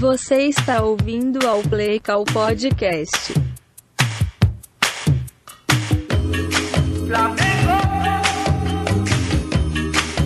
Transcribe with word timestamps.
Você 0.00 0.44
está 0.44 0.82
ouvindo 0.82 1.46
ao 1.46 1.60
Play 1.60 2.00
Call 2.00 2.24
Podcast. 2.24 3.34
Flamengo, 7.06 7.76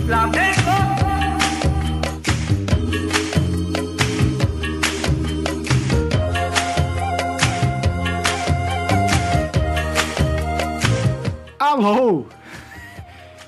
Flamengo. 0.05 0.71
Alô! 11.59 12.25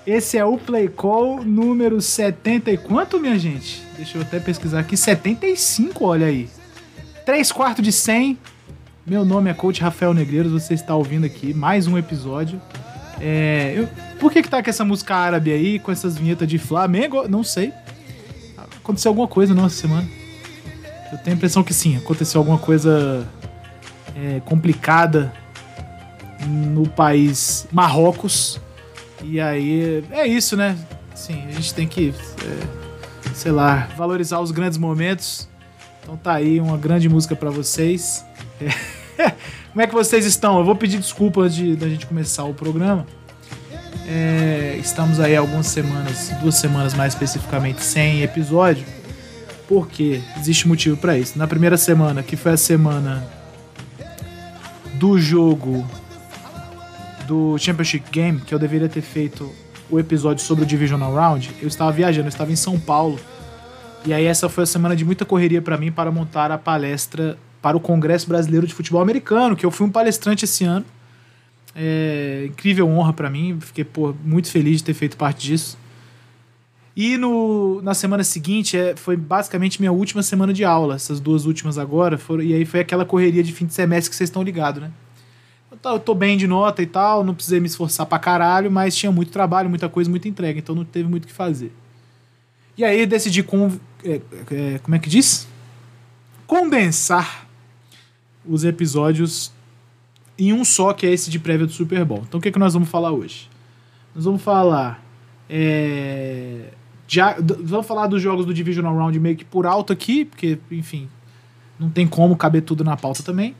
Esse 0.07 0.37
é 0.37 0.45
o 0.45 0.57
Play 0.57 0.87
Call 0.87 1.43
número 1.43 1.99
70 2.01 2.71
e 2.71 2.77
quanto, 2.77 3.19
minha 3.19 3.37
gente? 3.37 3.83
Deixa 3.97 4.17
eu 4.17 4.21
até 4.21 4.39
pesquisar 4.39 4.79
aqui. 4.79 4.95
75, 4.95 6.05
olha 6.05 6.27
aí. 6.27 6.49
3 7.25 7.51
quartos 7.51 7.83
de 7.83 7.91
100. 7.91 8.37
Meu 9.05 9.25
nome 9.25 9.49
é 9.49 9.53
Coach 9.53 9.81
Rafael 9.81 10.13
Negreiros, 10.13 10.51
você 10.53 10.73
está 10.73 10.95
ouvindo 10.95 11.25
aqui 11.25 11.53
mais 11.53 11.87
um 11.87 11.97
episódio. 11.97 12.61
É, 13.19 13.73
eu- 13.75 13.89
por 14.17 14.31
que 14.31 14.41
que 14.41 14.49
tá 14.49 14.63
com 14.63 14.69
essa 14.69 14.85
música 14.85 15.13
árabe 15.13 15.51
aí, 15.51 15.77
com 15.77 15.91
essas 15.91 16.17
vinhetas 16.17 16.47
de 16.47 16.57
Flamengo? 16.57 17.27
Não 17.27 17.43
sei. 17.43 17.73
Aconteceu 18.77 19.09
alguma 19.09 19.27
coisa 19.27 19.53
não 19.53 19.65
essa 19.65 19.75
semana. 19.75 20.07
Eu 21.11 21.17
tenho 21.17 21.35
a 21.35 21.37
impressão 21.37 21.63
que 21.63 21.73
sim, 21.73 21.97
aconteceu 21.97 22.39
alguma 22.39 22.57
coisa 22.57 23.27
é, 24.15 24.39
complicada 24.45 25.33
no 26.47 26.87
país 26.87 27.67
Marrocos. 27.73 28.61
E 29.23 29.39
aí 29.39 30.03
é 30.11 30.27
isso, 30.27 30.55
né? 30.55 30.77
Sim, 31.15 31.43
a 31.47 31.51
gente 31.51 31.73
tem 31.73 31.87
que, 31.87 32.13
é, 32.43 33.33
sei 33.33 33.51
lá, 33.51 33.89
valorizar 33.97 34.39
os 34.39 34.51
grandes 34.51 34.77
momentos. 34.77 35.47
Então 36.01 36.15
tá 36.15 36.33
aí 36.33 36.59
uma 36.59 36.77
grande 36.77 37.09
música 37.09 37.35
pra 37.35 37.49
vocês. 37.49 38.25
É. 39.19 39.33
Como 39.71 39.81
é 39.81 39.87
que 39.87 39.95
vocês 39.95 40.27
estão? 40.27 40.59
Eu 40.59 40.63
vou 40.63 40.75
pedir 40.75 40.99
desculpa 40.99 41.41
antes 41.41 41.55
de, 41.55 41.75
da 41.75 41.89
gente 41.89 42.05
começar 42.05 42.43
o 42.43 42.53
programa. 42.53 43.03
É, 44.07 44.77
estamos 44.79 45.19
aí 45.19 45.35
algumas 45.35 45.65
semanas, 45.65 46.31
duas 46.39 46.53
semanas 46.55 46.93
mais 46.93 47.13
especificamente, 47.13 47.83
sem 47.83 48.21
episódio. 48.21 48.85
Porque 49.67 50.21
existe 50.37 50.67
motivo 50.67 50.97
pra 50.97 51.17
isso. 51.17 51.37
Na 51.37 51.47
primeira 51.47 51.77
semana, 51.77 52.21
que 52.21 52.35
foi 52.35 52.51
a 52.51 52.57
semana 52.57 53.27
do 54.93 55.19
jogo 55.19 55.83
do 57.27 57.57
Championship 57.57 58.09
Game, 58.09 58.39
que 58.39 58.53
eu 58.53 58.57
deveria 58.57 58.87
ter 58.87 59.01
feito 59.01 59.51
o 59.89 59.99
episódio 59.99 60.43
sobre 60.43 60.63
o 60.63 60.67
Divisional 60.67 61.13
Round, 61.13 61.51
eu 61.61 61.67
estava 61.67 61.91
viajando, 61.91 62.27
eu 62.27 62.29
estava 62.29 62.51
em 62.51 62.55
São 62.55 62.79
Paulo. 62.79 63.19
E 64.05 64.13
aí 64.13 64.25
essa 64.25 64.47
foi 64.49 64.63
a 64.63 64.67
semana 64.67 64.95
de 64.95 65.03
muita 65.03 65.25
correria 65.25 65.61
para 65.61 65.77
mim 65.77 65.91
para 65.91 66.09
montar 66.11 66.51
a 66.51 66.57
palestra 66.57 67.37
para 67.61 67.75
o 67.75 67.79
Congresso 67.79 68.27
Brasileiro 68.27 68.65
de 68.65 68.73
Futebol 68.73 69.01
Americano, 69.01 69.55
que 69.55 69.65
eu 69.65 69.71
fui 69.71 69.85
um 69.85 69.91
palestrante 69.91 70.45
esse 70.45 70.63
ano. 70.63 70.85
É, 71.75 72.45
incrível 72.47 72.87
honra 72.89 73.13
para 73.13 73.29
mim, 73.29 73.57
fiquei 73.59 73.83
pô, 73.83 74.15
muito 74.23 74.49
feliz 74.49 74.77
de 74.77 74.85
ter 74.85 74.93
feito 74.93 75.17
parte 75.17 75.47
disso. 75.47 75.77
E 76.95 77.17
no, 77.17 77.81
na 77.83 77.93
semana 77.93 78.23
seguinte 78.23 78.75
é, 78.75 78.95
foi 78.95 79.15
basicamente 79.15 79.79
minha 79.79 79.91
última 79.91 80.23
semana 80.23 80.51
de 80.51 80.63
aula, 80.63 80.95
essas 80.95 81.19
duas 81.19 81.45
últimas 81.45 81.77
agora, 81.77 82.17
foram, 82.17 82.41
e 82.41 82.53
aí 82.53 82.65
foi 82.65 82.79
aquela 82.79 83.05
correria 83.05 83.43
de 83.43 83.51
fim 83.53 83.67
de 83.67 83.73
semestre 83.73 84.09
que 84.09 84.15
vocês 84.15 84.29
estão 84.29 84.41
ligados, 84.41 84.81
né? 84.81 84.91
Eu 85.83 85.99
tô, 85.99 86.13
bem 86.13 86.37
de 86.37 86.47
nota 86.47 86.81
e 86.81 86.85
tal, 86.85 87.23
não 87.23 87.33
precisei 87.33 87.59
me 87.59 87.67
esforçar 87.67 88.05
pra 88.05 88.19
caralho, 88.19 88.71
mas 88.71 88.95
tinha 88.95 89.11
muito 89.11 89.31
trabalho, 89.31 89.69
muita 89.69 89.87
coisa, 89.87 90.09
muita 90.09 90.27
entrega, 90.27 90.59
então 90.59 90.75
não 90.75 90.83
teve 90.83 91.07
muito 91.07 91.25
o 91.25 91.27
que 91.27 91.33
fazer. 91.33 91.71
E 92.77 92.83
aí 92.83 93.05
decidi 93.05 93.41
com, 93.41 93.71
é, 94.03 94.21
é, 94.51 94.79
como 94.79 94.95
é 94.95 94.99
que 94.99 95.09
diz? 95.09 95.47
Condensar 96.45 97.47
os 98.45 98.63
episódios 98.63 99.51
em 100.37 100.53
um 100.53 100.63
só, 100.63 100.93
que 100.93 101.05
é 101.05 101.11
esse 101.11 101.29
de 101.29 101.39
prévia 101.39 101.65
do 101.65 101.71
Super 101.71 102.05
Bowl. 102.05 102.23
Então 102.27 102.39
o 102.39 102.41
que, 102.41 102.51
que 102.51 102.59
nós 102.59 102.73
vamos 102.73 102.89
falar 102.89 103.11
hoje? 103.11 103.49
Nós 104.13 104.25
vamos 104.25 104.41
falar. 104.41 105.03
é, 105.49 106.71
vamos 107.63 107.85
falar 107.85 108.07
dos 108.07 108.21
jogos 108.21 108.45
do 108.45 108.53
Divisional 108.53 108.95
Round 108.95 109.19
meio 109.19 109.35
que 109.35 109.45
por 109.45 109.65
alto 109.65 109.93
aqui, 109.93 110.25
porque, 110.25 110.59
enfim, 110.71 111.09
não 111.79 111.89
tem 111.89 112.07
como 112.07 112.35
caber 112.35 112.61
tudo 112.61 112.83
na 112.83 112.97
pauta 112.97 113.23
também. 113.23 113.55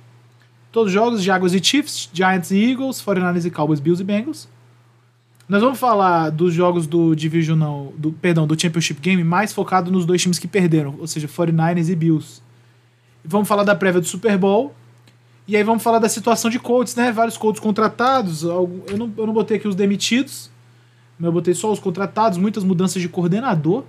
Todos 0.78 0.92
os 0.92 0.94
jogos, 0.94 1.24
Jaguars 1.24 1.56
e 1.56 1.64
Chiefs, 1.64 2.08
Giants 2.14 2.52
e 2.52 2.64
Eagles, 2.70 3.02
49ers 3.02 3.46
e 3.46 3.50
Cowboys, 3.50 3.80
Bills 3.80 4.00
e 4.00 4.06
Bengals. 4.06 4.48
Nós 5.50 5.60
vamos 5.60 5.80
falar 5.80 6.30
dos 6.30 6.54
jogos 6.54 6.86
do 6.86 7.16
Divisional, 7.16 7.92
do, 7.98 8.12
perdão, 8.12 8.46
do 8.46 8.54
Championship 8.54 9.02
Game, 9.02 9.24
mais 9.24 9.52
focado 9.52 9.92
nos 9.92 10.06
dois 10.06 10.22
times 10.22 10.38
que 10.38 10.48
perderam, 10.48 10.94
ou 11.00 11.08
seja, 11.08 11.28
49ers 11.28 11.90
e 11.90 11.96
Bills. 11.96 12.44
Vamos 13.26 13.48
falar 13.48 13.64
da 13.64 13.74
prévia 13.74 14.00
do 14.00 14.06
Super 14.06 14.38
Bowl. 14.38 14.72
E 15.48 15.58
aí 15.58 15.64
vamos 15.64 15.82
falar 15.82 15.98
da 15.98 16.08
situação 16.08 16.48
de 16.48 16.60
Colts, 16.60 16.96
né? 16.96 17.12
Vários 17.12 17.38
Colts 17.38 17.60
contratados. 17.60 18.44
Eu 18.44 18.70
não, 18.96 19.12
eu 19.18 19.26
não 19.26 19.34
botei 19.34 19.58
aqui 19.58 19.68
os 19.68 19.74
demitidos, 19.74 20.52
mas 21.18 21.26
eu 21.26 21.32
botei 21.32 21.56
só 21.56 21.72
os 21.72 21.80
contratados, 21.80 22.38
muitas 22.38 22.64
mudanças 22.64 23.02
de 23.02 23.10
coordenador. 23.10 23.84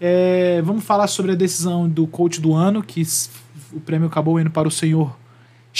É, 0.00 0.60
vamos 0.62 0.82
falar 0.82 1.06
sobre 1.06 1.30
a 1.30 1.36
decisão 1.36 1.88
do 1.88 2.08
coach 2.08 2.40
do 2.40 2.54
ano, 2.54 2.82
que 2.82 3.04
o 3.72 3.78
prêmio 3.78 4.08
acabou 4.08 4.40
indo 4.40 4.50
para 4.50 4.66
o 4.66 4.70
senhor 4.72 5.16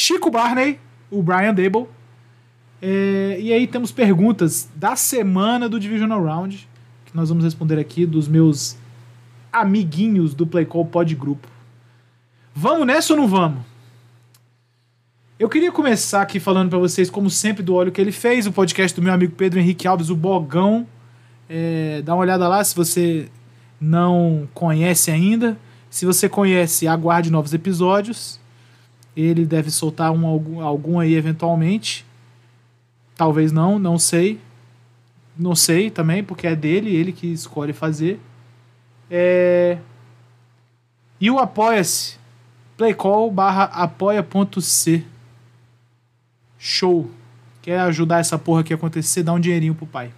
Chico 0.00 0.30
Barney, 0.30 0.78
o 1.10 1.20
Brian 1.20 1.52
Dable. 1.52 1.88
É, 2.80 3.36
e 3.40 3.52
aí 3.52 3.66
temos 3.66 3.90
perguntas 3.90 4.68
da 4.76 4.94
semana 4.94 5.68
do 5.68 5.80
Divisional 5.80 6.22
Round, 6.22 6.68
que 7.04 7.16
nós 7.16 7.30
vamos 7.30 7.42
responder 7.42 7.80
aqui 7.80 8.06
dos 8.06 8.28
meus 8.28 8.76
amiguinhos 9.52 10.34
do 10.34 10.46
Play 10.46 10.64
Call 10.64 10.86
Pod 10.86 11.12
Grupo. 11.16 11.48
Vamos 12.54 12.86
nessa 12.86 13.12
ou 13.12 13.18
não 13.18 13.26
vamos? 13.26 13.64
Eu 15.36 15.48
queria 15.48 15.72
começar 15.72 16.22
aqui 16.22 16.38
falando 16.38 16.70
pra 16.70 16.78
vocês, 16.78 17.10
como 17.10 17.28
sempre, 17.28 17.64
do 17.64 17.74
óleo 17.74 17.90
que 17.90 18.00
ele 18.00 18.12
fez, 18.12 18.46
o 18.46 18.52
podcast 18.52 18.94
do 18.94 19.02
meu 19.02 19.12
amigo 19.12 19.34
Pedro 19.34 19.58
Henrique 19.58 19.88
Alves, 19.88 20.10
o 20.10 20.16
Bogão. 20.16 20.86
É, 21.50 22.02
dá 22.02 22.14
uma 22.14 22.20
olhada 22.20 22.46
lá 22.46 22.62
se 22.62 22.76
você 22.76 23.28
não 23.80 24.48
conhece 24.54 25.10
ainda. 25.10 25.58
Se 25.90 26.06
você 26.06 26.28
conhece, 26.28 26.86
aguarde 26.86 27.32
novos 27.32 27.52
episódios. 27.52 28.37
Ele 29.20 29.44
deve 29.44 29.68
soltar 29.68 30.12
um, 30.12 30.24
algum, 30.24 30.60
algum 30.60 31.00
aí 31.00 31.14
eventualmente. 31.14 32.06
Talvez 33.16 33.50
não, 33.50 33.76
não 33.76 33.98
sei. 33.98 34.38
Não 35.36 35.56
sei 35.56 35.90
também, 35.90 36.22
porque 36.22 36.46
é 36.46 36.54
dele, 36.54 36.94
ele 36.94 37.10
que 37.10 37.26
escolhe 37.26 37.72
fazer. 37.72 38.20
É... 39.10 39.78
E 41.20 41.28
o 41.28 41.40
Apoia-se. 41.40 42.16
Playcall 42.76 43.28
barra 43.28 43.64
apoia.c. 43.64 45.04
Show. 46.56 47.10
Quer 47.60 47.80
ajudar 47.80 48.20
essa 48.20 48.38
porra 48.38 48.60
aqui 48.60 48.72
a 48.72 48.76
acontecer? 48.76 49.24
Dá 49.24 49.32
um 49.32 49.40
dinheirinho 49.40 49.74
pro 49.74 49.84
pai. 49.84 50.12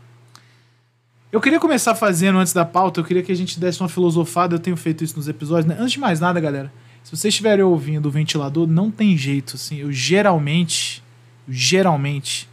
Eu 1.33 1.41
queria 1.41 1.59
começar 1.59 1.95
fazendo 1.95 2.39
antes 2.39 2.53
da 2.53 2.67
pauta, 2.67 3.01
eu 3.01 3.05
queria 3.05 3.23
que 3.23 3.33
a 3.33 3.37
gente 3.37 3.59
desse 3.59 3.81
uma 3.81 3.89
filosofada, 3.89 4.57
eu 4.57 4.59
tenho 4.59 4.77
feito 4.77 5.03
isso 5.05 5.17
nos 5.17 5.27
episódios, 5.27 5.65
né? 5.65 5.77
Antes 5.79 5.93
de 5.93 6.01
mais 6.01 6.21
nada, 6.21 6.39
galera, 6.39 6.71
se 7.03 7.11
vocês 7.11 7.33
estiverem 7.33 7.65
ouvindo 7.65 8.07
o 8.07 8.11
ventilador, 8.11 8.67
não 8.67 8.91
tem 8.91 9.17
jeito, 9.17 9.57
assim, 9.57 9.79
eu 9.79 9.93
geralmente, 9.93 11.03
geralmente, 11.49 12.49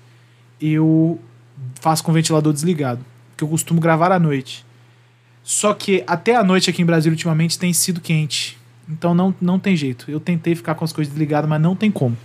eu 0.62 1.20
faço 1.80 2.04
com 2.04 2.12
o 2.12 2.14
ventilador 2.14 2.54
desligado, 2.54 3.06
porque 3.30 3.44
eu 3.44 3.48
costumo 3.48 3.80
gravar 3.80 4.12
à 4.12 4.20
noite. 4.20 4.66
Só 5.44 5.74
que 5.74 6.04
até 6.08 6.36
a 6.36 6.44
noite 6.44 6.70
aqui 6.70 6.82
em 6.82 6.86
Brasília 6.86 7.14
ultimamente 7.14 7.58
tem 7.58 7.72
sido 7.72 8.02
quente, 8.02 8.58
então 8.90 9.14
não, 9.14 9.34
não 9.40 9.60
tem 9.60 9.76
jeito. 9.76 10.10
Eu 10.10 10.20
tentei 10.20 10.56
ficar 10.56 10.76
com 10.76 10.84
as 10.84 10.92
coisas 10.92 11.14
desligadas, 11.14 11.50
mas 11.50 11.62
não 11.62 11.76
tem 11.76 11.92
como. 11.92 12.18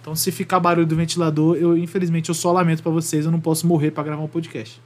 Então 0.00 0.14
se 0.14 0.30
ficar 0.30 0.60
barulho 0.60 0.86
do 0.86 0.96
ventilador, 0.96 1.56
eu 1.56 1.76
infelizmente 1.76 2.28
eu 2.28 2.34
só 2.34 2.52
lamento 2.52 2.82
pra 2.82 2.92
vocês, 2.92 3.24
eu 3.24 3.30
não 3.30 3.40
posso 3.40 3.66
morrer 3.66 3.90
pra 3.90 4.04
gravar 4.04 4.22
um 4.22 4.28
podcast. 4.28 4.80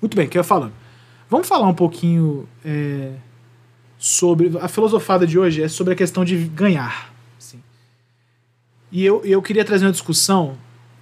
Muito 0.00 0.16
bem, 0.16 0.28
que 0.28 0.36
eu 0.36 0.40
ia 0.40 0.44
falando. 0.44 0.72
Vamos 1.30 1.48
falar 1.48 1.66
um 1.66 1.74
pouquinho 1.74 2.46
é, 2.64 3.12
sobre. 4.08 4.52
A 4.60 4.68
filosofada 4.68 5.26
de 5.26 5.38
hoje 5.38 5.62
é 5.62 5.68
sobre 5.68 5.94
a 5.94 5.96
questão 5.96 6.24
de 6.26 6.36
ganhar. 6.36 7.10
assim. 7.38 7.58
E 8.92 9.02
eu, 9.04 9.24
eu 9.24 9.40
queria 9.40 9.64
trazer 9.64 9.86
uma 9.86 9.92
discussão, 9.92 10.58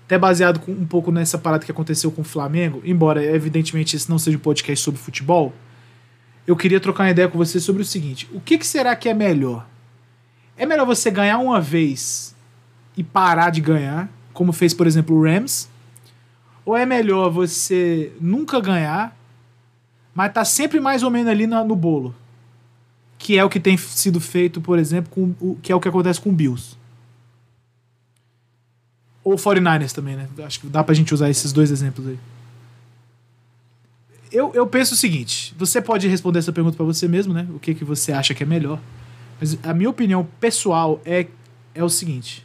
até 0.06 0.16
baseado 0.16 0.60
com- 0.60 0.70
um 0.70 0.86
pouco 0.86 1.10
nessa 1.10 1.36
parada 1.36 1.64
que 1.64 1.72
aconteceu 1.72 2.12
com 2.12 2.22
o 2.22 2.24
Flamengo, 2.24 2.80
embora 2.84 3.20
evidentemente 3.24 3.96
esse 3.96 4.08
não 4.08 4.18
seja 4.20 4.36
um 4.36 4.40
podcast 4.40 4.84
sobre 4.84 5.00
futebol. 5.00 5.52
Eu 6.46 6.54
queria 6.56 6.78
trocar 6.78 7.02
uma 7.04 7.10
ideia 7.10 7.28
com 7.28 7.36
você 7.36 7.58
sobre 7.58 7.82
o 7.82 7.84
seguinte: 7.84 8.28
o 8.32 8.40
que, 8.40 8.56
que 8.56 8.66
será 8.66 8.94
que 8.94 9.08
é 9.08 9.14
melhor? 9.14 9.66
É 10.56 10.64
melhor 10.64 10.86
você 10.86 11.10
ganhar 11.10 11.38
uma 11.38 11.60
vez 11.60 12.36
e 12.96 13.02
parar 13.02 13.50
de 13.50 13.60
ganhar, 13.60 14.08
como 14.32 14.52
fez, 14.52 14.72
por 14.72 14.86
exemplo, 14.86 15.16
o 15.16 15.24
Rams? 15.24 15.68
Ou 16.64 16.76
é 16.76 16.86
melhor 16.86 17.30
você 17.30 18.12
nunca 18.20 18.60
ganhar, 18.60 19.16
mas 20.14 20.32
tá 20.32 20.44
sempre 20.44 20.78
mais 20.78 21.02
ou 21.02 21.10
menos 21.10 21.28
ali 21.32 21.48
na- 21.48 21.64
no 21.64 21.74
bolo? 21.74 22.14
Que 23.22 23.38
é 23.38 23.44
o 23.44 23.48
que 23.48 23.60
tem 23.60 23.76
sido 23.76 24.20
feito, 24.20 24.60
por 24.60 24.80
exemplo, 24.80 25.08
com 25.08 25.32
o 25.40 25.56
que 25.62 25.70
é 25.70 25.76
o 25.76 25.78
que 25.78 25.86
acontece 25.86 26.20
com 26.20 26.30
o 26.30 26.32
Bills. 26.32 26.76
Ou 29.22 29.36
49ers 29.36 29.92
também, 29.92 30.16
né? 30.16 30.28
Acho 30.44 30.58
que 30.58 30.66
dá 30.66 30.82
pra 30.82 30.92
gente 30.92 31.14
usar 31.14 31.30
esses 31.30 31.52
dois 31.52 31.70
exemplos 31.70 32.04
aí. 32.04 32.18
Eu, 34.32 34.50
eu 34.52 34.66
penso 34.66 34.94
o 34.94 34.96
seguinte: 34.96 35.54
você 35.56 35.80
pode 35.80 36.08
responder 36.08 36.40
essa 36.40 36.52
pergunta 36.52 36.76
pra 36.76 36.84
você 36.84 37.06
mesmo, 37.06 37.32
né? 37.32 37.46
O 37.54 37.60
que, 37.60 37.76
que 37.76 37.84
você 37.84 38.10
acha 38.10 38.34
que 38.34 38.42
é 38.42 38.46
melhor. 38.46 38.80
Mas 39.40 39.56
a 39.62 39.72
minha 39.72 39.88
opinião 39.88 40.26
pessoal 40.40 41.00
é, 41.04 41.28
é 41.76 41.84
o 41.84 41.88
seguinte. 41.88 42.44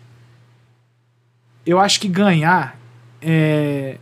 Eu 1.66 1.80
acho 1.80 2.00
que 2.00 2.08
ganhar 2.08 2.80
é, 3.20 3.98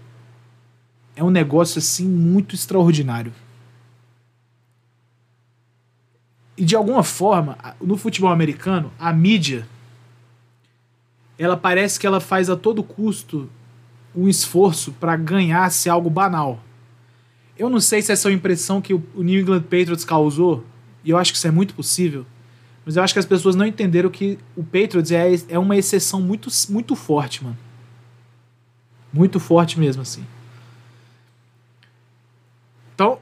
é 1.15 1.23
um 1.23 1.29
negócio 1.29 1.79
assim 1.79 2.05
muito 2.05 2.53
extraordinário. 2.53 3.31
E 6.57 6.63
de 6.63 6.75
alguma 6.75 7.03
forma, 7.03 7.57
no 7.81 7.97
futebol 7.97 8.31
americano, 8.31 8.91
a 8.97 9.11
mídia 9.11 9.67
ela 11.37 11.57
parece 11.57 11.99
que 11.99 12.07
ela 12.07 12.19
faz 12.19 12.49
a 12.49 12.55
todo 12.55 12.81
custo 12.81 13.49
um 14.15 14.27
esforço 14.29 14.93
para 14.93 15.15
ganhar 15.17 15.69
se 15.69 15.89
algo 15.89 16.09
banal. 16.09 16.59
Eu 17.57 17.69
não 17.69 17.81
sei 17.81 18.01
se 18.01 18.11
essa 18.11 18.29
é 18.29 18.31
a 18.31 18.35
impressão 18.35 18.81
que 18.81 18.93
o 18.93 19.03
New 19.15 19.41
England 19.41 19.63
Patriots 19.63 20.05
causou, 20.05 20.63
e 21.03 21.09
eu 21.09 21.17
acho 21.17 21.31
que 21.31 21.37
isso 21.37 21.47
é 21.47 21.51
muito 21.51 21.73
possível, 21.73 22.25
mas 22.85 22.95
eu 22.95 23.03
acho 23.03 23.13
que 23.13 23.19
as 23.19 23.25
pessoas 23.25 23.55
não 23.55 23.65
entenderam 23.65 24.09
que 24.09 24.37
o 24.55 24.63
Patriots 24.63 25.11
é, 25.11 25.33
é 25.49 25.59
uma 25.59 25.75
exceção 25.75 26.21
muito, 26.21 26.49
muito 26.69 26.95
forte, 26.95 27.43
mano. 27.43 27.57
Muito 29.11 29.39
forte 29.39 29.79
mesmo, 29.79 30.01
assim. 30.01 30.25
Então, 32.93 33.19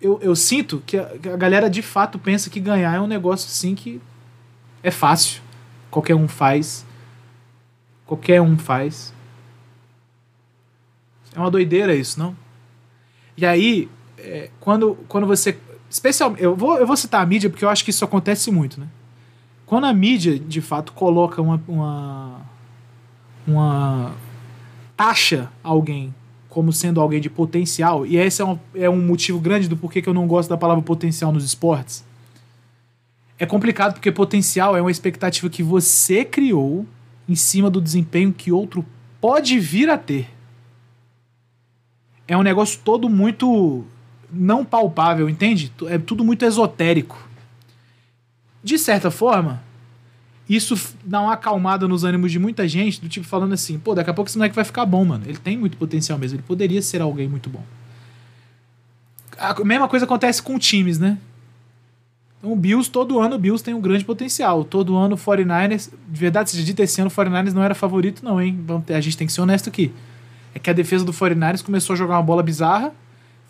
eu, 0.00 0.18
eu 0.22 0.34
sinto 0.36 0.82
que 0.86 0.96
a, 0.96 1.10
a 1.32 1.36
galera 1.36 1.68
de 1.68 1.82
fato 1.82 2.18
pensa 2.18 2.48
que 2.48 2.60
ganhar 2.60 2.94
é 2.94 3.00
um 3.00 3.06
negócio 3.06 3.48
assim 3.48 3.74
que 3.74 4.00
é 4.82 4.90
fácil. 4.90 5.42
Qualquer 5.90 6.14
um 6.14 6.28
faz. 6.28 6.84
Qualquer 8.06 8.40
um 8.40 8.56
faz. 8.56 9.12
É 11.34 11.38
uma 11.40 11.50
doideira 11.50 11.94
isso, 11.94 12.18
não? 12.18 12.36
E 13.36 13.44
aí, 13.44 13.88
é, 14.18 14.50
quando, 14.60 14.96
quando 15.08 15.26
você. 15.26 15.58
Especial, 15.90 16.36
eu, 16.36 16.54
vou, 16.54 16.78
eu 16.78 16.86
vou 16.86 16.96
citar 16.96 17.22
a 17.22 17.26
mídia 17.26 17.48
porque 17.48 17.64
eu 17.64 17.68
acho 17.68 17.84
que 17.84 17.90
isso 17.90 18.04
acontece 18.04 18.50
muito, 18.50 18.78
né? 18.80 18.88
Quando 19.64 19.86
a 19.86 19.92
mídia, 19.92 20.38
de 20.38 20.60
fato, 20.60 20.92
coloca 20.92 21.42
uma. 21.42 21.62
uma, 21.66 22.40
uma 23.46 24.14
taxa 24.96 25.50
alguém 25.62 26.14
como 26.48 26.72
sendo 26.72 27.00
alguém 27.00 27.20
de 27.20 27.28
potencial, 27.28 28.06
e 28.06 28.16
esse 28.16 28.40
é 28.40 28.44
um, 28.44 28.58
é 28.74 28.88
um 28.88 29.00
motivo 29.00 29.38
grande 29.38 29.68
do 29.68 29.76
porquê 29.76 30.00
que 30.00 30.08
eu 30.08 30.14
não 30.14 30.26
gosto 30.26 30.48
da 30.48 30.56
palavra 30.56 30.82
potencial 30.82 31.30
nos 31.30 31.44
esportes. 31.44 32.04
É 33.38 33.46
complicado 33.46 33.92
porque 33.92 34.10
potencial 34.10 34.76
é 34.76 34.80
uma 34.80 34.90
expectativa 34.90 35.48
que 35.48 35.62
você 35.62 36.24
criou 36.24 36.86
em 37.28 37.34
cima 37.34 37.70
do 37.70 37.80
desempenho 37.80 38.32
que 38.32 38.50
outro 38.50 38.84
pode 39.20 39.58
vir 39.58 39.90
a 39.90 39.98
ter. 39.98 40.28
É 42.26 42.36
um 42.36 42.42
negócio 42.42 42.80
todo 42.84 43.08
muito 43.08 43.84
não 44.30 44.64
palpável, 44.64 45.28
entende? 45.28 45.72
É 45.86 45.98
tudo 45.98 46.24
muito 46.24 46.44
esotérico. 46.44 47.28
De 48.62 48.78
certa 48.78 49.10
forma, 49.10 49.62
isso 50.48 50.96
dá 51.04 51.20
uma 51.20 51.34
acalmada 51.34 51.86
nos 51.86 52.04
ânimos 52.04 52.32
de 52.32 52.38
muita 52.38 52.66
gente, 52.66 53.00
do 53.00 53.08
tipo 53.08 53.26
falando 53.26 53.52
assim, 53.52 53.78
pô, 53.78 53.94
daqui 53.94 54.08
a 54.08 54.14
pouco 54.14 54.30
esse 54.30 54.38
moleque 54.38 54.54
vai 54.54 54.64
ficar 54.64 54.86
bom, 54.86 55.04
mano. 55.04 55.24
Ele 55.26 55.36
tem 55.36 55.58
muito 55.58 55.76
potencial 55.76 56.18
mesmo, 56.18 56.36
ele 56.36 56.44
poderia 56.46 56.80
ser 56.80 57.02
alguém 57.02 57.28
muito 57.28 57.50
bom. 57.50 57.62
A 59.36 59.54
mesma 59.62 59.86
coisa 59.86 60.06
acontece 60.06 60.42
com 60.42 60.58
times, 60.58 60.98
né? 60.98 61.18
Então 62.38 62.52
o 62.52 62.56
Bills, 62.56 62.90
todo 62.90 63.20
ano 63.20 63.36
o 63.36 63.38
Bills 63.38 63.62
tem 63.62 63.74
um 63.74 63.80
grande 63.80 64.04
potencial. 64.04 64.64
Todo 64.64 64.96
ano 64.96 65.16
o 65.16 65.18
49ers, 65.18 65.90
de 66.08 66.20
verdade 66.20 66.50
seja 66.50 66.64
dito, 66.64 66.80
esse 66.80 67.00
ano 67.00 67.10
o 67.10 67.12
49ers 67.12 67.52
não 67.52 67.62
era 67.62 67.74
favorito 67.74 68.24
não, 68.24 68.40
hein? 68.40 68.58
A 68.88 69.00
gente 69.00 69.16
tem 69.16 69.26
que 69.26 69.32
ser 69.32 69.40
honesto 69.40 69.68
aqui. 69.68 69.92
É 70.54 70.58
que 70.58 70.70
a 70.70 70.72
defesa 70.72 71.04
do 71.04 71.12
49ers 71.12 71.62
começou 71.62 71.94
a 71.94 71.96
jogar 71.96 72.14
uma 72.14 72.22
bola 72.22 72.42
bizarra, 72.42 72.92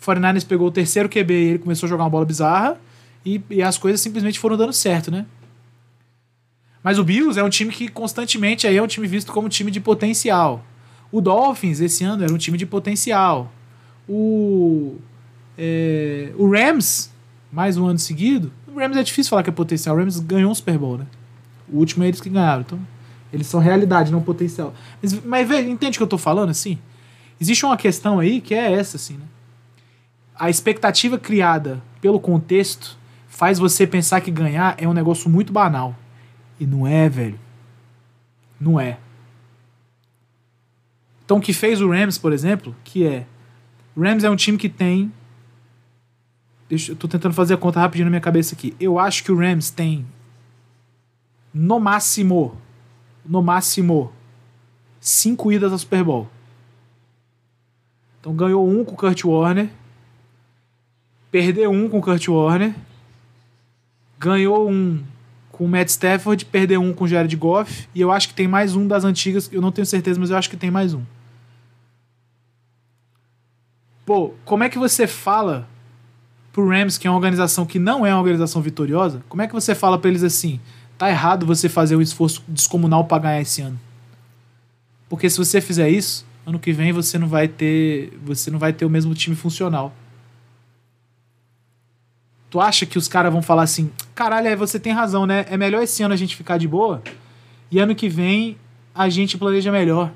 o 0.01 0.05
49ers 0.05 0.45
pegou 0.45 0.67
o 0.67 0.71
terceiro 0.71 1.07
QB 1.07 1.33
e 1.33 1.47
ele 1.49 1.59
começou 1.59 1.87
a 1.87 1.89
jogar 1.89 2.03
uma 2.03 2.09
bola 2.09 2.25
bizarra, 2.25 2.77
e, 3.25 3.41
e 3.49 3.61
as 3.61 3.77
coisas 3.77 4.01
simplesmente 4.01 4.39
foram 4.39 4.57
dando 4.57 4.73
certo, 4.73 5.09
né? 5.11 5.25
Mas 6.83 6.97
o 6.97 7.03
Bills 7.03 7.39
é 7.39 7.43
um 7.43 7.49
time 7.49 7.71
que 7.71 7.87
constantemente 7.87 8.65
aí 8.65 8.77
é 8.77 8.81
um 8.81 8.87
time 8.87 9.07
visto 9.07 9.31
como 9.31 9.49
time 9.49 9.69
de 9.69 9.79
potencial. 9.79 10.63
O 11.11 11.19
Dolphins 11.21 11.79
esse 11.79 12.03
ano 12.03 12.23
era 12.23 12.33
um 12.33 12.37
time 12.37 12.57
de 12.57 12.65
potencial. 12.65 13.51
O, 14.07 14.95
é, 15.57 16.31
o 16.37 16.49
Rams, 16.49 17.11
mais 17.51 17.77
um 17.77 17.85
ano 17.87 17.99
seguido. 17.99 18.51
O 18.67 18.79
Rams 18.79 18.97
é 18.97 19.03
difícil 19.03 19.29
falar 19.29 19.43
que 19.43 19.49
é 19.49 19.53
potencial. 19.53 19.95
O 19.95 19.99
Rams 19.99 20.19
ganhou 20.19 20.51
um 20.51 20.55
Super 20.55 20.77
Bowl, 20.77 20.97
né? 20.97 21.05
O 21.67 21.77
último 21.77 22.03
é 22.03 22.07
eles 22.07 22.21
que 22.21 22.29
ganharam. 22.29 22.61
Então, 22.61 22.79
eles 23.31 23.47
são 23.47 23.59
realidade, 23.59 24.11
não 24.11 24.21
potencial. 24.21 24.73
Mas, 25.01 25.13
mas 25.23 25.51
entende 25.51 25.97
o 25.97 25.99
que 25.99 26.03
eu 26.03 26.07
tô 26.07 26.17
falando 26.17 26.49
assim? 26.49 26.79
Existe 27.39 27.65
uma 27.65 27.77
questão 27.77 28.19
aí 28.19 28.41
que 28.41 28.53
é 28.53 28.71
essa, 28.71 28.97
assim, 28.97 29.13
né? 29.13 29.25
A 30.35 30.49
expectativa 30.49 31.17
criada 31.17 31.81
pelo 32.01 32.19
contexto 32.19 32.97
faz 33.27 33.59
você 33.59 33.85
pensar 33.85 34.21
que 34.21 34.31
ganhar 34.31 34.75
é 34.77 34.87
um 34.87 34.93
negócio 34.93 35.29
muito 35.29 35.51
banal. 35.51 35.95
E 36.59 36.65
não 36.65 36.85
é, 36.85 37.07
velho. 37.07 37.39
Não 38.59 38.79
é. 38.79 38.99
Então 41.23 41.37
o 41.37 41.41
que 41.41 41.53
fez 41.53 41.79
o 41.79 41.89
Rams, 41.89 42.17
por 42.17 42.33
exemplo, 42.33 42.75
que 42.83 43.05
é. 43.05 43.25
O 43.95 44.01
Rams 44.01 44.23
é 44.23 44.29
um 44.29 44.35
time 44.35 44.57
que 44.57 44.67
tem. 44.67 45.13
Deixa, 46.67 46.91
eu 46.91 46.95
tô 46.95 47.07
tentando 47.07 47.33
fazer 47.33 47.53
a 47.53 47.57
conta 47.57 47.79
rapidinho 47.79 48.05
na 48.05 48.09
minha 48.09 48.21
cabeça 48.21 48.55
aqui. 48.55 48.75
Eu 48.79 48.99
acho 48.99 49.23
que 49.23 49.31
o 49.31 49.37
Rams 49.37 49.69
tem. 49.69 50.05
No 51.53 51.79
máximo. 51.79 52.57
No 53.25 53.41
máximo. 53.41 54.11
Cinco 54.99 55.51
idas 55.51 55.71
ao 55.71 55.77
Super 55.77 56.03
Bowl. 56.03 56.27
Então 58.19 58.35
ganhou 58.35 58.67
um 58.67 58.83
com 58.83 58.93
o 58.93 58.97
Kurt 58.97 59.23
Warner. 59.23 59.69
Perdeu 61.31 61.71
um 61.71 61.87
com 61.87 61.99
o 61.99 62.01
Kurt 62.01 62.27
Warner. 62.27 62.75
Ganhou 64.19 64.69
um 64.69 65.03
com 65.59 65.65
o 65.65 65.67
Matt 65.67 65.89
Stafford, 65.89 66.45
perdeu 66.45 66.81
um 66.81 66.93
com 66.93 67.03
o 67.03 67.07
Jared 67.07 67.35
Goff, 67.35 67.89
e 67.93 67.99
eu 67.99 68.13
acho 68.13 68.29
que 68.29 68.33
tem 68.33 68.47
mais 68.47 68.77
um 68.77 68.87
das 68.87 69.03
antigas, 69.03 69.49
eu 69.51 69.61
não 69.61 69.73
tenho 69.73 69.85
certeza, 69.85 70.17
mas 70.17 70.29
eu 70.29 70.37
acho 70.37 70.49
que 70.49 70.55
tem 70.55 70.71
mais 70.71 70.93
um. 70.93 71.01
Pô, 74.05 74.33
como 74.45 74.63
é 74.63 74.69
que 74.69 74.79
você 74.79 75.05
fala 75.05 75.67
pro 76.53 76.65
Rams, 76.65 76.97
que 76.97 77.07
é 77.07 77.11
uma 77.11 77.17
organização 77.17 77.65
que 77.65 77.77
não 77.77 78.05
é 78.05 78.13
uma 78.13 78.21
organização 78.21 78.61
vitoriosa, 78.61 79.21
como 79.27 79.41
é 79.41 79.47
que 79.47 79.53
você 79.53 79.75
fala 79.75 79.99
para 79.99 80.09
eles 80.09 80.23
assim, 80.23 80.61
tá 80.97 81.09
errado 81.09 81.45
você 81.45 81.67
fazer 81.67 81.97
um 81.97 82.01
esforço 82.01 82.41
descomunal 82.47 83.03
para 83.03 83.23
ganhar 83.23 83.41
esse 83.41 83.61
ano? 83.61 83.77
Porque 85.09 85.29
se 85.29 85.37
você 85.37 85.59
fizer 85.59 85.89
isso, 85.89 86.25
ano 86.45 86.57
que 86.57 86.71
vem 86.71 86.93
você 86.93 87.17
não 87.19 87.27
vai 87.27 87.49
ter, 87.49 88.17
você 88.23 88.49
não 88.49 88.59
vai 88.59 88.71
ter 88.71 88.85
o 88.85 88.89
mesmo 88.89 89.13
time 89.13 89.35
funcional. 89.35 89.93
Tu 92.49 92.59
acha 92.59 92.85
que 92.85 92.97
os 92.97 93.07
caras 93.07 93.31
vão 93.31 93.41
falar 93.41 93.63
assim, 93.63 93.91
caralho, 94.15 94.47
é, 94.47 94.55
você 94.55 94.79
tem 94.79 94.91
razão, 94.91 95.25
né? 95.25 95.45
É 95.49 95.57
melhor 95.57 95.83
esse 95.83 96.01
ano 96.01 96.13
a 96.13 96.17
gente 96.17 96.35
ficar 96.35 96.57
de 96.57 96.67
boa 96.67 97.01
e 97.71 97.79
ano 97.79 97.93
que 97.93 98.09
vem 98.09 98.57
a 98.93 99.07
gente 99.07 99.37
planeja 99.37 99.71
melhor. 99.71 100.11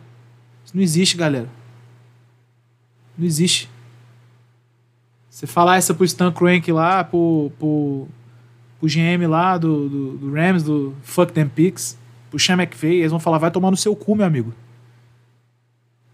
Isso 0.65 0.75
não 0.75 0.81
existe, 0.81 1.15
galera. 1.15 1.47
Não 3.17 3.25
existe. 3.25 3.69
Você 5.29 5.45
falar 5.45 5.77
essa 5.77 5.93
pro 5.93 6.05
Stan 6.05 6.31
Crank 6.31 6.71
lá, 6.71 7.03
pro, 7.03 7.51
pro, 7.59 8.07
pro 8.79 8.89
GM 8.89 9.27
lá 9.27 9.57
do, 9.57 9.89
do, 9.89 10.17
do 10.17 10.33
Rams, 10.33 10.63
do 10.63 10.95
Fuck 11.03 11.31
Them 11.33 11.49
Picks, 11.49 11.97
pro 12.29 12.39
Sean 12.39 12.55
McVay, 12.55 12.99
eles 12.99 13.11
vão 13.11 13.19
falar, 13.19 13.37
vai 13.37 13.51
tomar 13.51 13.69
no 13.69 13.77
seu 13.77 13.95
cu, 13.95 14.15
meu 14.15 14.25
amigo. 14.25 14.53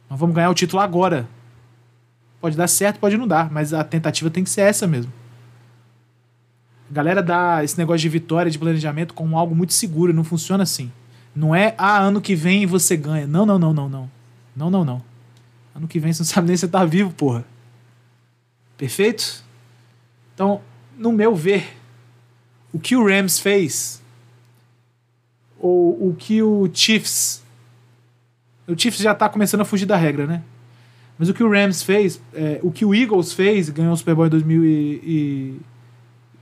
Nós 0.09 0.19
vamos 0.19 0.35
ganhar 0.35 0.49
o 0.49 0.53
título 0.53 0.81
agora. 0.81 1.27
Pode 2.41 2.55
dar 2.57 2.67
certo, 2.67 2.99
pode 2.99 3.17
não 3.17 3.27
dar, 3.27 3.51
mas 3.51 3.73
a 3.73 3.83
tentativa 3.83 4.29
tem 4.29 4.43
que 4.43 4.49
ser 4.49 4.61
essa 4.61 4.87
mesmo. 4.87 5.11
A 6.89 6.93
galera 6.93 7.21
dá 7.21 7.63
esse 7.63 7.77
negócio 7.77 8.01
de 8.01 8.09
vitória, 8.09 8.51
de 8.51 8.57
planejamento 8.57 9.13
como 9.13 9.37
algo 9.37 9.55
muito 9.55 9.73
seguro, 9.73 10.13
não 10.13 10.23
funciona 10.23 10.63
assim. 10.63 10.91
Não 11.35 11.53
é, 11.53 11.75
ah, 11.77 11.99
ano 11.99 12.19
que 12.19 12.35
vem 12.35 12.65
você 12.65 12.97
ganha. 12.97 13.27
Não, 13.27 13.45
não, 13.45 13.59
não, 13.59 13.73
não, 13.73 13.89
não. 13.89 14.11
Não, 14.55 14.69
não, 14.69 14.83
não. 14.83 15.01
Ano 15.75 15.87
que 15.87 15.99
vem 15.99 16.11
você 16.11 16.21
não 16.21 16.27
sabe 16.27 16.47
nem 16.47 16.57
se 16.57 16.67
tá 16.67 16.83
vivo, 16.83 17.11
porra. 17.13 17.45
Perfeito? 18.77 19.43
Então, 20.33 20.61
no 20.97 21.11
meu 21.11 21.35
ver, 21.35 21.77
o 22.73 22.79
que 22.79 22.95
o 22.95 23.05
Rams 23.05 23.39
fez, 23.39 24.01
ou 25.59 26.09
o 26.09 26.15
que 26.17 26.41
o 26.41 26.69
Chiefs. 26.73 27.43
O 28.67 28.77
Chiefs 28.77 29.01
já 29.01 29.13
tá 29.13 29.29
começando 29.29 29.61
a 29.61 29.65
fugir 29.65 29.85
da 29.85 29.95
regra, 29.95 30.25
né? 30.25 30.43
Mas 31.17 31.27
o 31.27 31.33
que 31.33 31.43
o 31.43 31.51
Rams 31.51 31.83
fez, 31.83 32.21
é, 32.33 32.59
o 32.63 32.71
que 32.71 32.85
o 32.85 32.95
Eagles 32.95 33.33
fez, 33.33 33.69
ganhou 33.69 33.91
o 33.91 33.97
Super 33.97 34.15
Bowl 34.15 34.27
em 34.27 34.29
2000 34.29 34.63
e, 34.63 34.69
e 35.03 35.59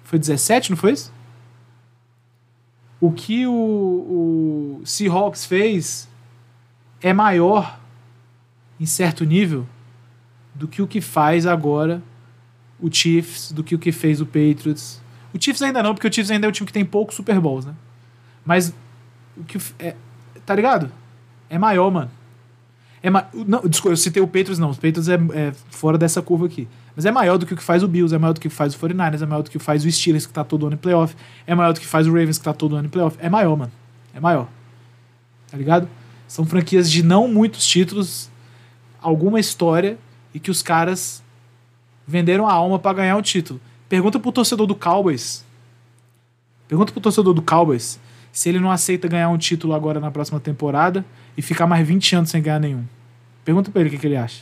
foi 0.08 0.18
17, 0.18 0.70
não 0.70 0.78
foi 0.78 0.94
isso? 0.94 1.12
O 3.00 3.12
que 3.12 3.46
o, 3.46 3.52
o 3.52 4.82
Seahawks 4.86 5.46
fez 5.46 6.08
é 7.02 7.12
maior, 7.12 7.78
em 8.80 8.86
certo 8.86 9.26
nível, 9.26 9.68
do 10.56 10.66
que 10.66 10.82
o 10.82 10.88
que 10.88 11.02
faz 11.02 11.46
agora 11.46 12.02
o 12.80 12.90
Chiefs, 12.90 13.52
do 13.52 13.66
que 13.66 13.76
o 13.76 13.80
que 13.80 13.92
fez 13.92 14.22
o 14.22 14.26
Patriots. 14.26 15.02
O 15.34 15.44
Chiefs 15.44 15.62
ainda 15.62 15.84
não, 15.84 15.94
porque 15.94 16.08
o 16.08 16.14
Chiefs 16.14 16.32
ainda 16.32 16.48
é 16.48 16.50
um 16.50 16.54
time 16.54 16.68
que 16.68 16.74
tem 16.74 16.86
poucos 16.86 17.14
Super 17.14 17.42
Bowls, 17.42 17.66
né? 17.66 17.76
Mas 18.46 18.74
o 19.36 19.44
que 19.44 19.58
é, 19.78 19.94
tá 20.46 20.56
ligado? 20.56 20.90
É 21.50 21.58
maior, 21.58 21.92
mano. 21.92 22.12
É 23.08 23.10
não, 23.48 23.62
desculpa, 23.62 23.94
eu 23.94 23.98
citei 23.98 24.22
o 24.22 24.28
Patriots, 24.28 24.60
não. 24.60 24.70
Os 24.70 24.76
Patriots 24.76 25.08
é, 25.08 25.16
é, 25.34 25.54
fora 25.70 25.98
dessa 25.98 26.22
curva 26.22 26.46
aqui. 26.46 26.68
Mas 26.94 27.06
é 27.06 27.12
maior 27.12 27.38
do 27.38 27.46
que 27.46 27.54
o 27.54 27.58
que 27.58 27.64
faz 27.64 27.82
o 27.82 27.88
Bills, 27.88 28.14
é 28.14 28.18
maior 28.18 28.34
do 28.34 28.42
que 28.42 28.50
faz 28.50 28.76
o 28.76 28.78
49ers, 28.78 29.22
é 29.22 29.26
maior 29.26 29.42
do 29.44 29.50
que 29.50 29.58
faz 29.58 29.86
o 29.86 29.90
Steelers, 29.90 30.26
que 30.26 30.34
tá 30.34 30.44
todo 30.44 30.66
ano 30.66 30.76
em 30.76 30.78
playoff, 30.78 31.16
é 31.46 31.56
maior 31.56 31.72
do 31.72 31.80
que 31.80 31.86
faz 31.86 32.06
o 32.06 32.10
Ravens, 32.10 32.38
que 32.38 32.44
tá 32.44 32.52
todo 32.52 32.76
ano 32.76 32.88
em 32.88 32.90
playoff. 32.90 33.18
É 33.22 33.30
maior, 33.30 33.56
mano. 33.56 33.72
É 34.14 34.20
maior. 34.20 34.50
Tá 35.50 35.58
ligado? 35.58 35.88
São 36.28 36.46
franquias 36.46 36.92
de 36.92 37.02
não 37.02 37.30
muitos 37.30 37.66
títulos, 37.66 38.30
alguma 39.02 39.40
história, 39.40 39.98
e 40.34 40.40
que 40.40 40.52
os 40.52 40.62
caras 40.62 41.24
venderam 42.06 42.46
a 42.46 42.52
alma 42.52 42.78
para 42.78 42.98
ganhar 42.98 43.16
o 43.16 43.22
título. 43.22 43.62
Pergunta 43.88 44.20
pro 44.20 44.34
torcedor 44.34 44.68
do 44.68 44.76
Cowboys. 44.76 45.46
Pergunta 46.68 46.92
pro 46.92 47.00
torcedor 47.00 47.34
do 47.34 47.42
Cowboys 47.42 48.02
se 48.34 48.50
ele 48.50 48.60
não 48.60 48.70
aceita 48.70 49.08
ganhar 49.08 49.30
um 49.30 49.38
título 49.38 49.74
agora 49.74 50.02
na 50.02 50.12
próxima 50.12 50.42
temporada 50.42 51.06
e 51.38 51.42
ficar 51.42 51.66
mais 51.66 51.88
20 51.88 52.18
anos 52.18 52.30
sem 52.30 52.42
ganhar 52.42 52.60
nenhum. 52.60 52.84
Pergunta 53.48 53.72
pra 53.72 53.80
ele 53.80 53.88
o 53.88 53.94
que, 53.94 53.98
que 53.98 54.06
ele 54.08 54.18
acha. 54.18 54.42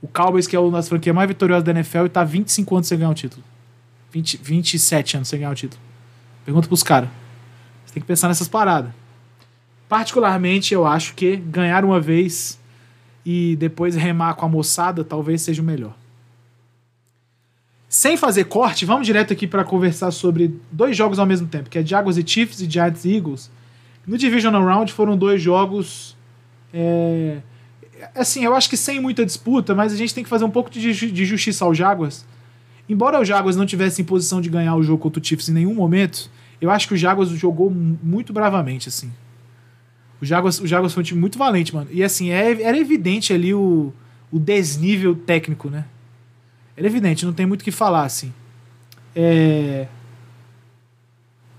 O 0.00 0.08
Cowboys, 0.08 0.46
que 0.46 0.56
é 0.56 0.58
uma 0.58 0.70
das 0.70 0.88
franquias 0.88 1.14
mais 1.14 1.28
vitoriosas 1.28 1.62
da 1.62 1.70
NFL, 1.72 2.06
e 2.06 2.08
tá 2.08 2.24
25 2.24 2.74
anos 2.74 2.88
sem 2.88 2.96
ganhar 2.96 3.10
um 3.10 3.14
título. 3.14 3.44
20, 4.10 4.38
27 4.42 5.16
anos 5.18 5.28
sem 5.28 5.38
ganhar 5.38 5.50
um 5.50 5.54
título. 5.54 5.82
Pergunta 6.42 6.66
pros 6.66 6.82
caras. 6.82 7.10
Você 7.84 7.92
tem 7.92 8.00
que 8.00 8.06
pensar 8.06 8.28
nessas 8.28 8.48
paradas. 8.48 8.90
Particularmente, 9.86 10.72
eu 10.72 10.86
acho 10.86 11.12
que 11.12 11.36
ganhar 11.36 11.84
uma 11.84 12.00
vez 12.00 12.58
e 13.22 13.54
depois 13.56 13.94
remar 13.94 14.32
com 14.32 14.46
a 14.46 14.48
moçada 14.48 15.04
talvez 15.04 15.42
seja 15.42 15.60
o 15.60 15.64
melhor. 15.66 15.94
Sem 17.86 18.16
fazer 18.16 18.44
corte, 18.44 18.86
vamos 18.86 19.06
direto 19.06 19.34
aqui 19.34 19.46
para 19.46 19.62
conversar 19.62 20.10
sobre 20.10 20.58
dois 20.72 20.96
jogos 20.96 21.18
ao 21.18 21.26
mesmo 21.26 21.48
tempo, 21.48 21.68
que 21.68 21.78
é 21.78 21.84
Jaguars 21.84 22.16
e 22.16 22.26
Chiefs 22.26 22.62
e 22.62 22.70
Giants 22.70 23.04
e 23.04 23.14
Eagles. 23.14 23.50
No 24.06 24.16
Divisional 24.16 24.64
Round 24.64 24.90
foram 24.90 25.18
dois 25.18 25.42
jogos. 25.42 26.16
É, 26.72 27.42
assim, 28.14 28.44
eu 28.44 28.54
acho 28.54 28.68
que 28.68 28.76
sem 28.76 29.00
muita 29.00 29.24
disputa, 29.24 29.74
mas 29.74 29.92
a 29.92 29.96
gente 29.96 30.14
tem 30.14 30.24
que 30.24 30.30
fazer 30.30 30.44
um 30.44 30.50
pouco 30.50 30.70
de, 30.70 30.92
de 31.10 31.24
justiça 31.24 31.64
ao 31.64 31.74
Jaguars. 31.74 32.24
Embora 32.88 33.20
o 33.20 33.24
Jaguars 33.24 33.56
não 33.56 33.66
tivesse 33.66 34.02
em 34.02 34.04
posição 34.04 34.40
de 34.40 34.48
ganhar 34.48 34.74
o 34.74 34.82
jogo 34.82 35.02
contra 35.02 35.20
o 35.20 35.24
Chiefs 35.24 35.48
em 35.48 35.52
nenhum 35.52 35.74
momento, 35.74 36.30
eu 36.60 36.70
acho 36.70 36.88
que 36.88 36.94
o 36.94 36.96
Jaguars 36.96 37.30
jogou 37.30 37.70
muito 37.70 38.32
bravamente, 38.32 38.88
assim. 38.88 39.12
O 40.20 40.24
Jaguars, 40.24 40.60
o 40.60 40.66
Jaguars 40.66 40.92
foi 40.92 41.02
um 41.02 41.04
time 41.04 41.20
muito 41.20 41.38
valente, 41.38 41.74
mano. 41.74 41.88
E 41.90 42.02
assim, 42.02 42.30
é, 42.30 42.62
era 42.62 42.76
evidente 42.76 43.32
ali 43.32 43.54
o, 43.54 43.92
o 44.30 44.38
desnível 44.38 45.14
técnico, 45.14 45.70
né? 45.70 45.86
Era 46.76 46.86
evidente, 46.86 47.24
não 47.24 47.32
tem 47.32 47.46
muito 47.46 47.62
o 47.62 47.64
que 47.64 47.70
falar, 47.70 48.04
assim. 48.04 48.32
É... 49.14 49.86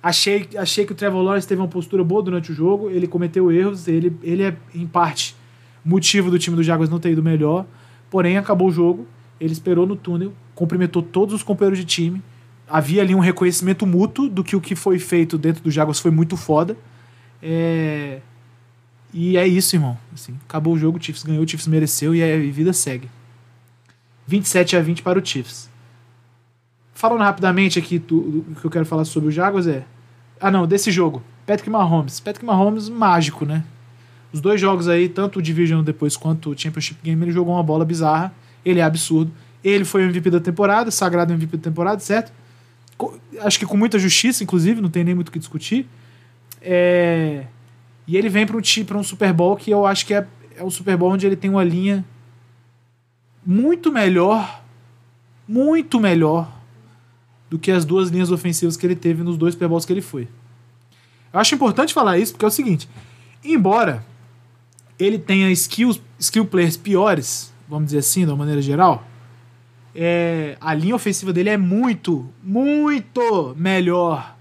Achei, 0.03 0.49
achei 0.57 0.85
que 0.85 0.91
o 0.91 0.95
Trevor 0.95 1.21
Lawrence 1.21 1.47
teve 1.47 1.61
uma 1.61 1.67
postura 1.67 2.03
boa 2.03 2.23
durante 2.23 2.51
o 2.51 2.55
jogo, 2.55 2.89
ele 2.89 3.07
cometeu 3.07 3.51
erros, 3.51 3.87
ele, 3.87 4.15
ele 4.23 4.43
é, 4.43 4.55
em 4.73 4.87
parte, 4.87 5.35
motivo 5.83 6.29
do 6.29 6.39
time 6.39 6.55
do 6.55 6.63
Jaguars 6.63 6.89
não 6.89 6.99
ter 6.99 7.11
ido 7.11 7.23
melhor, 7.23 7.65
porém 8.09 8.37
acabou 8.37 8.67
o 8.67 8.71
jogo, 8.71 9.07
ele 9.39 9.53
esperou 9.53 9.85
no 9.85 9.95
túnel, 9.95 10.33
cumprimentou 10.53 11.01
todos 11.01 11.33
os 11.33 11.43
companheiros 11.43 11.79
de 11.79 11.85
time, 11.85 12.21
havia 12.69 13.01
ali 13.01 13.13
um 13.13 13.19
reconhecimento 13.19 13.85
mútuo 13.85 14.29
do 14.29 14.43
que 14.43 14.55
o 14.55 14.61
que 14.61 14.75
foi 14.75 14.97
feito 14.97 15.37
dentro 15.37 15.63
do 15.63 15.71
Jaguars 15.71 15.99
foi 15.99 16.11
muito 16.11 16.37
foda. 16.37 16.77
É... 17.41 18.19
E 19.13 19.35
é 19.35 19.45
isso, 19.45 19.75
irmão. 19.75 19.97
Assim, 20.13 20.37
acabou 20.47 20.73
o 20.73 20.77
jogo, 20.77 20.97
o 20.97 21.03
Chiefs 21.03 21.23
ganhou, 21.23 21.43
o 21.43 21.47
Chiefs 21.47 21.67
mereceu 21.67 22.15
e 22.15 22.23
a 22.23 22.37
vida 22.51 22.71
segue. 22.71 23.09
27 24.25 24.77
a 24.77 24.81
20 24.81 25.03
para 25.03 25.19
o 25.19 25.25
Chiefs. 25.25 25.69
Falando 26.93 27.21
rapidamente 27.21 27.77
aqui, 27.77 27.97
o 27.97 28.55
que 28.59 28.65
eu 28.65 28.71
quero 28.71 28.85
falar 28.85 29.03
sobre 29.05 29.29
o 29.29 29.31
Jaguars 29.31 29.67
é. 29.67 29.83
Ah, 30.39 30.49
não, 30.49 30.65
desse 30.65 30.91
jogo. 30.91 31.21
Patrick 31.45 31.69
Mahomes. 31.69 32.19
Patrick 32.19 32.45
Mahomes, 32.45 32.87
mágico, 32.87 33.45
né? 33.45 33.63
Os 34.33 34.39
dois 34.39 34.59
jogos 34.59 34.87
aí, 34.87 35.09
tanto 35.09 35.39
o 35.39 35.41
Division 35.41 35.83
depois 35.83 36.15
quanto 36.15 36.51
o 36.51 36.57
Championship 36.57 36.99
Game, 37.03 37.21
ele 37.23 37.31
jogou 37.31 37.53
uma 37.53 37.63
bola 37.63 37.83
bizarra. 37.83 38.33
Ele 38.63 38.79
é 38.79 38.83
absurdo. 38.83 39.31
Ele 39.63 39.83
foi 39.83 40.03
o 40.03 40.05
MVP 40.05 40.29
da 40.29 40.39
temporada, 40.39 40.89
sagrado 40.89 41.33
MVP 41.33 41.57
da 41.57 41.63
temporada, 41.63 41.99
certo? 41.99 42.31
Acho 43.41 43.59
que 43.59 43.65
com 43.65 43.75
muita 43.75 43.99
justiça, 43.99 44.43
inclusive, 44.43 44.79
não 44.81 44.89
tem 44.89 45.03
nem 45.03 45.13
muito 45.13 45.29
o 45.29 45.31
que 45.31 45.39
discutir. 45.39 45.87
É... 46.61 47.45
E 48.07 48.17
ele 48.17 48.29
vem 48.29 48.45
para 48.45 48.57
um, 48.57 48.99
um 48.99 49.03
Super 49.03 49.33
Bowl 49.33 49.55
que 49.55 49.71
eu 49.71 49.85
acho 49.85 50.05
que 50.05 50.13
é, 50.13 50.25
é 50.55 50.63
o 50.63 50.69
Super 50.69 50.97
Bowl 50.97 51.11
onde 51.11 51.25
ele 51.25 51.35
tem 51.35 51.49
uma 51.49 51.63
linha 51.63 52.05
muito 53.45 53.91
melhor, 53.91 54.63
muito 55.47 55.99
melhor 55.99 56.51
do 57.49 57.59
que 57.59 57.71
as 57.71 57.83
duas 57.83 58.09
linhas 58.09 58.31
ofensivas 58.31 58.77
que 58.77 58.85
ele 58.85 58.95
teve 58.95 59.23
nos 59.23 59.37
dois 59.37 59.53
Super 59.53 59.67
Bowls 59.67 59.85
que 59.85 59.93
ele 59.93 60.01
foi. 60.01 60.27
Eu 61.33 61.39
acho 61.39 61.53
importante 61.55 61.93
falar 61.93 62.17
isso 62.17 62.33
porque 62.33 62.45
é 62.45 62.47
o 62.47 62.51
seguinte: 62.51 62.87
embora 63.43 64.05
ele 65.01 65.17
tenha 65.17 65.49
skills, 65.51 66.01
skill 66.19 66.45
players 66.45 66.77
piores, 66.77 67.53
vamos 67.67 67.85
dizer 67.85 67.99
assim, 67.99 68.25
de 68.25 68.31
uma 68.31 68.37
maneira 68.37 68.61
geral, 68.61 69.07
é, 69.95 70.57
a 70.61 70.73
linha 70.73 70.95
ofensiva 70.95 71.33
dele 71.33 71.49
é 71.49 71.57
muito, 71.57 72.29
muito 72.43 73.55
melhor 73.57 74.35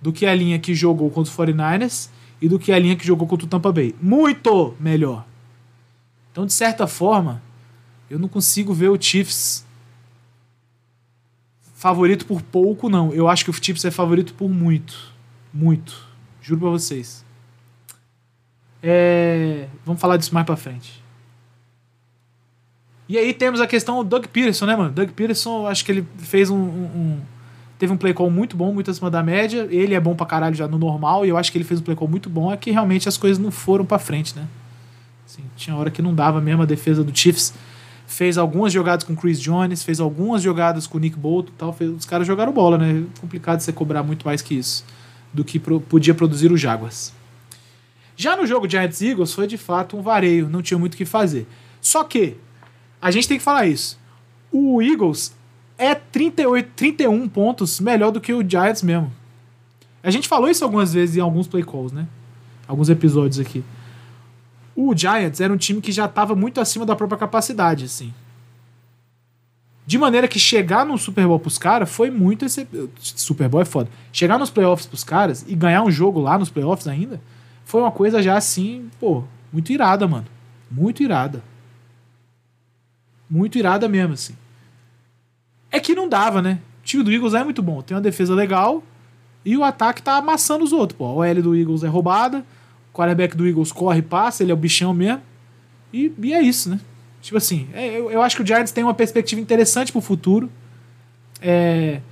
do 0.00 0.12
que 0.12 0.26
a 0.26 0.34
linha 0.34 0.58
que 0.58 0.74
jogou 0.74 1.10
contra 1.10 1.30
os 1.30 1.36
49ers 1.36 2.08
e 2.40 2.48
do 2.48 2.58
que 2.58 2.72
a 2.72 2.78
linha 2.78 2.96
que 2.96 3.06
jogou 3.06 3.26
contra 3.26 3.46
o 3.46 3.48
Tampa 3.48 3.72
Bay. 3.72 3.94
Muito 4.00 4.74
melhor. 4.78 5.24
Então, 6.30 6.44
de 6.44 6.52
certa 6.52 6.86
forma, 6.86 7.42
eu 8.10 8.18
não 8.18 8.28
consigo 8.28 8.74
ver 8.74 8.88
o 8.88 9.00
Chiefs 9.00 9.64
favorito 11.74 12.26
por 12.26 12.42
pouco, 12.42 12.88
não. 12.88 13.12
Eu 13.12 13.28
acho 13.28 13.44
que 13.44 13.50
o 13.50 13.54
Chiefs 13.54 13.84
é 13.84 13.90
favorito 13.90 14.34
por 14.34 14.48
muito. 14.48 15.12
Muito. 15.52 16.08
Juro 16.40 16.60
pra 16.60 16.70
vocês. 16.70 17.21
É... 18.82 19.66
Vamos 19.84 20.00
falar 20.00 20.16
disso 20.16 20.34
mais 20.34 20.44
pra 20.44 20.56
frente. 20.56 21.02
E 23.08 23.18
aí 23.18 23.34
temos 23.34 23.60
a 23.60 23.66
questão 23.66 23.98
do 23.98 24.04
Doug 24.04 24.26
Peterson, 24.26 24.66
né, 24.66 24.74
mano? 24.74 24.90
Doug 24.90 25.10
Peterson, 25.10 25.66
acho 25.66 25.84
que 25.84 25.92
ele 25.92 26.06
fez 26.18 26.50
um, 26.50 26.56
um, 26.56 26.84
um, 26.84 27.20
Teve 27.78 27.92
um 27.92 27.96
play 27.96 28.14
call 28.14 28.30
muito 28.30 28.56
bom, 28.56 28.72
muito 28.72 28.90
acima 28.90 29.10
da 29.10 29.22
média. 29.22 29.66
Ele 29.70 29.94
é 29.94 30.00
bom 30.00 30.14
pra 30.14 30.24
caralho 30.24 30.54
já 30.54 30.68
no 30.68 30.78
normal, 30.78 31.26
e 31.26 31.28
eu 31.28 31.36
acho 31.36 31.50
que 31.50 31.58
ele 31.58 31.64
fez 31.64 31.80
um 31.80 31.82
play 31.82 31.96
call 31.96 32.08
muito 32.08 32.30
bom. 32.30 32.52
É 32.52 32.56
que 32.56 32.70
realmente 32.70 33.08
as 33.08 33.16
coisas 33.16 33.38
não 33.38 33.50
foram 33.50 33.84
pra 33.84 33.98
frente, 33.98 34.34
né? 34.36 34.46
Assim, 35.26 35.42
tinha 35.56 35.76
hora 35.76 35.90
que 35.90 36.00
não 36.00 36.14
dava 36.14 36.40
mesmo 36.40 36.62
a 36.62 36.66
defesa 36.66 37.02
do 37.02 37.16
Chiefs 37.16 37.52
fez 38.12 38.36
algumas 38.36 38.72
jogadas 38.72 39.04
com 39.04 39.16
Chris 39.16 39.40
Jones, 39.40 39.82
fez 39.82 39.98
algumas 39.98 40.42
jogadas 40.42 40.86
com 40.86 40.98
Nick 40.98 41.16
Bolton 41.16 41.52
tal. 41.56 41.72
Fez, 41.72 41.90
os 41.90 42.04
caras 42.04 42.26
jogaram 42.26 42.52
bola, 42.52 42.76
né? 42.76 43.00
É 43.00 43.20
complicado 43.20 43.60
você 43.60 43.72
cobrar 43.72 44.02
muito 44.02 44.26
mais 44.26 44.42
que 44.42 44.54
isso 44.54 44.84
do 45.32 45.42
que 45.42 45.58
pro, 45.58 45.80
podia 45.80 46.14
produzir 46.14 46.52
o 46.52 46.56
Jaguars. 46.56 47.12
Já 48.22 48.36
no 48.36 48.46
jogo 48.46 48.68
Giants 48.68 49.02
Eagles 49.02 49.32
foi 49.32 49.46
de 49.46 49.58
fato 49.58 49.96
um 49.96 50.02
vareio, 50.02 50.48
não 50.48 50.62
tinha 50.62 50.78
muito 50.78 50.94
o 50.94 50.96
que 50.96 51.04
fazer. 51.04 51.46
Só 51.80 52.04
que 52.04 52.36
a 53.00 53.10
gente 53.10 53.26
tem 53.26 53.38
que 53.38 53.44
falar 53.44 53.66
isso. 53.66 53.98
O 54.50 54.80
Eagles 54.80 55.34
é 55.76 55.94
38, 55.94 56.70
31 56.76 57.28
pontos 57.28 57.80
melhor 57.80 58.10
do 58.10 58.20
que 58.20 58.32
o 58.32 58.48
Giants 58.48 58.82
mesmo. 58.82 59.12
A 60.02 60.10
gente 60.10 60.28
falou 60.28 60.48
isso 60.48 60.62
algumas 60.64 60.92
vezes 60.92 61.16
em 61.16 61.20
alguns 61.20 61.46
play 61.46 61.64
calls, 61.64 61.92
né? 61.92 62.06
Alguns 62.68 62.88
episódios 62.88 63.38
aqui 63.38 63.64
o 64.74 64.96
Giants 64.96 65.40
era 65.40 65.52
um 65.52 65.56
time 65.56 65.80
que 65.80 65.92
já 65.92 66.06
estava 66.06 66.34
muito 66.34 66.60
acima 66.60 66.86
da 66.86 66.96
própria 66.96 67.18
capacidade, 67.18 67.84
assim. 67.84 68.12
De 69.86 69.98
maneira 69.98 70.28
que 70.28 70.38
chegar 70.38 70.86
no 70.86 70.96
Super 70.96 71.26
Bowl 71.26 71.38
pros 71.38 71.58
caras 71.58 71.90
foi 71.90 72.10
muito 72.10 72.44
esse 72.44 72.66
Super 73.00 73.48
Bowl 73.48 73.60
é 73.60 73.64
foda. 73.64 73.90
Chegar 74.12 74.38
nos 74.38 74.50
playoffs 74.50 74.86
pros 74.86 75.04
caras 75.04 75.44
e 75.46 75.54
ganhar 75.54 75.82
um 75.82 75.90
jogo 75.90 76.20
lá 76.20 76.38
nos 76.38 76.50
playoffs 76.50 76.86
ainda 76.86 77.20
foi 77.72 77.80
uma 77.80 77.90
coisa 77.90 78.22
já 78.22 78.36
assim, 78.36 78.90
pô, 79.00 79.24
muito 79.50 79.72
irada, 79.72 80.06
mano. 80.06 80.26
Muito 80.70 81.02
irada. 81.02 81.42
Muito 83.30 83.56
irada 83.56 83.88
mesmo, 83.88 84.12
assim. 84.12 84.34
É 85.70 85.80
que 85.80 85.94
não 85.94 86.06
dava, 86.06 86.42
né? 86.42 86.60
O 86.80 86.84
time 86.84 87.02
do 87.02 87.10
Eagles 87.10 87.32
é 87.32 87.42
muito 87.42 87.62
bom. 87.62 87.80
Tem 87.80 87.96
uma 87.96 88.02
defesa 88.02 88.34
legal 88.34 88.82
e 89.42 89.56
o 89.56 89.64
ataque 89.64 90.02
tá 90.02 90.18
amassando 90.18 90.62
os 90.62 90.70
outros, 90.70 90.98
pô. 90.98 91.06
A 91.06 91.12
OL 91.14 91.42
do 91.42 91.56
Eagles 91.56 91.82
é 91.82 91.88
roubada 91.88 92.44
o 92.92 92.94
quarterback 92.94 93.34
do 93.34 93.48
Eagles 93.48 93.72
corre 93.72 94.00
e 94.00 94.02
passa, 94.02 94.42
ele 94.42 94.52
é 94.52 94.54
o 94.54 94.58
bichão 94.58 94.92
mesmo. 94.92 95.22
E, 95.90 96.12
e 96.22 96.34
é 96.34 96.42
isso, 96.42 96.68
né? 96.68 96.78
Tipo 97.22 97.38
assim, 97.38 97.68
é, 97.72 97.88
eu, 97.88 98.10
eu, 98.10 98.20
acho 98.20 98.36
que 98.36 98.42
o 98.42 98.46
Giants 98.46 98.70
tem 98.70 98.84
uma 98.84 98.92
perspectiva 98.92 99.40
interessante 99.40 99.90
pro 99.90 100.02
futuro. 100.02 100.50
É, 101.40 102.02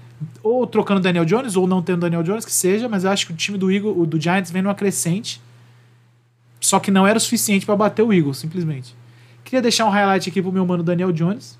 ou 0.42 0.66
trocando 0.66 1.00
Daniel 1.00 1.26
Jones, 1.26 1.54
ou 1.54 1.66
não 1.66 1.82
tendo 1.82 2.00
Daniel 2.00 2.22
Jones, 2.22 2.46
que 2.46 2.52
seja, 2.52 2.88
mas 2.88 3.04
eu 3.04 3.10
acho 3.10 3.26
que 3.26 3.32
o 3.34 3.36
time 3.36 3.58
do 3.58 3.70
Eagles, 3.70 4.08
do 4.08 4.18
Giants 4.18 4.50
vem 4.50 4.62
numa 4.62 4.74
crescente. 4.74 5.38
Só 6.60 6.78
que 6.78 6.90
não 6.90 7.06
era 7.06 7.16
o 7.16 7.20
suficiente 7.20 7.64
para 7.64 7.74
bater 7.74 8.02
o 8.02 8.12
Eagles, 8.12 8.38
simplesmente. 8.38 8.94
Queria 9.42 9.62
deixar 9.62 9.86
um 9.86 9.90
highlight 9.90 10.28
aqui 10.28 10.42
pro 10.42 10.52
meu 10.52 10.66
mano 10.66 10.82
Daniel 10.82 11.10
Jones. 11.10 11.58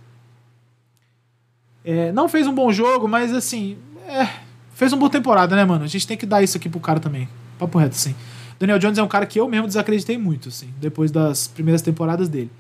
É, 1.85 2.13
não 2.13 2.29
fez 2.29 2.47
um 2.47 2.55
bom 2.55 2.71
jogo, 2.71 3.09
mas 3.09 3.35
assim. 3.35 3.79
É, 4.07 4.29
fez 4.75 4.93
uma 4.93 4.99
boa 4.99 5.11
temporada, 5.11 5.57
né, 5.57 5.65
mano? 5.65 5.85
A 5.85 5.89
gente 5.89 6.07
tem 6.07 6.17
que 6.17 6.27
dar 6.27 6.43
isso 6.43 6.57
aqui 6.57 6.69
pro 6.69 6.79
cara 6.79 7.01
também. 7.01 7.29
Papo 7.59 7.79
reto, 7.79 7.97
assim. 7.97 8.15
Daniel 8.59 8.79
Jones 8.79 8.99
é 8.99 9.03
um 9.03 9.09
cara 9.09 9.25
que 9.25 9.41
eu 9.41 9.49
mesmo 9.49 9.67
desacreditei 9.67 10.19
muito, 10.19 10.51
assim, 10.51 10.69
depois 10.79 11.11
das 11.11 11.49
primeiras 11.49 11.81
temporadas 11.81 12.29
dele. 12.29 12.51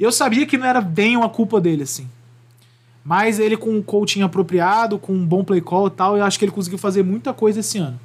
Eu 0.00 0.10
sabia 0.10 0.46
que 0.46 0.56
não 0.56 0.66
era 0.66 0.80
bem 0.80 1.16
uma 1.16 1.28
culpa 1.28 1.60
dele, 1.60 1.82
assim. 1.82 2.08
Mas 3.04 3.38
ele 3.38 3.56
com 3.56 3.70
um 3.70 3.82
coaching 3.82 4.22
apropriado, 4.22 4.98
com 4.98 5.12
um 5.12 5.26
bom 5.26 5.44
play 5.44 5.60
call 5.60 5.88
e 5.88 5.90
tal, 5.90 6.16
eu 6.16 6.24
acho 6.24 6.38
que 6.38 6.44
ele 6.44 6.52
conseguiu 6.52 6.78
fazer 6.78 7.02
muita 7.02 7.32
coisa 7.32 7.60
esse 7.60 7.76
ano. 7.76 8.00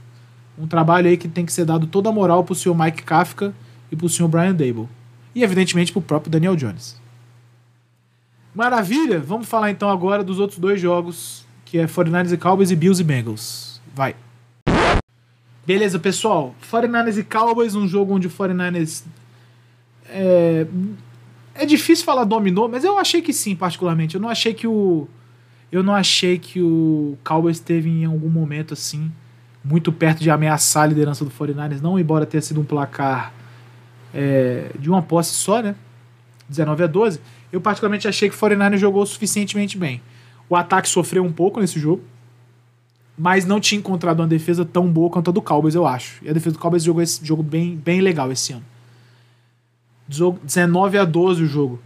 Um 0.58 0.68
trabalho 0.68 1.08
aí 1.08 1.18
que 1.18 1.28
tem 1.28 1.46
que 1.46 1.54
ser 1.54 1.66
dado 1.66 1.88
toda 1.88 2.10
a 2.10 2.12
moral 2.12 2.44
pro 2.44 2.56
senhor 2.56 2.76
Mike 2.76 3.04
Kafka 3.04 3.54
e 3.92 3.96
pro 3.96 4.10
senhor 4.10 4.28
Brian 4.28 4.54
Dable. 4.54 4.88
e, 5.36 5.44
evidentemente, 5.44 5.92
para 5.92 6.00
o 6.00 6.02
próprio 6.02 6.32
Daniel 6.32 6.56
Jones. 6.56 7.00
Maravilha! 8.56 9.20
Vamos 9.20 9.48
falar 9.48 9.70
então 9.70 9.88
agora 9.88 10.24
dos 10.24 10.40
outros 10.40 10.58
dois 10.60 10.82
jogos, 10.82 11.46
que 11.64 11.78
é 11.78 11.86
49ers 11.86 12.32
e 12.32 12.38
Cowboys 12.38 12.72
e 12.72 12.76
Bills 12.76 13.00
e 13.00 13.04
Bengals. 13.06 13.80
Vai! 13.94 14.16
Beleza, 15.64 16.00
pessoal. 16.00 16.56
49ers 16.72 17.18
e 17.18 17.24
Cowboys, 17.24 17.76
um 17.76 17.88
jogo 17.88 18.16
onde 18.16 18.26
o 18.26 18.32
49ers. 18.32 19.04
É, 20.10 20.66
é 21.54 21.66
difícil 21.66 22.06
falar 22.06 22.24
dominou, 22.24 22.70
mas 22.70 22.84
eu 22.84 22.98
achei 22.98 23.22
que 23.22 23.34
sim, 23.34 23.56
particularmente. 23.56 24.16
Eu 24.16 24.22
não 24.22 24.30
achei 24.30 24.54
que 24.54 24.66
o. 24.66 25.08
Eu 25.72 25.84
não 25.84 25.94
achei 25.94 26.40
que 26.40 26.62
o 26.62 27.18
Cowboys 27.24 27.58
esteve 27.58 27.90
em 27.90 28.06
algum 28.06 28.30
momento 28.30 28.74
assim, 28.74 29.12
muito 29.68 29.92
perto 29.92 30.20
de 30.20 30.32
ameaçar 30.32 30.84
a 30.84 30.88
liderança 30.88 31.26
do 31.26 31.32
49ers, 31.32 31.82
não, 31.82 32.00
embora 32.00 32.26
tenha 32.26 32.42
sido 32.42 32.62
um 32.62 32.64
placar 32.64 33.34
é, 34.14 34.72
de 34.80 34.90
uma 34.90 35.02
posse 35.02 35.34
só, 35.34 35.62
né? 35.62 35.76
19 36.48 36.84
a 36.84 36.88
12. 36.88 37.20
Eu 37.52 37.60
particularmente 37.60 38.08
achei 38.08 38.30
que 38.30 38.36
o 38.36 38.40
49ers 38.40 38.78
jogou 38.78 39.06
suficientemente 39.06 39.78
bem. 39.78 40.02
O 40.50 40.56
ataque 40.56 40.88
sofreu 40.88 41.24
um 41.24 41.32
pouco 41.32 41.60
nesse 41.60 41.80
jogo, 41.80 42.02
mas 43.18 43.46
não 43.46 43.60
tinha 43.60 43.78
encontrado 43.80 44.22
uma 44.22 44.28
defesa 44.28 44.64
tão 44.64 44.88
boa 44.88 45.10
quanto 45.10 45.30
a 45.30 45.34
do 45.34 45.42
Cowboys, 45.42 45.76
eu 45.76 45.86
acho. 45.86 46.24
E 46.24 46.30
a 46.30 46.34
defesa 46.34 46.54
do 46.54 46.60
Cowboys 46.60 46.84
jogou 46.84 47.02
esse 47.02 47.26
jogo 47.26 47.44
bem, 47.44 47.76
bem 47.76 48.00
legal 48.00 48.32
esse 48.32 48.54
ano. 48.54 48.64
19 50.08 50.98
a 50.98 51.04
12 51.04 51.44
o 51.44 51.46
jogo. 51.46 51.80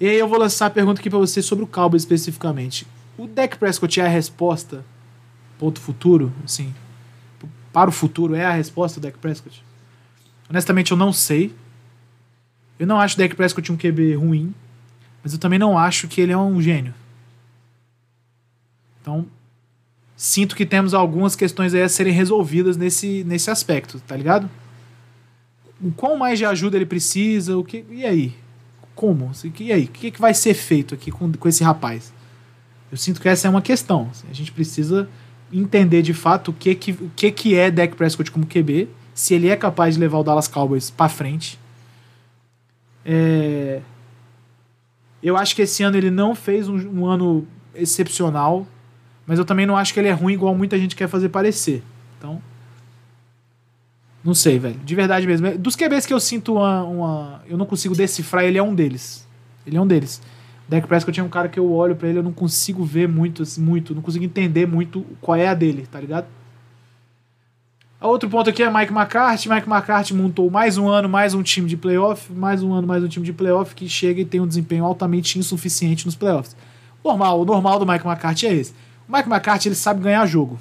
E 0.00 0.08
aí 0.08 0.18
eu 0.18 0.26
vou 0.26 0.38
lançar 0.38 0.66
a 0.66 0.70
pergunta 0.70 1.00
aqui 1.00 1.08
para 1.08 1.18
você 1.18 1.40
sobre 1.40 1.64
o 1.64 1.68
Cowboys 1.68 2.02
especificamente. 2.02 2.84
O 3.16 3.28
Dak 3.28 3.56
Prescott 3.58 4.00
é 4.00 4.04
a 4.04 4.08
resposta? 4.08 4.84
Ponto 5.58 5.80
futuro, 5.80 6.32
assim. 6.44 6.74
Para 7.78 7.90
o 7.90 7.92
futuro 7.92 8.34
é 8.34 8.44
a 8.44 8.50
resposta 8.50 8.98
do 8.98 9.04
Dak 9.04 9.16
Prescott? 9.18 9.62
Honestamente 10.50 10.90
eu 10.90 10.96
não 10.96 11.12
sei. 11.12 11.54
Eu 12.76 12.88
não 12.88 12.98
acho 12.98 13.14
o 13.14 13.18
Dak 13.18 13.36
Prescott 13.36 13.70
um 13.70 13.76
QB 13.76 14.16
ruim, 14.16 14.52
mas 15.22 15.32
eu 15.32 15.38
também 15.38 15.60
não 15.60 15.78
acho 15.78 16.08
que 16.08 16.20
ele 16.20 16.32
é 16.32 16.36
um 16.36 16.60
gênio. 16.60 16.92
Então, 19.00 19.26
sinto 20.16 20.56
que 20.56 20.66
temos 20.66 20.92
algumas 20.92 21.36
questões 21.36 21.72
aí 21.72 21.82
a 21.82 21.88
serem 21.88 22.12
resolvidas 22.12 22.76
nesse, 22.76 23.22
nesse 23.22 23.48
aspecto, 23.48 24.00
tá 24.00 24.16
ligado? 24.16 24.50
O 25.80 25.92
quão 25.92 26.16
mais 26.16 26.36
de 26.36 26.46
ajuda 26.46 26.76
ele 26.78 26.84
precisa, 26.84 27.56
o 27.56 27.62
que. 27.62 27.84
E 27.92 28.04
aí? 28.04 28.34
Como? 28.92 29.30
E 29.60 29.72
aí? 29.72 29.84
O 29.84 29.88
que, 29.88 30.10
que 30.10 30.20
vai 30.20 30.34
ser 30.34 30.54
feito 30.54 30.96
aqui 30.96 31.12
com, 31.12 31.30
com 31.30 31.48
esse 31.48 31.62
rapaz? 31.62 32.12
Eu 32.90 32.98
sinto 32.98 33.20
que 33.20 33.28
essa 33.28 33.46
é 33.46 33.50
uma 33.50 33.62
questão. 33.62 34.10
A 34.28 34.34
gente 34.34 34.50
precisa 34.50 35.08
entender 35.52 36.02
de 36.02 36.14
fato 36.14 36.50
o 36.50 36.54
que, 36.54 36.74
que, 36.74 36.92
o 36.92 37.10
que, 37.14 37.30
que 37.30 37.54
é 37.54 37.70
Dak 37.70 37.96
Prescott 37.96 38.30
como 38.30 38.46
QB, 38.46 38.88
se 39.14 39.34
ele 39.34 39.48
é 39.48 39.56
capaz 39.56 39.94
de 39.94 40.00
levar 40.00 40.18
o 40.18 40.24
Dallas 40.24 40.48
Cowboys 40.48 40.90
para 40.90 41.08
frente. 41.08 41.58
É... 43.04 43.80
Eu 45.22 45.36
acho 45.36 45.56
que 45.56 45.62
esse 45.62 45.82
ano 45.82 45.96
ele 45.96 46.10
não 46.10 46.34
fez 46.34 46.68
um, 46.68 46.76
um 47.00 47.06
ano 47.06 47.46
excepcional 47.74 48.66
mas 49.28 49.38
eu 49.38 49.44
também 49.44 49.66
não 49.66 49.76
acho 49.76 49.92
que 49.92 50.00
ele 50.00 50.08
é 50.08 50.12
ruim 50.12 50.32
igual 50.32 50.54
muita 50.54 50.78
gente 50.78 50.96
quer 50.96 51.06
fazer 51.06 51.28
parecer. 51.28 51.82
Então. 52.16 52.40
Não 54.24 54.32
sei, 54.32 54.58
velho. 54.58 54.80
De 54.82 54.94
verdade 54.94 55.26
mesmo. 55.26 55.58
Dos 55.58 55.76
QBs 55.76 56.06
que 56.06 56.14
eu 56.14 56.18
sinto 56.18 56.54
uma, 56.54 56.82
uma, 56.84 57.42
Eu 57.46 57.58
não 57.58 57.66
consigo 57.66 57.94
decifrar, 57.94 58.44
ele 58.44 58.56
é 58.56 58.62
um 58.62 58.74
deles. 58.74 59.28
Ele 59.66 59.76
é 59.76 59.80
um 59.80 59.86
deles. 59.86 60.22
Dak 60.68 60.86
Prescott 60.86 61.14
tinha 61.14 61.24
um 61.24 61.30
cara 61.30 61.48
que 61.48 61.58
eu 61.58 61.72
olho 61.72 61.96
para 61.96 62.08
ele, 62.08 62.18
eu 62.18 62.22
não 62.22 62.32
consigo 62.32 62.84
ver 62.84 63.08
muito, 63.08 63.42
assim, 63.42 63.60
muito, 63.60 63.94
não 63.94 64.02
consigo 64.02 64.24
entender 64.24 64.66
muito 64.66 65.04
qual 65.20 65.36
é 65.36 65.48
a 65.48 65.54
dele, 65.54 65.86
tá 65.90 65.98
ligado? 65.98 66.26
Outro 68.00 68.28
ponto 68.28 68.48
aqui 68.48 68.62
é 68.62 68.70
Mike 68.70 68.92
McCarthy. 68.92 69.48
Mike 69.48 69.68
McCarthy 69.68 70.14
montou 70.14 70.48
mais 70.48 70.78
um 70.78 70.88
ano, 70.88 71.08
mais 71.08 71.34
um 71.34 71.42
time 71.42 71.68
de 71.68 71.76
playoff, 71.76 72.32
mais 72.32 72.62
um 72.62 72.72
ano, 72.72 72.86
mais 72.86 73.02
um 73.02 73.08
time 73.08 73.26
de 73.26 73.32
playoff 73.32 73.74
que 73.74 73.88
chega 73.88 74.20
e 74.20 74.24
tem 74.24 74.40
um 74.40 74.46
desempenho 74.46 74.84
altamente 74.84 75.36
insuficiente 75.36 76.06
nos 76.06 76.14
playoffs. 76.14 76.54
Normal, 77.04 77.40
o 77.40 77.44
normal 77.44 77.78
do 77.80 77.86
Mike 77.86 78.06
McCarthy 78.06 78.46
é 78.46 78.54
esse. 78.54 78.72
O 79.08 79.12
Mike 79.12 79.28
McCarthy, 79.28 79.68
ele 79.68 79.74
sabe 79.74 80.00
ganhar 80.00 80.24
jogo. 80.26 80.60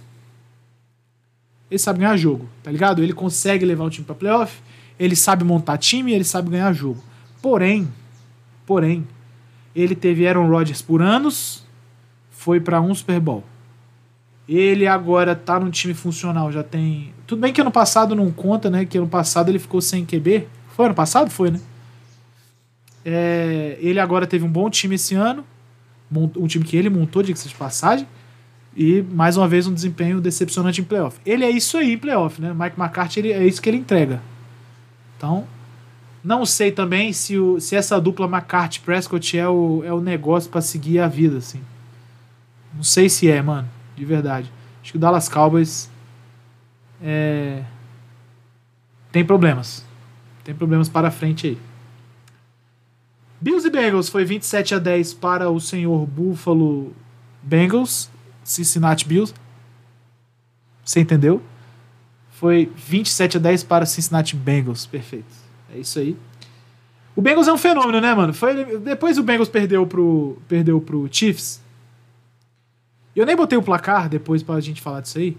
Ele 1.70 1.78
sabe 1.78 2.00
ganhar 2.00 2.18
jogo, 2.18 2.50
tá 2.64 2.72
ligado? 2.72 3.04
Ele 3.04 3.14
consegue 3.14 3.66
levar 3.66 3.84
o 3.84 3.90
time 3.90 4.06
para 4.06 4.16
playoff, 4.16 4.60
ele 4.98 5.16
sabe 5.16 5.44
montar 5.44 5.77
time, 5.77 6.14
ele 6.14 6.24
sabe 6.24 6.50
ganhar 6.50 6.74
jogo. 6.74 7.03
Porém, 7.40 7.88
porém, 8.66 9.05
ele 9.77 9.96
teve 9.96 10.27
Aaron 10.27 10.50
Rodgers 10.50 10.81
por 10.81 11.03
anos, 11.03 11.63
foi 12.31 12.59
para 12.59 12.81
um 12.81 12.94
Super 12.96 13.20
Bowl. 13.20 13.44
Ele 14.50 14.87
agora 14.87 15.35
tá 15.35 15.59
num 15.59 15.70
time 15.70 15.94
funcional, 15.94 16.51
já 16.51 16.63
tem. 16.63 17.13
Tudo 17.27 17.42
bem 17.42 17.53
que 17.53 17.61
ano 17.61 17.70
passado 17.70 18.16
não 18.16 18.31
conta, 18.31 18.72
né? 18.72 18.85
Que 18.85 18.98
ano 18.98 19.07
passado 19.07 19.50
ele 19.50 19.59
ficou 19.59 19.79
sem 19.79 20.03
QB. 20.03 20.48
Foi 20.70 20.85
ano 20.85 20.96
passado? 20.96 21.29
Foi, 21.29 21.51
né? 21.51 21.59
É... 23.05 23.77
ele 23.79 24.00
agora 24.00 24.25
teve 24.25 24.44
um 24.44 24.50
bom 24.50 24.70
time 24.70 24.96
esse 24.96 25.13
ano. 25.13 25.46
Um 26.11 26.48
time 26.48 26.63
que 26.63 26.75
ele 26.75 26.90
montou, 26.90 27.22
diga-se 27.22 27.50
de 27.50 27.55
passagem. 27.55 28.07
E, 28.75 29.03
mais 29.11 29.37
uma 29.37 29.48
vez, 29.48 29.68
um 29.68 29.74
desempenho 29.74 30.22
decepcionante 30.22 30.79
em 30.81 30.83
playoff. 30.85 31.20
Ele 31.25 31.44
é 31.44 31.50
isso 31.50 31.77
aí 31.77 31.94
em 31.94 31.98
playoff, 31.98 32.42
né? 32.42 32.53
Mike 32.53 32.79
McCarthy 32.79 33.20
ele, 33.20 33.31
é 33.33 33.46
isso 33.46 33.61
que 33.61 33.70
ele 33.70 33.77
entrega. 33.77 34.22
Então, 35.18 35.46
não 36.27 36.46
sei 36.46 36.74
também 36.74 37.13
se, 37.13 37.37
o, 37.37 37.57
se 37.57 37.74
essa 37.74 38.01
dupla 38.01 38.27
McCarthy-Prescott 38.27 39.37
é 39.37 39.48
o, 39.48 39.81
é 39.85 39.94
o 39.94 40.01
negócio 40.01 40.51
para 40.51 40.59
seguir 40.59 41.00
a 41.00 41.07
vida, 41.07 41.37
assim. 41.37 41.61
Não 42.74 42.83
sei 42.83 43.07
se 43.07 43.31
é, 43.31 43.42
mano. 43.42 43.70
De 43.96 44.03
verdade. 44.03 44.51
Acho 44.81 44.92
que 44.92 44.98
o 44.98 45.00
Dallas 45.00 45.29
Cowboys 45.29 45.90
é... 47.01 47.63
tem 49.09 49.24
problemas. 49.24 49.85
Tem 50.44 50.53
problemas 50.53 50.90
para 50.90 51.09
frente 51.09 51.48
aí. 51.48 51.57
Bills 53.40 53.66
e 53.66 53.72
Bengals 53.72 54.09
foi 54.09 54.25
27 54.25 54.75
a 54.75 54.79
10 54.79 55.13
para 55.13 55.50
o 55.50 55.61
senhor 55.61 56.05
Buffalo 56.05 56.94
Bengals. 57.42 58.09
Cincinnati 58.44 59.07
Bills. 59.07 59.33
Você 60.83 61.00
entendeu? 61.00 61.42
Foi 62.31 62.70
27 62.75 63.37
a 63.37 63.40
10 63.40 63.63
para 63.63 63.85
Cincinnati 63.85 64.35
Bengals. 64.35 64.85
Perfeito. 64.85 65.47
É 65.74 65.80
isso 65.80 66.00
aí. 66.00 66.18
O 67.16 67.22
Bengals 67.22 67.48
é 67.48 67.53
um 67.53 67.58
fenômeno, 67.58 68.00
né, 68.00 68.14
mano? 68.14 68.34
Foi, 68.34 68.77
depois 68.80 69.18
o 69.18 69.24
Bengals 69.24 69.50
perdeu 69.50 69.88
pro, 69.88 70.38
perdeu 70.48 70.80
pro 70.80 71.10
Chiefs. 71.12 71.60
Eu 73.16 73.25
nem 73.25 73.36
botei 73.36 73.58
o 73.58 73.64
placar 73.64 74.08
depois 74.08 74.44
pra 74.44 74.60
gente 74.60 74.82
falar 74.82 75.01
disso 75.01 75.18
aí. 75.18 75.36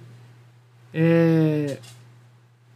É... 0.93 1.79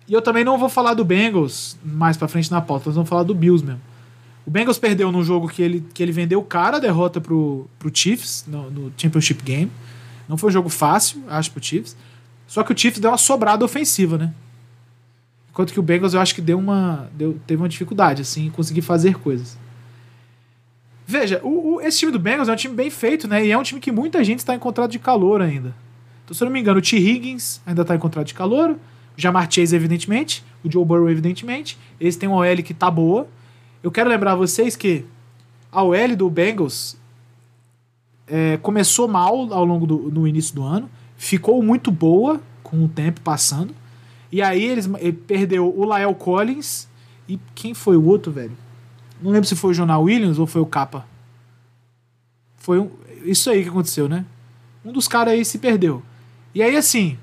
E 0.07 0.13
eu 0.13 0.23
também 0.23 0.45
não 0.45 0.57
vou 0.57 0.69
falar 0.69 0.95
do 0.95 1.05
Bengals 1.05 1.77
mais 1.85 2.17
pra 2.17 2.29
frente 2.29 2.51
na 2.51 2.61
pauta. 2.61 2.87
Nós 2.87 2.95
vamos 2.95 3.09
falar 3.09 3.25
do 3.25 3.35
Bills 3.35 3.65
mesmo. 3.65 3.81
O 4.47 4.51
Bengals 4.51 4.79
perdeu 4.79 5.11
num 5.11 5.25
jogo 5.25 5.49
que 5.49 5.63
ele, 5.63 5.85
que 5.93 6.03
ele 6.03 6.13
vendeu 6.13 6.43
cara 6.43 6.77
a 6.77 6.81
derrota 6.81 7.21
pro, 7.21 7.69
pro 7.79 7.91
Chiefs 7.93 8.45
no, 8.47 8.71
no 8.71 8.93
Championship 8.97 9.43
Game. 9.43 9.71
Não 10.29 10.37
foi 10.37 10.51
um 10.51 10.53
jogo 10.53 10.69
fácil, 10.69 11.23
acho, 11.29 11.51
pro 11.51 11.63
Chiefs. 11.63 11.97
Só 12.47 12.63
que 12.63 12.73
o 12.73 12.79
Chiefs 12.79 13.01
deu 13.01 13.11
uma 13.11 13.19
sobrada 13.19 13.65
ofensiva, 13.65 14.19
né? 14.19 14.33
Enquanto 15.53 15.73
que 15.73 15.79
o 15.79 15.83
Bengals 15.83 16.15
eu 16.15 16.21
acho 16.21 16.35
que 16.35 16.41
deu 16.41 16.59
uma, 16.59 17.11
deu, 17.13 17.39
teve 17.47 17.63
uma 17.63 17.69
dificuldade, 17.69 18.23
assim, 18.23 18.47
em 18.47 18.51
conseguir 18.51 18.81
fazer 18.81 19.19
coisas. 19.19 19.57
Veja, 21.07 21.41
o, 21.45 21.75
o, 21.75 21.81
esse 21.83 21.99
time 21.99 22.11
do 22.11 22.19
Bengals 22.19 22.49
é 22.49 22.53
um 22.53 22.57
time 22.57 22.75
bem 22.75 22.89
feito, 22.89 23.29
né? 23.29 23.45
E 23.45 23.53
é 23.53 23.59
um 23.59 23.63
time 23.63 23.79
que 23.79 23.93
muita 23.93 24.25
gente 24.25 24.39
está 24.39 24.55
em 24.55 24.59
contrato 24.59 24.91
de 24.91 24.99
calor 24.99 25.43
ainda. 25.43 25.75
Então, 26.25 26.35
se 26.35 26.43
eu 26.43 26.47
não 26.47 26.53
me 26.53 26.59
engano, 26.59 26.79
o 26.79 26.83
T. 26.83 26.97
Higgins 26.97 27.61
ainda 27.67 27.83
está 27.83 27.95
em 27.95 27.99
contrato 27.99 28.29
de 28.29 28.35
calor. 28.35 28.71
O 28.71 28.77
Jamar 29.21 29.47
Chase, 29.51 29.77
evidentemente. 29.77 30.43
O 30.65 30.73
Joe 30.73 30.85
Burrow, 30.85 31.11
evidentemente. 31.11 31.79
Eles 32.01 32.17
têm 32.17 32.29
uma 32.29 32.39
OL 32.39 32.63
que 32.65 32.73
tá 32.73 32.91
boa. 32.91 33.29
Eu 33.83 33.91
quero 33.91 34.09
lembrar 34.09 34.35
vocês 34.35 34.75
que 34.75 35.05
a 35.71 35.83
OL 35.83 36.17
do 36.17 36.31
Bengals 36.31 36.97
é, 38.27 38.57
começou 38.59 39.07
mal 39.07 39.53
ao 39.53 39.65
longo 39.65 39.87
do 39.87 40.11
no 40.11 40.27
início 40.27 40.55
do 40.55 40.63
ano, 40.63 40.89
ficou 41.17 41.63
muito 41.63 41.91
boa 41.91 42.41
com 42.63 42.83
o 42.85 42.89
tempo 42.89 43.21
passando. 43.21 43.75
E 44.33 44.41
aí 44.41 44.65
eles 44.65 44.89
ele 44.99 45.13
perdeu 45.13 45.69
o 45.69 45.85
Lael 45.85 46.15
Collins 46.15 46.89
e 47.29 47.39
quem 47.55 47.75
foi 47.75 47.99
o 47.99 48.05
outro, 48.05 48.33
velho? 48.33 48.57
Não 49.21 49.31
lembro 49.31 49.47
se 49.47 49.55
foi 49.55 49.71
o 49.71 49.75
Jonah 49.75 49.99
Williams 49.99 50.39
ou 50.39 50.47
foi 50.47 50.63
o 50.63 50.67
Capa. 50.67 51.07
Foi 52.57 52.79
um, 52.79 52.91
isso 53.25 53.51
aí 53.51 53.63
que 53.63 53.69
aconteceu, 53.69 54.09
né? 54.09 54.25
Um 54.85 54.91
dos 54.91 55.07
caras 55.07 55.35
aí 55.35 55.45
se 55.45 55.59
perdeu. 55.59 56.03
E 56.55 56.63
aí, 56.63 56.77
assim, 56.77 57.19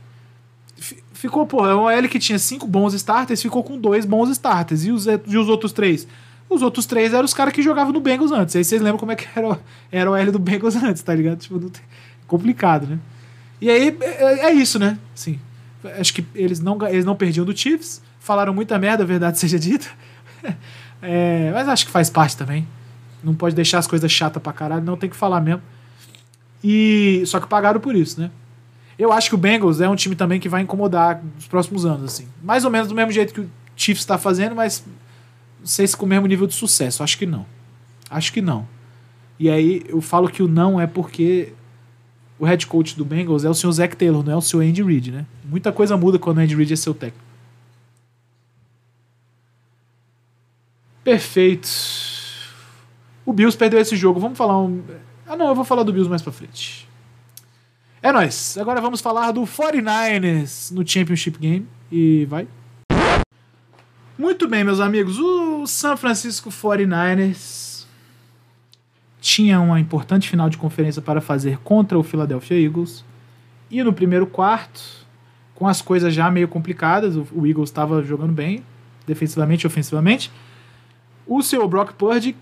ficou, 1.12 1.46
porra, 1.46 1.72
é 1.72 1.74
uma 1.74 1.94
L 1.94 2.08
que 2.08 2.20
tinha 2.20 2.40
cinco 2.40 2.68
bons 2.68 2.94
starters, 2.94 3.42
ficou 3.42 3.64
com 3.64 3.78
dois 3.78 4.06
bons 4.06 4.30
starters. 4.30 4.86
E 4.86 4.92
os, 4.92 5.08
e 5.08 5.38
os 5.38 5.50
outros 5.50 5.72
três? 5.74 6.08
Os 6.50 6.62
outros 6.62 6.86
três 6.86 7.14
eram 7.14 7.26
os 7.26 7.34
caras 7.34 7.54
que 7.54 7.62
jogavam 7.62 7.92
no 7.92 8.00
Bengals 8.00 8.32
antes. 8.32 8.56
Aí 8.56 8.64
vocês 8.64 8.82
lembram 8.82 9.00
como 9.00 9.12
é 9.12 9.16
que 9.16 9.28
era, 9.36 9.60
era 9.92 10.12
o 10.12 10.16
L 10.16 10.32
do 10.32 10.40
Bengals 10.40 10.76
antes, 10.82 11.02
tá 11.02 11.14
ligado? 11.14 11.40
Tipo, 11.40 11.60
complicado, 12.28 12.88
né? 12.88 13.00
E 13.60 13.70
aí 13.70 13.98
é, 14.02 14.48
é 14.48 14.54
isso, 14.54 14.80
né? 14.80 14.98
Sim. 15.14 15.40
Acho 16.00 16.14
que 16.14 16.26
eles 16.36 16.60
não, 16.60 16.78
eles 16.88 17.06
não 17.06 17.16
perdiam 17.16 17.46
do 17.46 17.56
Chiefs. 17.56 18.02
Falaram 18.20 18.54
muita 18.54 18.78
merda, 18.78 19.04
a 19.04 19.06
verdade 19.06 19.38
seja 19.40 19.58
dita. 19.58 19.88
É, 21.02 21.52
mas 21.54 21.68
acho 21.68 21.86
que 21.86 21.92
faz 21.92 22.10
parte 22.10 22.36
também. 22.36 22.68
Não 23.24 23.34
pode 23.34 23.56
deixar 23.56 23.80
as 23.80 23.88
coisas 23.88 24.12
chatas 24.12 24.42
pra 24.42 24.54
caralho, 24.54 24.84
não 24.84 24.98
tem 24.98 25.10
que 25.10 25.16
falar 25.16 25.42
mesmo. 25.42 25.62
E 26.64 27.24
só 27.26 27.40
que 27.40 27.48
pagaram 27.48 27.80
por 27.80 27.96
isso, 27.96 28.20
né? 28.20 28.30
Eu 28.98 29.14
acho 29.14 29.30
que 29.30 29.36
o 29.36 29.38
Bengals 29.38 29.80
é 29.80 29.88
um 29.88 29.96
time 29.96 30.16
também 30.16 30.42
que 30.42 30.50
vai 30.50 30.62
incomodar 30.62 31.24
nos 31.36 31.48
próximos 31.48 31.86
anos, 31.86 32.04
assim. 32.04 32.28
Mais 32.44 32.66
ou 32.66 32.72
menos 32.72 32.90
do 32.90 32.96
mesmo 32.96 33.12
jeito 33.12 33.34
que 33.34 33.40
o 33.40 33.50
Chiefs 33.76 34.02
está 34.02 34.18
fazendo, 34.18 34.56
mas 34.56 34.84
Não 35.60 35.68
sei 35.68 35.88
se 35.88 35.96
com 35.96 36.06
o 36.06 36.10
mesmo 36.10 36.28
nível 36.28 36.46
de 36.46 36.54
sucesso, 36.54 37.02
acho 37.02 37.18
que 37.18 37.26
não. 37.26 37.46
Acho 38.10 38.34
que 38.34 38.42
não. 38.42 38.68
E 39.40 39.50
aí 39.50 39.84
eu 39.88 40.02
falo 40.02 40.28
que 40.28 40.44
o 40.44 40.48
não 40.50 40.82
é 40.82 40.86
porque 40.86 41.54
o 42.40 42.46
head 42.46 42.66
coach 42.66 42.96
do 42.96 43.04
Bengals 43.04 43.44
é 43.44 43.50
o 43.50 43.54
senhor 43.54 43.72
Zach 43.74 43.96
Taylor, 43.96 44.24
não 44.24 44.34
é 44.34 44.36
o 44.38 44.42
seu 44.42 44.62
Andy 44.62 44.82
Reid, 44.82 45.12
né? 45.12 45.26
Muita 45.44 45.72
coisa 45.72 45.98
muda 45.98 46.18
quando 46.18 46.38
o 46.38 46.42
Andy 46.42 46.56
Reid 46.56 46.72
é 46.72 46.76
seu 46.76 46.94
técnico. 46.94 47.26
Perfeito. 51.04 51.68
O 53.26 53.34
Bills 53.34 53.58
perdeu 53.58 53.80
esse 53.80 53.96
jogo. 53.96 54.20
Vamos 54.20 54.38
falar 54.38 54.60
um. 54.60 54.82
Ah, 55.28 55.36
não, 55.36 55.50
eu 55.50 55.56
vou 55.56 55.66
falar 55.66 55.84
do 55.84 55.92
Bills 55.92 56.10
mais 56.10 56.22
pra 56.22 56.32
frente. 56.32 56.88
É 58.02 58.12
nóis. 58.12 58.58
Agora 58.58 58.80
vamos 58.80 59.02
falar 59.02 59.32
do 59.32 59.42
49ers 59.42 60.72
no 60.72 60.88
Championship 60.88 61.38
Game. 61.38 61.68
E 61.92 62.26
vai. 62.26 62.48
Muito 64.18 64.48
bem, 64.48 64.64
meus 64.64 64.80
amigos. 64.80 65.18
O 65.18 65.66
San 65.66 65.98
Francisco 65.98 66.50
49ers 66.50 67.69
tinha 69.22 69.60
uma 69.60 69.80
importante 69.80 70.30
final 70.30 70.50
de 70.50 70.58
conferência 70.58 71.02
para 71.02 71.22
fazer 71.22 71.58
contra 71.60 71.98
o 71.98 72.04
Philadelphia 72.04 72.60
Eagles. 72.60 73.04
E 73.70 73.84
no 73.84 73.94
primeiro 73.94 74.26
quarto, 74.26 74.82
com 75.54 75.68
as 75.68 75.82
coisas 75.82 76.14
já 76.14 76.32
meio 76.32 76.48
complicadas, 76.48 77.16
o 77.16 77.46
Eagles 77.46 77.70
estava 77.70 78.02
jogando 78.02 78.34
bem, 78.34 78.64
defensivamente 79.06 79.64
e 79.64 79.68
ofensivamente. 79.68 80.32
O 81.28 81.42
seu 81.42 81.68
Brock 81.68 81.94
Purdy 81.94 82.36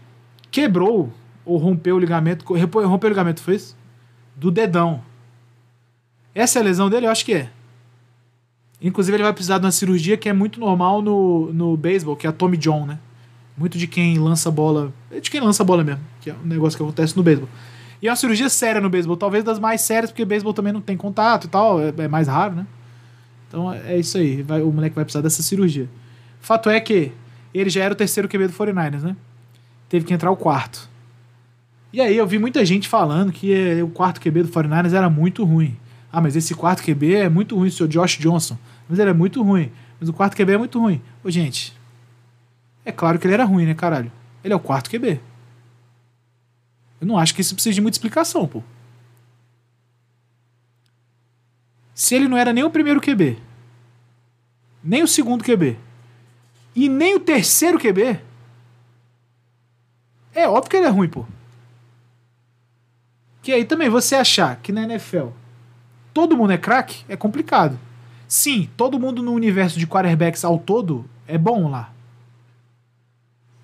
quebrou 0.51 1.11
ou 1.43 1.57
rompeu 1.57 1.95
o 1.95 1.99
ligamento. 1.99 2.45
Rompeu 2.45 3.09
o 3.09 3.09
ligamento, 3.09 3.41
foi 3.41 3.55
isso? 3.55 3.75
Do 4.35 4.51
dedão. 4.51 5.01
Essa 6.35 6.59
é 6.59 6.61
a 6.61 6.65
lesão 6.65 6.89
dele? 6.89 7.07
Eu 7.07 7.11
acho 7.11 7.25
que 7.25 7.33
é. 7.33 7.49
Inclusive, 8.79 9.17
ele 9.17 9.23
vai 9.23 9.33
precisar 9.33 9.57
de 9.57 9.65
uma 9.65 9.71
cirurgia 9.71 10.15
que 10.15 10.29
é 10.29 10.33
muito 10.33 10.59
normal 10.59 11.01
no, 11.01 11.51
no 11.51 11.75
beisebol, 11.75 12.15
que 12.15 12.27
é 12.27 12.29
a 12.29 12.33
Tommy 12.33 12.57
John, 12.57 12.85
né? 12.85 12.99
Muito 13.57 13.77
de 13.77 13.87
quem 13.87 14.19
lança 14.19 14.51
bola. 14.51 14.93
É 15.11 15.19
de 15.19 15.31
quem 15.31 15.41
lança 15.41 15.63
bola 15.63 15.83
mesmo, 15.83 16.01
que 16.21 16.29
é 16.29 16.35
um 16.35 16.47
negócio 16.47 16.77
que 16.77 16.83
acontece 16.83 17.17
no 17.17 17.23
beisebol. 17.23 17.49
E 18.01 18.07
é 18.07 18.11
uma 18.11 18.15
cirurgia 18.15 18.49
séria 18.49 18.79
no 18.79 18.89
beisebol, 18.89 19.17
talvez 19.17 19.43
das 19.43 19.59
mais 19.59 19.81
sérias, 19.81 20.11
porque 20.11 20.23
beisebol 20.23 20.53
também 20.53 20.71
não 20.71 20.81
tem 20.81 20.95
contato 20.95 21.45
e 21.45 21.47
tal, 21.47 21.81
é, 21.81 21.91
é 21.97 22.07
mais 22.07 22.27
raro, 22.27 22.55
né? 22.55 22.67
Então 23.47 23.73
é 23.73 23.97
isso 23.97 24.17
aí, 24.17 24.43
vai, 24.43 24.61
o 24.61 24.71
moleque 24.71 24.95
vai 24.95 25.03
precisar 25.03 25.21
dessa 25.21 25.41
cirurgia. 25.41 25.89
Fato 26.39 26.69
é 26.69 26.79
que 26.79 27.11
ele 27.53 27.69
já 27.69 27.83
era 27.83 27.93
o 27.93 27.97
terceiro 27.97 28.27
QB 28.27 28.47
do 28.47 28.53
49ers, 28.53 29.01
né? 29.01 29.15
Teve 29.89 30.05
que 30.05 30.13
entrar 30.13 30.29
o 30.29 30.37
quarto. 30.37 30.87
E 31.91 32.01
aí 32.01 32.15
eu 32.15 32.27
vi 32.27 32.37
muita 32.37 32.63
gente 32.65 32.87
falando 32.87 33.31
que 33.31 33.53
eh, 33.53 33.81
o 33.81 33.87
quarto 33.87 34.19
QB 34.21 34.43
do 34.43 34.49
49ers 34.49 34.93
era 34.93 35.09
muito 35.09 35.43
ruim. 35.43 35.75
Ah, 36.11 36.21
mas 36.21 36.35
esse 36.35 36.53
quarto 36.53 36.83
QB 36.83 37.15
é 37.15 37.29
muito 37.29 37.55
ruim, 37.55 37.69
o 37.69 37.71
seu 37.71 37.87
Josh 37.87 38.17
Johnson. 38.17 38.57
Mas 38.87 38.99
ele 38.99 39.09
é 39.09 39.13
muito 39.13 39.41
ruim. 39.41 39.71
Mas 39.99 40.09
o 40.09 40.13
quarto 40.13 40.35
QB 40.35 40.53
é 40.53 40.57
muito 40.57 40.79
ruim. 40.79 41.01
Ô, 41.23 41.31
gente, 41.31 41.76
é 42.87 42.91
claro 42.93 43.19
que 43.19 43.27
ele 43.27 43.33
era 43.33 43.43
ruim, 43.43 43.65
né, 43.65 43.73
caralho? 43.73 44.09
Ele 44.41 44.53
é 44.53 44.55
o 44.55 44.61
quarto 44.61 44.89
QB. 44.89 45.19
Eu 47.01 47.05
não 47.05 47.17
acho 47.17 47.35
que 47.35 47.41
isso 47.41 47.53
precisa 47.53 47.73
de 47.73 47.81
muita 47.81 47.97
explicação, 47.97 48.47
pô. 48.47 48.63
Se 51.93 52.15
ele 52.15 52.29
não 52.29 52.37
era 52.37 52.53
nem 52.53 52.63
o 52.63 52.69
primeiro 52.69 53.01
QB, 53.01 53.37
nem 54.81 55.03
o 55.03 55.07
segundo 55.07 55.43
QB, 55.43 55.77
e 56.73 56.87
nem 56.87 57.13
o 57.13 57.19
terceiro 57.19 57.77
QB, 57.77 58.21
é 60.33 60.47
óbvio 60.47 60.69
que 60.69 60.77
ele 60.77 60.85
é 60.85 60.89
ruim, 60.89 61.09
pô. 61.09 61.25
Que 63.41 63.51
aí 63.51 63.65
também 63.65 63.89
você 63.89 64.15
achar 64.15 64.55
que 64.61 64.71
na 64.71 64.83
NFL 64.83 65.27
todo 66.13 66.37
mundo 66.37 66.53
é 66.53 66.57
craque, 66.57 67.03
é 67.09 67.17
complicado. 67.17 67.77
Sim, 68.29 68.69
todo 68.77 68.97
mundo 68.97 69.21
no 69.21 69.33
universo 69.33 69.77
de 69.77 69.85
quarterbacks 69.85 70.45
ao 70.45 70.57
todo 70.57 71.03
é 71.27 71.37
bom 71.37 71.69
lá. 71.69 71.96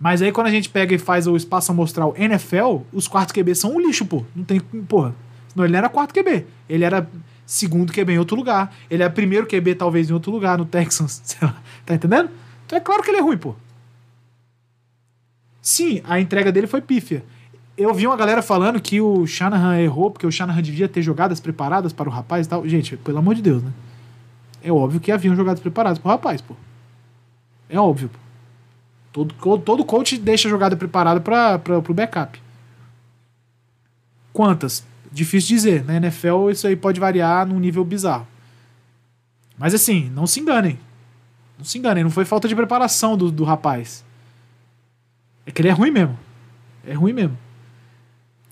Mas 0.03 0.21
aí 0.21 0.33
quando 0.33 0.47
a 0.47 0.51
gente 0.51 0.67
pega 0.67 0.93
e 0.93 0.97
faz 0.97 1.27
o 1.27 1.35
espaço 1.37 1.71
amostral 1.71 2.13
NFL, 2.17 2.81
os 2.91 3.07
quartos 3.07 3.31
QB 3.31 3.55
são 3.55 3.75
um 3.75 3.79
lixo, 3.79 4.05
pô. 4.05 4.25
Não 4.35 4.43
tem, 4.43 4.59
porra. 4.59 5.15
Senão 5.47 5.63
ele 5.63 5.71
não 5.71 5.77
era 5.77 5.87
quarto 5.87 6.13
QB. 6.13 6.45
Ele 6.67 6.83
era 6.83 7.09
segundo 7.45 7.93
QB 7.93 8.11
em 8.11 8.19
outro 8.19 8.35
lugar. 8.35 8.75
Ele 8.89 9.01
era 9.01 9.09
primeiro 9.09 9.47
QB 9.47 9.75
talvez 9.75 10.09
em 10.09 10.13
outro 10.13 10.29
lugar, 10.29 10.57
no 10.57 10.65
Texans, 10.65 11.21
sei 11.25 11.47
lá. 11.47 11.55
Tá 11.85 11.95
entendendo? 11.95 12.29
Então 12.65 12.77
é 12.77 12.81
claro 12.81 13.01
que 13.01 13.11
ele 13.11 13.19
é 13.19 13.21
ruim, 13.21 13.37
pô. 13.37 13.55
Sim, 15.61 16.01
a 16.03 16.19
entrega 16.19 16.51
dele 16.51 16.67
foi 16.67 16.81
pífia 16.81 17.23
eu 17.77 17.93
vi 17.93 18.05
uma 18.05 18.15
galera 18.15 18.41
falando 18.41 18.79
que 18.79 19.01
o 19.01 19.25
Shanahan 19.25 19.79
errou, 19.79 20.11
porque 20.11 20.27
o 20.27 20.31
Shanahan 20.31 20.61
devia 20.61 20.87
ter 20.87 21.01
jogadas 21.01 21.39
preparadas 21.39 21.91
para 21.91 22.07
o 22.07 22.11
rapaz 22.11 22.45
e 22.45 22.49
tal. 22.49 22.67
Gente, 22.67 22.95
pelo 22.97 23.17
amor 23.17 23.35
de 23.35 23.41
Deus, 23.41 23.63
né? 23.63 23.71
É 24.63 24.71
óbvio 24.71 24.99
que 24.99 25.11
haviam 25.11 25.35
jogadas 25.35 25.59
preparadas 25.59 25.97
para 25.97 26.07
o 26.07 26.11
rapaz, 26.11 26.39
pô. 26.39 26.55
É 27.67 27.79
óbvio. 27.79 28.09
Pô. 28.09 28.22
Todo, 29.13 29.33
todo 29.59 29.85
coach 29.85 30.17
deixa 30.17 30.49
jogada 30.49 30.75
preparada 30.75 31.21
para 31.21 31.77
o 31.77 31.93
backup. 31.93 32.41
Quantas? 34.33 34.83
Difícil 35.11 35.55
dizer. 35.55 35.85
Na 35.85 35.95
NFL 35.97 36.49
isso 36.49 36.65
aí 36.65 36.75
pode 36.75 36.99
variar 36.99 37.45
num 37.45 37.59
nível 37.59 37.85
bizarro. 37.85 38.27
Mas 39.55 39.75
assim, 39.75 40.09
não 40.09 40.25
se 40.25 40.39
enganem. 40.39 40.79
Não 41.59 41.63
se 41.63 41.77
enganem, 41.77 42.03
não 42.03 42.09
foi 42.09 42.25
falta 42.25 42.47
de 42.47 42.55
preparação 42.55 43.15
do, 43.15 43.31
do 43.31 43.43
rapaz. 43.43 44.03
É 45.45 45.51
que 45.51 45.61
ele 45.61 45.69
é 45.69 45.71
ruim 45.71 45.91
mesmo. 45.91 46.17
É 46.85 46.93
ruim 46.93 47.13
mesmo. 47.13 47.37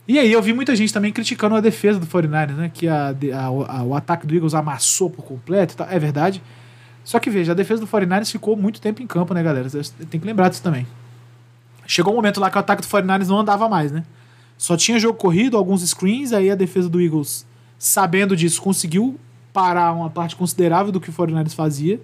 E 0.08 0.20
aí 0.20 0.32
eu 0.32 0.42
vi 0.42 0.54
muita 0.54 0.76
gente 0.76 0.94
também 0.94 1.12
criticando 1.12 1.56
a 1.56 1.62
defesa 1.62 2.00
do 2.00 2.06
49ers, 2.06 2.56
né? 2.56 2.72
Que 2.72 2.88
a, 2.88 3.16
a, 3.34 3.46
a, 3.46 3.84
o 3.84 3.96
ataque 3.96 4.28
do 4.28 4.36
Eagles 4.36 4.54
amassou 4.54 5.10
por 5.10 5.26
completo. 5.26 5.76
Tá? 5.76 5.88
É 5.90 5.98
verdade. 5.98 6.42
Só 7.04 7.20
que 7.20 7.30
veja, 7.30 7.52
a 7.52 7.56
defesa 7.56 7.82
do 7.82 7.88
49ers 7.88 8.32
ficou 8.32 8.56
muito 8.56 8.80
tempo 8.80 9.02
em 9.02 9.08
campo, 9.08 9.34
né, 9.34 9.42
galera? 9.42 9.68
Tem 10.10 10.20
que 10.20 10.26
lembrar 10.26 10.50
disso 10.50 10.62
também. 10.62 10.86
Chegou 11.88 12.14
um 12.14 12.16
momento 12.16 12.40
lá 12.40 12.50
que 12.50 12.58
o 12.58 12.60
ataque 12.60 12.82
do 12.82 12.88
49ers 12.88 13.28
não 13.28 13.40
andava 13.40 13.68
mais, 13.68 13.92
né? 13.92 14.04
Só 14.58 14.78
tinha 14.78 15.00
jogo 15.00 15.18
corrido, 15.18 15.58
alguns 15.58 15.82
screens, 15.88 16.32
aí 16.32 16.52
a 16.52 16.56
defesa 16.56 16.88
do 16.88 17.02
Eagles, 17.02 17.46
sabendo 17.80 18.36
disso, 18.36 18.62
conseguiu 18.62 19.20
parar 19.52 19.92
uma 19.92 20.10
parte 20.10 20.36
considerável 20.36 20.92
do 20.92 21.02
que 21.02 21.10
o 21.10 21.14
49ers 21.14 21.56
fazia. 21.56 22.00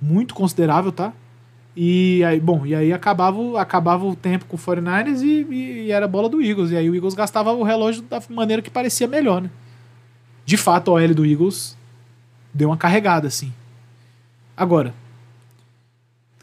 Muito 0.00 0.34
considerável, 0.34 0.92
tá? 0.92 1.12
E 1.74 2.22
aí, 2.24 2.38
bom, 2.38 2.66
e 2.66 2.74
aí 2.74 2.92
acabava, 2.92 3.60
acabava 3.60 4.04
o 4.04 4.14
tempo 4.14 4.44
com 4.44 4.56
o 4.56 4.58
49ers 4.58 5.22
e, 5.22 5.46
e, 5.50 5.86
e 5.86 5.92
era 5.92 6.06
bola 6.06 6.28
do 6.28 6.42
Eagles. 6.42 6.70
E 6.70 6.76
aí 6.76 6.90
o 6.90 6.94
Eagles 6.94 7.14
gastava 7.14 7.52
o 7.52 7.62
relógio 7.62 8.02
da 8.02 8.20
maneira 8.28 8.60
que 8.60 8.70
parecia 8.70 9.06
melhor, 9.06 9.40
né? 9.42 9.50
De 10.44 10.56
fato, 10.56 10.90
a 10.90 10.94
OL 10.94 11.14
do 11.14 11.24
Eagles 11.24 11.76
deu 12.52 12.68
uma 12.68 12.76
carregada, 12.76 13.28
assim. 13.28 13.52
Agora, 14.60 14.92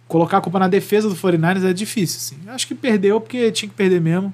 colocar 0.08 0.40
a 0.40 0.42
culpa 0.42 0.58
na 0.58 0.68
defesa 0.68 1.08
do 1.08 1.16
49ers 1.16 1.64
é 1.64 1.72
difícil, 1.72 2.18
assim. 2.18 2.50
Acho 2.50 2.66
que 2.66 2.74
perdeu 2.74 3.22
porque 3.22 3.52
tinha 3.52 3.70
que 3.70 3.76
perder 3.76 4.02
mesmo. 4.02 4.34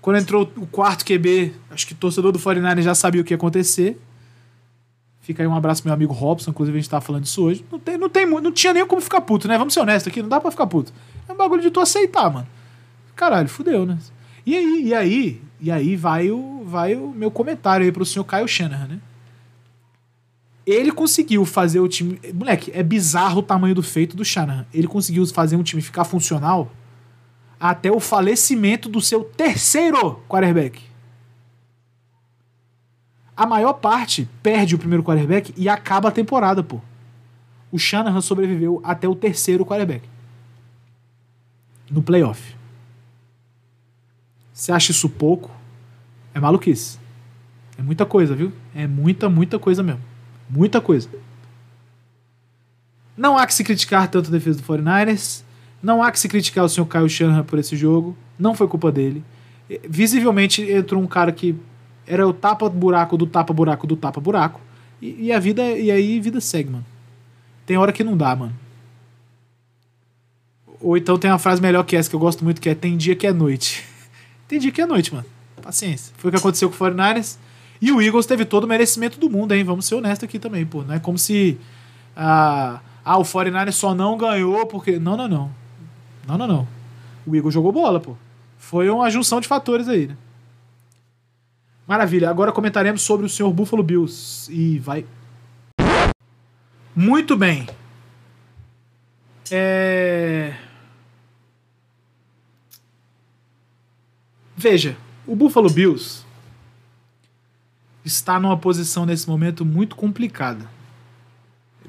Quando 0.00 0.18
entrou 0.18 0.50
o 0.56 0.66
quarto 0.66 1.04
QB, 1.04 1.52
acho 1.70 1.86
que 1.86 1.92
o 1.92 1.96
torcedor 1.96 2.32
do 2.32 2.40
49ers 2.40 2.82
já 2.82 2.96
sabia 2.96 3.20
o 3.20 3.24
que 3.24 3.32
ia 3.32 3.36
acontecer. 3.36 3.96
Fica 5.20 5.40
aí 5.40 5.46
um 5.46 5.54
abraço 5.54 5.82
meu 5.84 5.94
amigo 5.94 6.12
Robson, 6.12 6.50
inclusive 6.50 6.76
a 6.76 6.80
gente 6.80 6.90
tava 6.90 7.00
falando 7.00 7.22
disso 7.22 7.44
hoje. 7.44 7.64
Não, 7.70 7.78
tem, 7.78 7.96
não, 7.96 8.08
tem, 8.08 8.26
não 8.26 8.50
tinha 8.50 8.72
nem 8.72 8.84
como 8.84 9.00
ficar 9.00 9.20
puto, 9.20 9.46
né? 9.46 9.56
Vamos 9.56 9.72
ser 9.72 9.78
honestos 9.78 10.10
aqui, 10.10 10.20
não 10.20 10.28
dá 10.28 10.40
pra 10.40 10.50
ficar 10.50 10.66
puto. 10.66 10.92
É 11.28 11.32
um 11.32 11.36
bagulho 11.36 11.62
de 11.62 11.70
tu 11.70 11.78
aceitar, 11.78 12.28
mano. 12.28 12.48
Caralho, 13.14 13.48
fudeu, 13.48 13.86
né? 13.86 13.98
E 14.44 14.56
aí, 14.56 14.82
e 14.86 14.94
aí, 14.94 15.42
e 15.60 15.70
aí 15.70 15.94
vai 15.94 16.28
o, 16.32 16.64
vai 16.66 16.96
o 16.96 17.12
meu 17.12 17.30
comentário 17.30 17.86
aí 17.86 17.92
pro 17.92 18.04
senhor 18.04 18.24
Caio 18.24 18.48
Shanahan, 18.48 18.88
né? 18.88 18.98
Ele 20.66 20.92
conseguiu 20.92 21.44
fazer 21.44 21.80
o 21.80 21.88
time. 21.88 22.20
Moleque, 22.32 22.70
é 22.74 22.82
bizarro 22.82 23.40
o 23.40 23.42
tamanho 23.42 23.74
do 23.74 23.82
feito 23.82 24.16
do 24.16 24.24
Shanahan. 24.24 24.66
Ele 24.72 24.86
conseguiu 24.86 25.26
fazer 25.26 25.56
um 25.56 25.62
time 25.62 25.82
ficar 25.82 26.04
funcional 26.04 26.70
até 27.58 27.90
o 27.90 28.00
falecimento 28.00 28.88
do 28.88 29.00
seu 29.00 29.24
terceiro 29.24 30.20
quarterback 30.28 30.92
a 33.36 33.46
maior 33.46 33.74
parte 33.74 34.28
perde 34.42 34.74
o 34.74 34.78
primeiro 34.78 35.02
quarterback 35.02 35.52
e 35.56 35.68
acaba 35.68 36.08
a 36.08 36.12
temporada, 36.12 36.62
pô. 36.62 36.80
O 37.70 37.78
Shanahan 37.78 38.20
sobreviveu 38.20 38.80
até 38.84 39.08
o 39.08 39.14
terceiro 39.14 39.64
quarterback. 39.64 40.08
No 41.90 42.02
playoff. 42.02 42.54
Você 44.52 44.70
acha 44.70 44.92
isso 44.92 45.08
pouco? 45.08 45.50
É 46.34 46.40
maluquice. 46.40 46.98
É 47.78 47.82
muita 47.82 48.04
coisa, 48.04 48.34
viu? 48.34 48.52
É 48.74 48.86
muita, 48.86 49.28
muita 49.28 49.58
coisa 49.58 49.82
mesmo. 49.82 50.02
Muita 50.52 50.82
coisa. 50.82 51.08
Não 53.16 53.38
há 53.38 53.46
que 53.46 53.54
se 53.54 53.64
criticar 53.64 54.06
tanto 54.08 54.28
a 54.28 54.30
defesa 54.30 54.60
do 54.60 54.64
49ers. 54.64 55.42
Não 55.82 56.02
há 56.02 56.12
que 56.12 56.20
se 56.20 56.28
criticar 56.28 56.66
o 56.66 56.68
senhor 56.68 56.86
Kyle 56.86 57.08
Shanahan 57.08 57.42
por 57.42 57.58
esse 57.58 57.74
jogo. 57.74 58.14
Não 58.38 58.54
foi 58.54 58.68
culpa 58.68 58.92
dele. 58.92 59.24
Visivelmente 59.88 60.62
entrou 60.70 61.02
um 61.02 61.06
cara 61.06 61.32
que 61.32 61.56
era 62.06 62.28
o 62.28 62.34
tapa-buraco 62.34 63.16
do 63.16 63.26
tapa-buraco 63.26 63.86
do 63.86 63.96
tapa-buraco. 63.96 64.60
E, 65.00 65.26
e, 65.26 65.32
a 65.32 65.38
vida. 65.38 65.62
E 65.62 65.90
aí 65.90 66.20
vida 66.20 66.38
segue, 66.38 66.68
mano. 66.68 66.84
Tem 67.64 67.78
hora 67.78 67.92
que 67.92 68.04
não 68.04 68.14
dá, 68.14 68.36
mano. 68.36 68.54
Ou 70.78 70.98
então 70.98 71.16
tem 71.18 71.30
uma 71.30 71.38
frase 71.38 71.62
melhor 71.62 71.84
que 71.84 71.96
essa 71.96 72.10
que 72.10 72.16
eu 72.16 72.20
gosto 72.20 72.44
muito, 72.44 72.60
que 72.60 72.68
é 72.68 72.74
tem 72.74 72.98
dia 72.98 73.16
que 73.16 73.26
é 73.26 73.32
noite. 73.32 73.84
tem 74.46 74.58
dia 74.58 74.70
que 74.70 74.82
é 74.82 74.86
noite, 74.86 75.14
mano. 75.14 75.26
Paciência. 75.62 76.12
Foi 76.18 76.28
o 76.28 76.32
que 76.32 76.38
aconteceu 76.38 76.68
com 76.68 76.74
o 76.74 76.78
49ers. 76.78 77.38
E 77.82 77.90
o 77.90 78.00
Eagles 78.00 78.26
teve 78.26 78.44
todo 78.44 78.62
o 78.62 78.68
merecimento 78.68 79.18
do 79.18 79.28
mundo, 79.28 79.52
hein? 79.52 79.64
Vamos 79.64 79.86
ser 79.86 79.96
honestos 79.96 80.28
aqui 80.28 80.38
também, 80.38 80.64
pô. 80.64 80.84
Não 80.84 80.94
é 80.94 81.00
como 81.00 81.18
se. 81.18 81.58
Ah, 82.14 82.80
ah 83.04 83.18
o 83.18 83.24
49ers 83.24 83.72
só 83.72 83.92
não 83.92 84.16
ganhou 84.16 84.64
porque. 84.66 85.00
Não, 85.00 85.16
não, 85.16 85.26
não. 85.26 85.50
Não, 86.24 86.38
não, 86.38 86.46
não. 86.46 86.68
O 87.26 87.34
Eagles 87.34 87.52
jogou 87.52 87.72
bola, 87.72 87.98
pô. 87.98 88.16
Foi 88.56 88.88
uma 88.88 89.10
junção 89.10 89.40
de 89.40 89.48
fatores 89.48 89.88
aí, 89.88 90.06
né? 90.06 90.16
Maravilha. 91.84 92.30
Agora 92.30 92.52
comentaremos 92.52 93.02
sobre 93.02 93.26
o 93.26 93.28
senhor 93.28 93.52
Buffalo 93.52 93.82
Bills. 93.82 94.48
E 94.48 94.78
vai. 94.78 95.04
Muito 96.94 97.36
bem. 97.36 97.68
É... 99.50 100.54
Veja, 104.56 104.96
o 105.26 105.34
Buffalo 105.34 105.68
Bills 105.68 106.24
está 108.04 108.38
numa 108.38 108.56
posição 108.56 109.06
nesse 109.06 109.28
momento 109.28 109.64
muito 109.64 109.96
complicada. 109.96 110.68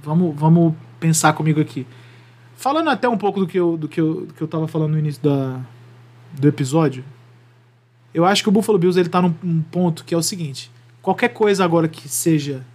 Vamos, 0.02 0.36
vamos 0.36 0.74
pensar 1.00 1.34
comigo 1.34 1.60
aqui. 1.60 1.88
Falando 2.56 2.90
até 2.90 3.10
um 3.10 3.18
pouco 3.18 3.40
do 3.40 3.48
que 3.48 3.60
eu, 3.60 3.78
do 3.78 3.88
que 3.88 4.00
eu, 4.00 4.26
do 4.26 4.34
que 4.34 4.42
eu 4.42 4.48
tava 4.48 4.68
falando 4.68 4.92
no 4.92 5.00
início 5.00 5.22
da, 5.22 5.60
do 6.34 6.48
episódio, 6.48 7.04
eu 8.14 8.26
acho 8.26 8.44
que 8.44 8.50
o 8.50 8.52
Buffalo 8.52 8.78
Bills 8.78 9.00
ele 9.00 9.10
tá 9.10 9.22
num, 9.22 9.34
num 9.42 9.62
ponto 9.62 10.06
que 10.06 10.14
é 10.14 10.18
o 10.18 10.24
seguinte: 10.24 10.72
qualquer 11.02 11.30
coisa 11.30 11.64
agora 11.66 11.88
que 11.88 12.08
seja 12.08 12.66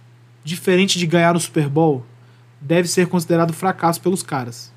diferente 0.43 0.99
de 0.99 1.07
ganhar 1.07 1.35
o 1.35 1.39
Super 1.39 1.69
Bowl 1.69 2.05
deve 2.59 2.87
ser 2.87 3.07
considerado 3.07 3.53
fracasso 3.53 4.01
pelos 4.01 4.21
caras. 4.21 4.71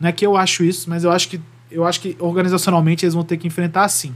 Não 0.00 0.08
é 0.08 0.12
que 0.12 0.26
eu 0.26 0.36
acho 0.36 0.64
isso, 0.64 0.90
mas 0.90 1.04
eu 1.04 1.10
acho 1.10 1.28
que 1.28 1.40
eu 1.70 1.84
acho 1.84 2.00
que 2.00 2.16
organizacionalmente 2.20 3.04
eles 3.04 3.14
vão 3.14 3.24
ter 3.24 3.36
que 3.36 3.46
enfrentar 3.46 3.84
assim. 3.84 4.14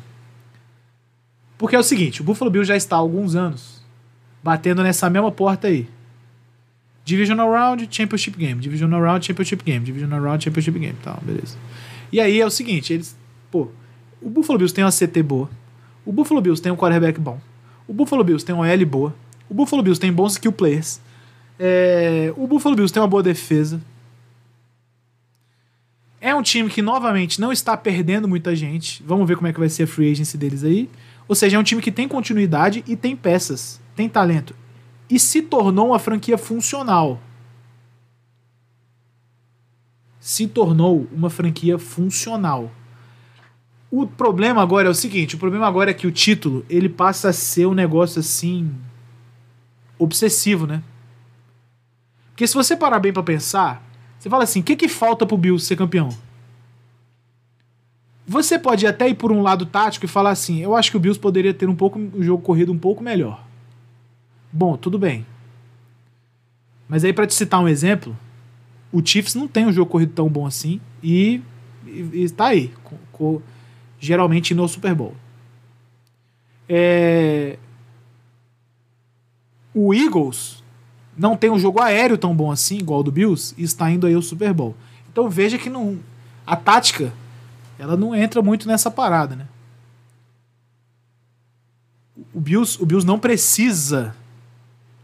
Porque 1.58 1.74
é 1.74 1.78
o 1.78 1.82
seguinte, 1.82 2.20
o 2.20 2.24
Buffalo 2.24 2.50
Bills 2.50 2.68
já 2.68 2.76
está 2.76 2.96
há 2.96 3.00
alguns 3.00 3.34
anos 3.34 3.82
batendo 4.42 4.82
nessa 4.82 5.10
mesma 5.10 5.32
porta 5.32 5.66
aí. 5.66 5.88
Divisional 7.04 7.50
Round, 7.50 7.88
Championship 7.90 8.38
Game, 8.38 8.60
Divisional 8.60 9.00
Round, 9.00 9.26
Championship 9.26 9.64
Game, 9.64 9.84
Divisional 9.84 10.22
Round, 10.22 10.44
Championship 10.44 10.78
Game, 10.78 10.96
tal, 11.02 11.18
beleza. 11.22 11.56
E 12.12 12.20
aí 12.20 12.40
é 12.40 12.46
o 12.46 12.50
seguinte, 12.50 12.92
eles, 12.92 13.16
pô, 13.50 13.68
o 14.20 14.28
Buffalo 14.30 14.58
Bills 14.58 14.74
tem 14.74 14.84
uma 14.84 14.92
CT 14.92 15.22
boa, 15.22 15.50
o 16.04 16.12
Buffalo 16.12 16.40
Bills 16.40 16.62
tem 16.62 16.70
um 16.70 16.76
quarterback 16.76 17.18
bom, 17.18 17.40
o 17.86 17.92
Buffalo 17.92 18.22
Bills 18.22 18.44
tem 18.44 18.54
uma 18.54 18.68
L 18.68 18.84
boa, 18.84 19.14
o 19.48 19.54
Buffalo 19.54 19.82
Bills 19.82 20.00
tem 20.00 20.12
bons 20.12 20.32
skill 20.32 20.52
players, 20.52 21.00
é, 21.58 22.32
o 22.36 22.46
Buffalo 22.46 22.76
Bills 22.76 22.92
tem 22.92 23.02
uma 23.02 23.08
boa 23.08 23.22
defesa, 23.22 23.80
é 26.20 26.34
um 26.34 26.42
time 26.42 26.68
que 26.68 26.82
novamente 26.82 27.40
não 27.40 27.52
está 27.52 27.76
perdendo 27.76 28.28
muita 28.28 28.54
gente, 28.54 29.02
vamos 29.06 29.26
ver 29.26 29.36
como 29.36 29.46
é 29.46 29.52
que 29.52 29.58
vai 29.58 29.68
ser 29.68 29.84
a 29.84 29.86
free 29.86 30.12
agency 30.12 30.36
deles 30.36 30.64
aí, 30.64 30.90
ou 31.28 31.34
seja, 31.34 31.56
é 31.56 31.60
um 31.60 31.62
time 31.62 31.82
que 31.82 31.92
tem 31.92 32.08
continuidade 32.08 32.82
e 32.86 32.96
tem 32.96 33.14
peças, 33.14 33.80
tem 33.94 34.08
talento. 34.08 34.56
E 35.10 35.20
se 35.20 35.42
tornou 35.42 35.88
uma 35.88 35.98
franquia 35.98 36.38
funcional. 36.38 37.20
Se 40.18 40.46
tornou 40.46 41.06
uma 41.12 41.28
franquia 41.28 41.78
funcional. 41.78 42.72
O 43.90 44.06
problema 44.06 44.62
agora 44.62 44.88
é 44.88 44.90
o 44.90 44.94
seguinte: 44.94 45.36
o 45.36 45.38
problema 45.38 45.66
agora 45.66 45.90
é 45.90 45.94
que 45.94 46.06
o 46.06 46.12
título 46.12 46.64
ele 46.68 46.88
passa 46.88 47.28
a 47.28 47.32
ser 47.32 47.66
um 47.66 47.74
negócio 47.74 48.20
assim. 48.20 48.74
obsessivo, 49.98 50.66
né? 50.66 50.82
Porque 52.30 52.46
se 52.46 52.54
você 52.54 52.76
parar 52.76 53.00
bem 53.00 53.12
para 53.12 53.22
pensar, 53.22 53.82
você 54.18 54.30
fala 54.30 54.44
assim: 54.44 54.60
o 54.60 54.62
que, 54.62 54.76
que 54.76 54.88
falta 54.88 55.26
pro 55.26 55.36
Bills 55.36 55.66
ser 55.66 55.76
campeão? 55.76 56.10
Você 58.28 58.58
pode 58.58 58.86
até 58.86 59.08
ir 59.08 59.14
por 59.14 59.32
um 59.32 59.40
lado 59.40 59.64
tático 59.64 60.04
e 60.04 60.08
falar 60.08 60.30
assim: 60.30 60.58
eu 60.58 60.76
acho 60.76 60.90
que 60.90 60.98
o 60.98 61.00
Bills 61.00 61.18
poderia 61.18 61.54
ter 61.54 61.66
um 61.66 61.74
pouco 61.74 61.98
o 61.98 62.22
jogo 62.22 62.42
corrido 62.42 62.70
um 62.70 62.78
pouco 62.78 63.02
melhor. 63.02 63.42
Bom, 64.52 64.76
tudo 64.76 64.98
bem. 64.98 65.24
Mas 66.86 67.04
aí 67.04 67.12
para 67.12 67.26
te 67.26 67.32
citar 67.32 67.58
um 67.58 67.66
exemplo, 67.66 68.14
o 68.92 69.04
Chiefs 69.04 69.34
não 69.34 69.48
tem 69.48 69.66
um 69.66 69.72
jogo 69.72 69.90
corrido 69.90 70.12
tão 70.12 70.28
bom 70.28 70.46
assim 70.46 70.78
e, 71.02 71.40
está 71.86 72.48
aí, 72.48 72.70
com, 72.84 72.96
com, 73.12 73.42
geralmente 73.98 74.54
no 74.54 74.68
Super 74.68 74.94
Bowl. 74.94 75.14
É... 76.68 77.58
O 79.74 79.94
Eagles 79.94 80.62
não 81.16 81.34
tem 81.34 81.50
um 81.50 81.58
jogo 81.58 81.80
aéreo 81.80 82.18
tão 82.18 82.34
bom 82.36 82.50
assim, 82.50 82.76
igual 82.76 83.00
o 83.00 83.02
do 83.02 83.12
Bills, 83.12 83.54
e 83.56 83.62
está 83.62 83.90
indo 83.90 84.06
aí 84.06 84.12
ao 84.12 84.22
Super 84.22 84.52
Bowl. 84.52 84.74
Então 85.10 85.30
veja 85.30 85.56
que 85.56 85.70
não, 85.70 85.98
a 86.46 86.56
tática 86.56 87.12
ela 87.78 87.96
não 87.96 88.14
entra 88.14 88.42
muito 88.42 88.66
nessa 88.66 88.90
parada, 88.90 89.36
né? 89.36 89.46
O 92.34 92.40
Bills, 92.40 92.82
o 92.82 92.86
Bills 92.86 93.06
não 93.06 93.18
precisa 93.18 94.14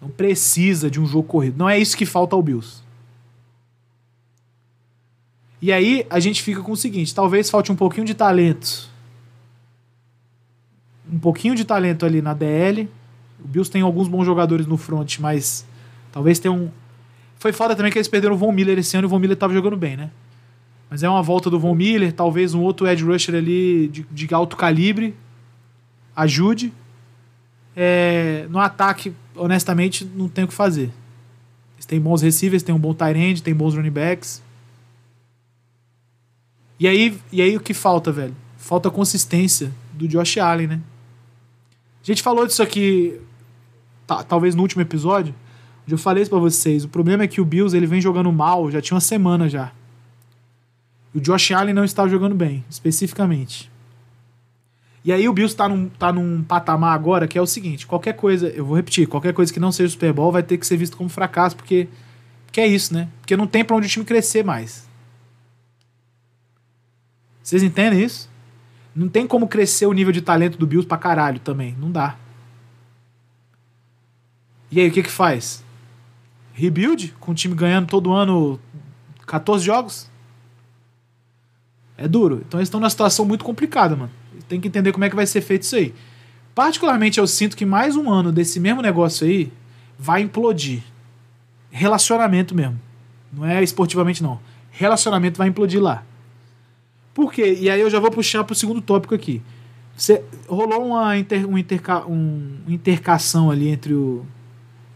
não 0.04 0.10
precisa 0.10 0.90
de 0.90 1.00
um 1.00 1.06
jogo 1.06 1.26
corrido. 1.26 1.56
Não 1.56 1.68
é 1.68 1.78
isso 1.78 1.96
que 1.96 2.04
falta 2.04 2.36
ao 2.36 2.42
Bills. 2.42 2.82
E 5.62 5.72
aí 5.72 6.06
a 6.10 6.20
gente 6.20 6.42
fica 6.42 6.60
com 6.60 6.72
o 6.72 6.76
seguinte: 6.76 7.14
talvez 7.14 7.48
falte 7.48 7.72
um 7.72 7.76
pouquinho 7.76 8.06
de 8.06 8.12
talento. 8.12 8.90
Um 11.10 11.18
pouquinho 11.18 11.54
de 11.54 11.64
talento 11.64 12.04
ali 12.04 12.20
na 12.20 12.34
DL. 12.34 12.86
O 13.42 13.48
Bills 13.48 13.70
tem 13.70 13.80
alguns 13.80 14.08
bons 14.08 14.26
jogadores 14.26 14.66
no 14.66 14.76
front, 14.76 15.18
mas 15.20 15.64
talvez 16.12 16.38
tenha 16.38 16.52
um. 16.52 16.70
Foi 17.38 17.50
foda 17.50 17.74
também 17.74 17.90
que 17.90 17.96
eles 17.96 18.08
perderam 18.08 18.34
o 18.34 18.38
Von 18.38 18.52
Miller 18.52 18.78
esse 18.78 18.94
ano 18.94 19.06
e 19.06 19.08
o 19.08 19.08
Von 19.08 19.18
Miller 19.18 19.38
tava 19.38 19.54
jogando 19.54 19.76
bem, 19.76 19.96
né? 19.96 20.10
Mas 20.94 21.02
é 21.02 21.08
uma 21.08 21.24
volta 21.24 21.50
do 21.50 21.58
Von 21.58 21.74
Miller, 21.74 22.12
talvez 22.12 22.54
um 22.54 22.60
outro 22.62 22.86
edge 22.86 23.02
rusher 23.02 23.34
ali 23.34 23.88
de, 23.88 24.06
de 24.12 24.32
alto 24.32 24.56
calibre 24.56 25.12
ajude. 26.14 26.72
É, 27.74 28.46
no 28.48 28.60
ataque, 28.60 29.12
honestamente, 29.34 30.04
não 30.04 30.28
tem 30.28 30.44
o 30.44 30.46
que 30.46 30.54
fazer. 30.54 30.92
Eles 31.74 31.84
têm 31.84 32.00
bons 32.00 32.22
receivers, 32.22 32.62
têm 32.62 32.72
um 32.72 32.78
bom 32.78 32.94
tight 32.94 33.18
end, 33.18 33.42
têm 33.42 33.52
bons 33.52 33.74
running 33.74 33.90
backs. 33.90 34.40
E 36.78 36.86
aí, 36.86 37.18
e 37.32 37.42
aí 37.42 37.56
o 37.56 37.60
que 37.60 37.74
falta, 37.74 38.12
velho? 38.12 38.36
Falta 38.56 38.88
consistência 38.88 39.72
do 39.92 40.06
Josh 40.06 40.38
Allen, 40.38 40.68
né? 40.68 40.80
A 42.04 42.06
gente 42.06 42.22
falou 42.22 42.46
disso 42.46 42.62
aqui, 42.62 43.20
tá, 44.06 44.22
talvez 44.22 44.54
no 44.54 44.62
último 44.62 44.82
episódio, 44.82 45.34
onde 45.82 45.92
eu 45.92 45.98
falei 45.98 46.22
isso 46.22 46.30
pra 46.30 46.38
vocês. 46.38 46.84
O 46.84 46.88
problema 46.88 47.24
é 47.24 47.26
que 47.26 47.40
o 47.40 47.44
Bills 47.44 47.76
ele 47.76 47.84
vem 47.84 48.00
jogando 48.00 48.30
mal, 48.30 48.70
já 48.70 48.80
tinha 48.80 48.94
uma 48.94 49.00
semana 49.00 49.48
já. 49.48 49.72
O 51.14 51.20
Josh 51.20 51.52
Allen 51.52 51.72
não 51.72 51.84
estava 51.84 52.08
jogando 52.08 52.34
bem, 52.34 52.64
especificamente. 52.68 53.70
E 55.04 55.12
aí 55.12 55.28
o 55.28 55.32
Bills 55.32 55.54
tá 55.54 55.68
num, 55.68 55.88
tá 55.88 56.12
num 56.12 56.42
patamar 56.42 56.94
agora 56.94 57.28
que 57.28 57.38
é 57.38 57.42
o 57.42 57.46
seguinte: 57.46 57.86
qualquer 57.86 58.14
coisa, 58.14 58.48
eu 58.48 58.64
vou 58.64 58.74
repetir, 58.74 59.06
qualquer 59.06 59.32
coisa 59.32 59.52
que 59.52 59.60
não 59.60 59.70
seja 59.70 59.90
Super 59.92 60.12
Bowl 60.12 60.32
vai 60.32 60.42
ter 60.42 60.58
que 60.58 60.66
ser 60.66 60.76
visto 60.76 60.96
como 60.96 61.08
fracasso, 61.08 61.54
porque, 61.54 61.88
porque 62.46 62.60
é 62.60 62.66
isso, 62.66 62.92
né? 62.92 63.08
Porque 63.20 63.36
não 63.36 63.46
tem 63.46 63.64
pra 63.64 63.76
onde 63.76 63.86
o 63.86 63.90
time 63.90 64.04
crescer 64.04 64.42
mais. 64.42 64.88
Vocês 67.42 67.62
entendem 67.62 68.02
isso? 68.02 68.30
Não 68.96 69.08
tem 69.08 69.26
como 69.26 69.46
crescer 69.46 69.86
o 69.86 69.92
nível 69.92 70.12
de 70.12 70.22
talento 70.22 70.56
do 70.56 70.66
Bills 70.66 70.88
pra 70.88 70.96
caralho 70.96 71.38
também. 71.38 71.76
Não 71.78 71.90
dá. 71.90 72.16
E 74.70 74.80
aí, 74.80 74.88
o 74.88 74.92
que 74.92 75.02
que 75.02 75.10
faz? 75.10 75.62
Rebuild? 76.54 77.14
Com 77.20 77.32
o 77.32 77.34
time 77.34 77.54
ganhando 77.54 77.86
todo 77.88 78.12
ano 78.12 78.58
14 79.26 79.62
jogos? 79.62 80.10
É 81.96 82.08
duro. 82.08 82.42
Então 82.46 82.58
eles 82.58 82.66
estão 82.66 82.80
numa 82.80 82.90
situação 82.90 83.24
muito 83.24 83.44
complicada, 83.44 83.94
mano. 83.94 84.10
Tem 84.48 84.60
que 84.60 84.68
entender 84.68 84.92
como 84.92 85.04
é 85.04 85.10
que 85.10 85.16
vai 85.16 85.26
ser 85.26 85.40
feito 85.40 85.62
isso 85.62 85.76
aí. 85.76 85.94
Particularmente, 86.54 87.18
eu 87.18 87.26
sinto 87.26 87.56
que 87.56 87.64
mais 87.64 87.96
um 87.96 88.10
ano 88.10 88.30
desse 88.30 88.60
mesmo 88.60 88.82
negócio 88.82 89.26
aí 89.26 89.52
vai 89.98 90.22
implodir. 90.22 90.82
Relacionamento 91.70 92.54
mesmo. 92.54 92.80
Não 93.32 93.44
é 93.44 93.62
esportivamente, 93.62 94.22
não. 94.22 94.38
Relacionamento 94.70 95.38
vai 95.38 95.48
implodir 95.48 95.82
lá. 95.82 96.04
Por 97.12 97.32
quê? 97.32 97.56
E 97.60 97.70
aí 97.70 97.80
eu 97.80 97.90
já 97.90 97.98
vou 97.98 98.10
puxar 98.10 98.44
pro 98.44 98.54
segundo 98.54 98.80
tópico 98.80 99.14
aqui. 99.14 99.40
Você, 99.96 100.22
rolou 100.48 100.86
uma 100.86 101.16
inter, 101.16 101.48
um, 101.48 101.56
interca, 101.56 102.04
um, 102.06 102.58
intercação 102.66 103.50
ali 103.50 103.68
entre 103.68 103.94
o 103.94 104.26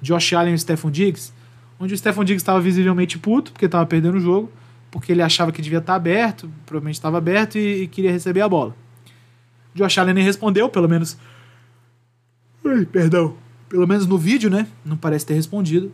Josh 0.03 0.33
Allen 0.33 0.53
e 0.53 0.55
o 0.57 0.59
Stephon 0.59 0.91
Diggs, 0.91 1.33
onde 1.79 1.95
o 1.95 1.99
Stephon 1.99 2.25
Diggs 2.25 2.43
estava 2.43 2.61
visivelmente 2.61 3.19
puto, 3.19 3.53
porque 3.53 3.67
estava 3.67 3.87
perdendo 3.87 4.17
o 4.17 4.21
jogo 4.21 4.51
porque 4.91 5.13
ele 5.13 5.23
achava 5.23 5.53
que 5.53 5.63
devia 5.63 5.79
estar 5.79 5.95
aberto, 5.95 6.51
provavelmente 6.65 6.97
estava 6.97 7.19
aberto 7.19 7.59
e, 7.59 7.83
e, 7.83 7.89
queria 7.89 8.11
receber 8.11 8.41
a 8.41 8.49
bola. 8.49 8.75
Josh 9.75 9.99
Allen 9.99 10.15
nem 10.15 10.25
respondeu, 10.25 10.69
pelo 10.69 10.89
menos. 10.89 11.17
Ai, 12.65 12.85
perdão. 12.85 13.37
Pelo 13.69 13.87
menos 13.87 14.07
no 14.07 14.17
vídeo, 14.17 14.51
né? 14.51 14.67
Não 14.85 14.97
parece 14.97 15.27
ter 15.27 15.35
respondido. 15.35 15.93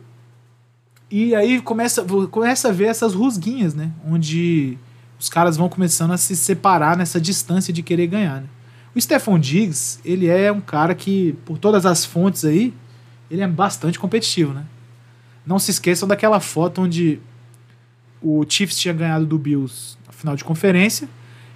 E 1.11 1.35
aí 1.35 1.61
começa, 1.61 2.03
começa 2.31 2.69
a 2.69 2.71
ver 2.71 2.85
essas 2.85 3.13
rusguinhas, 3.13 3.75
né? 3.75 3.91
Onde 4.05 4.77
os 5.19 5.29
caras 5.29 5.57
vão 5.57 5.69
começando 5.69 6.11
a 6.11 6.17
se 6.17 6.35
separar 6.35 6.97
nessa 6.97 7.19
distância 7.19 7.73
de 7.73 7.83
querer 7.83 8.07
ganhar. 8.07 8.41
Né? 8.41 8.47
O 8.93 8.99
Stephon 8.99 9.37
Diggs, 9.37 9.99
ele 10.03 10.27
é 10.27 10.51
um 10.51 10.61
cara 10.61 10.95
que, 10.95 11.33
por 11.45 11.57
todas 11.57 11.85
as 11.85 12.05
fontes 12.05 12.43
aí, 12.45 12.73
ele 13.29 13.41
é 13.41 13.47
bastante 13.47 13.99
competitivo, 13.99 14.53
né? 14.53 14.65
Não 15.45 15.59
se 15.59 15.71
esqueçam 15.71 16.07
daquela 16.07 16.39
foto 16.39 16.81
onde 16.81 17.19
o 18.21 18.45
Chiefs 18.47 18.77
tinha 18.77 18.93
ganhado 18.93 19.25
do 19.25 19.37
Bills 19.37 19.97
na 20.05 20.13
final 20.13 20.35
de 20.35 20.43
conferência. 20.43 21.07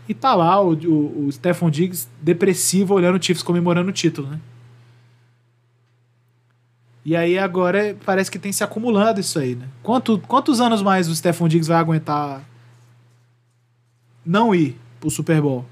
E 0.08 0.14
tá 0.14 0.34
lá 0.34 0.60
o, 0.60 0.74
o, 0.74 1.28
o 1.28 1.32
Stephon 1.32 1.70
Diggs 1.70 2.08
depressivo 2.22 2.96
olhando 2.96 3.20
o 3.20 3.24
Chiefs 3.24 3.44
comemorando 3.44 3.90
o 3.90 3.94
título, 3.94 4.28
né? 4.28 4.40
E 7.06 7.16
aí 7.16 7.38
agora 7.38 7.96
parece 8.06 8.30
que 8.30 8.38
tem 8.38 8.52
se 8.52 8.64
acumulando 8.64 9.20
isso 9.20 9.40
aí, 9.40 9.56
né? 9.56 9.68
Quanto, 9.82 10.20
quantos 10.20 10.60
anos 10.60 10.82
mais 10.82 11.08
o 11.08 11.16
Stephon 11.16 11.48
Diggs 11.48 11.68
vai 11.68 11.78
aguentar 11.78 12.44
não 14.26 14.54
ir 14.54 14.78
pro 15.00 15.10
Super 15.10 15.42
Bowl. 15.42 15.66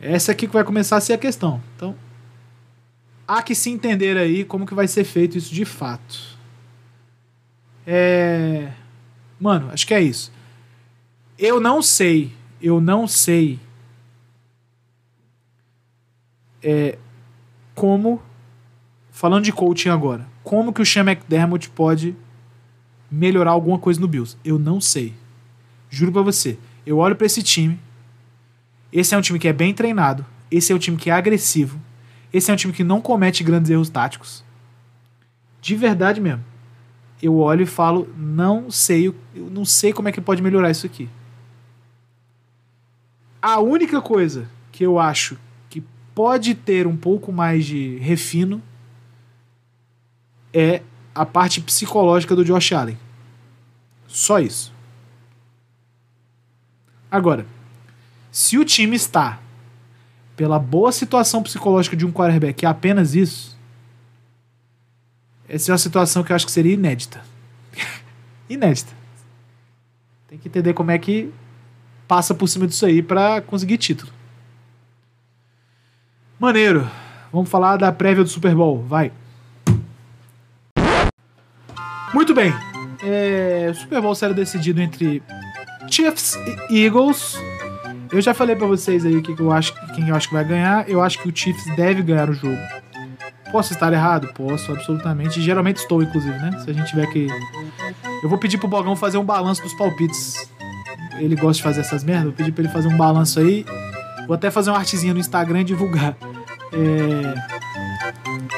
Essa 0.00 0.32
aqui 0.32 0.46
que 0.46 0.52
vai 0.52 0.64
começar 0.64 0.96
a 0.96 1.00
ser 1.00 1.14
a 1.14 1.18
questão. 1.18 1.62
Então, 1.76 1.94
há 3.26 3.42
que 3.42 3.54
se 3.54 3.70
entender 3.70 4.16
aí 4.16 4.44
como 4.44 4.66
que 4.66 4.74
vai 4.74 4.88
ser 4.88 5.04
feito 5.04 5.36
isso 5.36 5.52
de 5.52 5.64
fato. 5.64 6.37
É... 7.90 8.70
Mano, 9.40 9.70
acho 9.72 9.86
que 9.86 9.94
é 9.94 10.00
isso. 10.02 10.30
Eu 11.38 11.58
não 11.58 11.80
sei, 11.80 12.30
eu 12.60 12.82
não 12.82 13.08
sei 13.08 13.58
é, 16.62 16.98
como, 17.74 18.20
falando 19.10 19.44
de 19.44 19.52
coaching 19.52 19.88
agora, 19.88 20.28
como 20.44 20.70
que 20.70 20.82
o 20.82 20.84
Sean 20.84 21.04
McDermott 21.04 21.70
pode 21.70 22.14
melhorar 23.10 23.52
alguma 23.52 23.78
coisa 23.78 23.98
no 23.98 24.06
Bills? 24.06 24.36
Eu 24.44 24.58
não 24.58 24.82
sei. 24.82 25.14
Juro 25.88 26.12
pra 26.12 26.20
você. 26.20 26.58
Eu 26.84 26.98
olho 26.98 27.16
para 27.16 27.24
esse 27.24 27.42
time. 27.42 27.80
Esse 28.92 29.14
é 29.14 29.18
um 29.18 29.22
time 29.22 29.38
que 29.38 29.48
é 29.48 29.52
bem 29.52 29.72
treinado. 29.72 30.26
Esse 30.50 30.72
é 30.72 30.74
um 30.74 30.78
time 30.78 30.98
que 30.98 31.08
é 31.08 31.14
agressivo. 31.14 31.80
Esse 32.30 32.50
é 32.50 32.54
um 32.54 32.56
time 32.56 32.74
que 32.74 32.84
não 32.84 33.00
comete 33.00 33.42
grandes 33.42 33.70
erros 33.70 33.88
táticos. 33.88 34.44
De 35.62 35.74
verdade 35.74 36.20
mesmo. 36.20 36.44
Eu 37.20 37.38
olho 37.38 37.62
e 37.62 37.66
falo, 37.66 38.08
não 38.16 38.70
sei, 38.70 39.08
eu 39.08 39.14
não 39.50 39.64
sei 39.64 39.92
como 39.92 40.08
é 40.08 40.12
que 40.12 40.20
pode 40.20 40.42
melhorar 40.42 40.70
isso 40.70 40.86
aqui. 40.86 41.08
A 43.42 43.58
única 43.60 44.00
coisa 44.00 44.48
que 44.70 44.84
eu 44.84 44.98
acho 44.98 45.36
que 45.68 45.82
pode 46.14 46.54
ter 46.54 46.86
um 46.86 46.96
pouco 46.96 47.32
mais 47.32 47.66
de 47.66 47.96
refino 47.98 48.62
é 50.52 50.82
a 51.14 51.26
parte 51.26 51.60
psicológica 51.60 52.36
do 52.36 52.44
Josh 52.44 52.72
Allen. 52.72 52.98
Só 54.06 54.38
isso. 54.38 54.72
Agora, 57.10 57.44
se 58.30 58.56
o 58.56 58.64
time 58.64 58.94
está 58.94 59.40
pela 60.36 60.58
boa 60.60 60.92
situação 60.92 61.42
psicológica 61.42 61.96
de 61.96 62.06
um 62.06 62.12
quarterback, 62.12 62.64
é 62.64 62.68
apenas 62.68 63.16
isso, 63.16 63.57
essa 65.48 65.70
é 65.70 65.72
uma 65.72 65.78
situação 65.78 66.22
que 66.22 66.30
eu 66.30 66.36
acho 66.36 66.46
que 66.46 66.52
seria 66.52 66.74
inédita. 66.74 67.22
inédita. 68.48 68.92
Tem 70.28 70.38
que 70.38 70.48
entender 70.48 70.74
como 70.74 70.90
é 70.90 70.98
que 70.98 71.32
passa 72.06 72.34
por 72.34 72.46
cima 72.46 72.66
disso 72.66 72.84
aí 72.84 73.02
para 73.02 73.40
conseguir 73.40 73.78
título. 73.78 74.12
Maneiro. 76.38 76.88
Vamos 77.32 77.48
falar 77.48 77.76
da 77.76 77.90
prévia 77.90 78.24
do 78.24 78.30
Super 78.30 78.54
Bowl. 78.54 78.82
Vai. 78.82 79.12
Muito 82.14 82.34
bem. 82.34 82.52
É, 83.02 83.68
o 83.70 83.74
Super 83.74 84.00
Bowl 84.00 84.14
será 84.14 84.32
decidido 84.32 84.80
entre 84.80 85.22
Chiefs 85.90 86.36
e 86.70 86.84
Eagles. 86.84 87.36
Eu 88.10 88.20
já 88.20 88.32
falei 88.32 88.56
para 88.56 88.66
vocês 88.66 89.04
aí 89.04 89.20
que 89.20 89.38
eu 89.38 89.52
acho, 89.52 89.74
quem 89.94 90.08
eu 90.08 90.14
acho 90.14 90.28
que 90.28 90.34
vai 90.34 90.44
ganhar. 90.44 90.88
Eu 90.88 91.02
acho 91.02 91.18
que 91.20 91.28
o 91.28 91.36
Chiefs 91.36 91.64
deve 91.76 92.02
ganhar 92.02 92.30
o 92.30 92.32
jogo. 92.32 92.58
Posso 93.50 93.72
estar 93.72 93.92
errado? 93.92 94.28
Posso, 94.34 94.72
absolutamente. 94.72 95.40
Geralmente 95.40 95.78
estou, 95.78 96.02
inclusive, 96.02 96.36
né? 96.38 96.50
Se 96.64 96.70
a 96.70 96.72
gente 96.72 96.88
tiver 96.88 97.06
que. 97.06 97.26
Eu 98.22 98.28
vou 98.28 98.38
pedir 98.38 98.58
pro 98.58 98.68
Bogão 98.68 98.94
fazer 98.94 99.18
um 99.18 99.24
balanço 99.24 99.62
dos 99.62 99.74
palpites. 99.74 100.50
Ele 101.18 101.34
gosta 101.34 101.54
de 101.54 101.62
fazer 101.62 101.80
essas 101.80 102.04
merdas. 102.04 102.26
Vou 102.26 102.32
pedir 102.34 102.52
pra 102.52 102.64
ele 102.64 102.72
fazer 102.72 102.88
um 102.88 102.96
balanço 102.96 103.40
aí. 103.40 103.64
Vou 104.26 104.34
até 104.34 104.50
fazer 104.50 104.70
uma 104.70 104.78
artezinha 104.78 105.14
no 105.14 105.20
Instagram 105.20 105.62
e 105.62 105.64
divulgar. 105.64 106.16
É... 106.72 107.58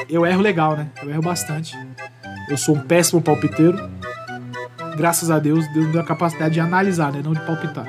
Eu 0.09 0.25
erro 0.25 0.41
legal, 0.41 0.75
né? 0.75 0.87
Eu 1.01 1.09
erro 1.09 1.21
bastante. 1.21 1.77
Eu 2.49 2.57
sou 2.57 2.75
um 2.75 2.79
péssimo 2.81 3.21
palpiteiro. 3.21 3.89
Graças 4.97 5.31
a 5.31 5.39
Deus, 5.39 5.65
Deus 5.73 5.85
me 5.85 5.93
deu 5.93 6.01
a 6.01 6.03
capacidade 6.03 6.53
de 6.53 6.59
analisar, 6.59 7.13
né? 7.13 7.21
Não 7.23 7.33
de 7.33 7.39
palpitar. 7.41 7.85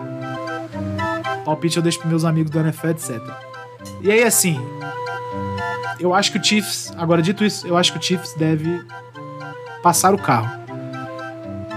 Palpite 1.45 1.77
eu 1.77 1.83
deixo 1.83 1.99
pros 1.99 2.11
meus 2.11 2.25
amigos 2.25 2.51
do 2.51 2.61
NFL, 2.61 2.89
etc. 2.89 3.21
E 4.01 4.11
aí, 4.11 4.23
assim, 4.23 4.61
eu 6.03 6.13
acho 6.13 6.33
que 6.33 6.39
o 6.39 6.45
Chiefs, 6.45 6.93
agora 6.97 7.23
dito 7.23 7.45
isso, 7.45 7.67
eu 7.67 7.77
acho 7.77 7.93
que 7.93 7.99
o 7.99 8.03
Chiefs 8.03 8.35
deve 8.35 8.85
passar 9.83 10.13
o 10.13 10.19
carro. 10.19 10.61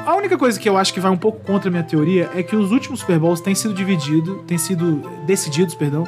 A 0.03 0.15
única 0.15 0.37
coisa 0.37 0.59
que 0.59 0.67
eu 0.67 0.77
acho 0.77 0.93
que 0.93 0.99
vai 0.99 1.11
um 1.11 1.17
pouco 1.17 1.39
contra 1.45 1.69
a 1.69 1.71
minha 1.71 1.83
teoria 1.83 2.29
é 2.33 2.41
que 2.41 2.55
os 2.55 2.71
últimos 2.71 3.01
Super 3.01 3.19
Bowls 3.19 3.39
têm 3.39 3.53
sido 3.53 3.73
divididos, 3.73 4.39
têm 4.47 4.57
sido 4.57 4.97
decididos, 5.25 5.75
perdão, 5.75 6.03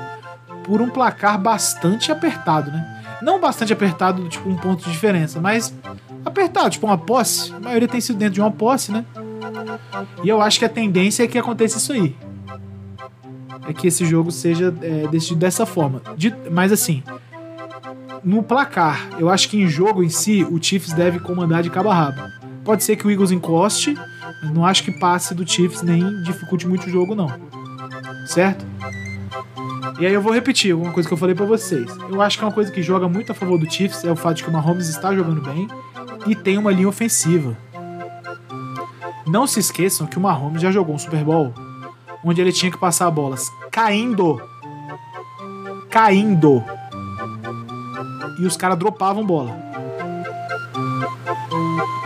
por 0.63 0.81
um 0.81 0.89
placar 0.89 1.39
bastante 1.39 2.11
apertado, 2.11 2.71
né? 2.71 3.03
Não 3.21 3.39
bastante 3.39 3.71
apertado, 3.71 4.27
tipo 4.29 4.49
um 4.49 4.55
ponto 4.55 4.83
de 4.83 4.91
diferença, 4.91 5.39
mas 5.39 5.73
apertado, 6.25 6.71
tipo 6.71 6.85
uma 6.85 6.97
posse. 6.97 7.53
A 7.53 7.59
maioria 7.59 7.87
tem 7.87 8.01
sido 8.01 8.17
dentro 8.17 8.35
de 8.35 8.41
uma 8.41 8.51
posse, 8.51 8.91
né? 8.91 9.05
E 10.23 10.29
eu 10.29 10.41
acho 10.41 10.59
que 10.59 10.65
a 10.65 10.69
tendência 10.69 11.23
é 11.23 11.27
que 11.27 11.37
aconteça 11.37 11.77
isso 11.77 11.93
aí. 11.93 12.15
É 13.67 13.73
que 13.73 13.87
esse 13.87 14.05
jogo 14.05 14.31
seja 14.31 14.73
é, 14.81 15.07
decidido 15.07 15.39
dessa 15.39 15.65
forma. 15.65 16.01
De, 16.15 16.33
mas 16.51 16.71
assim, 16.71 17.03
no 18.23 18.43
placar, 18.43 19.09
eu 19.19 19.29
acho 19.29 19.49
que 19.49 19.57
em 19.57 19.67
jogo 19.67 20.03
em 20.03 20.09
si, 20.09 20.43
o 20.43 20.61
Chiefs 20.61 20.93
deve 20.93 21.19
comandar 21.19 21.63
de 21.63 21.69
cabo 21.69 21.89
a 21.89 21.93
rabo. 21.93 22.21
Pode 22.63 22.83
ser 22.83 22.95
que 22.95 23.07
o 23.07 23.11
Eagles 23.11 23.31
encoste, 23.31 23.95
mas 24.41 24.51
não 24.51 24.65
acho 24.65 24.83
que 24.83 24.91
passe 24.91 25.33
do 25.33 25.47
Chiefs 25.47 25.81
nem 25.81 26.21
dificulte 26.23 26.67
muito 26.67 26.87
o 26.87 26.89
jogo, 26.89 27.15
não. 27.15 27.31
Certo? 28.25 28.65
E 29.99 30.05
aí 30.05 30.13
eu 30.13 30.21
vou 30.21 30.33
repetir 30.33 30.75
uma 30.75 30.91
coisa 30.91 31.07
que 31.07 31.13
eu 31.13 31.17
falei 31.17 31.33
para 31.33 31.45
vocês. 31.45 31.89
Eu 32.09 32.21
acho 32.21 32.37
que 32.37 32.43
é 32.43 32.47
uma 32.47 32.53
coisa 32.53 32.71
que 32.71 32.83
joga 32.83 33.07
muito 33.07 33.31
a 33.31 33.35
favor 33.35 33.57
do 33.57 33.71
Chiefs 33.71 34.03
é 34.03 34.11
o 34.11 34.15
fato 34.15 34.37
de 34.37 34.43
que 34.43 34.49
o 34.49 34.53
Mahomes 34.53 34.89
está 34.89 35.15
jogando 35.15 35.41
bem 35.41 35.67
e 36.27 36.35
tem 36.35 36.57
uma 36.57 36.71
linha 36.71 36.89
ofensiva. 36.89 37.57
Não 39.25 39.47
se 39.47 39.59
esqueçam 39.59 40.05
que 40.05 40.17
o 40.17 40.21
Mahomes 40.21 40.61
já 40.61 40.71
jogou 40.71 40.93
um 40.93 40.99
Super 40.99 41.23
Bowl 41.23 41.53
onde 42.23 42.41
ele 42.41 42.51
tinha 42.51 42.71
que 42.71 42.77
passar 42.77 43.09
bolas 43.09 43.49
caindo. 43.71 44.41
Caindo. 45.89 46.63
E 48.39 48.45
os 48.45 48.55
caras 48.55 48.77
dropavam 48.77 49.25
bola. 49.25 49.55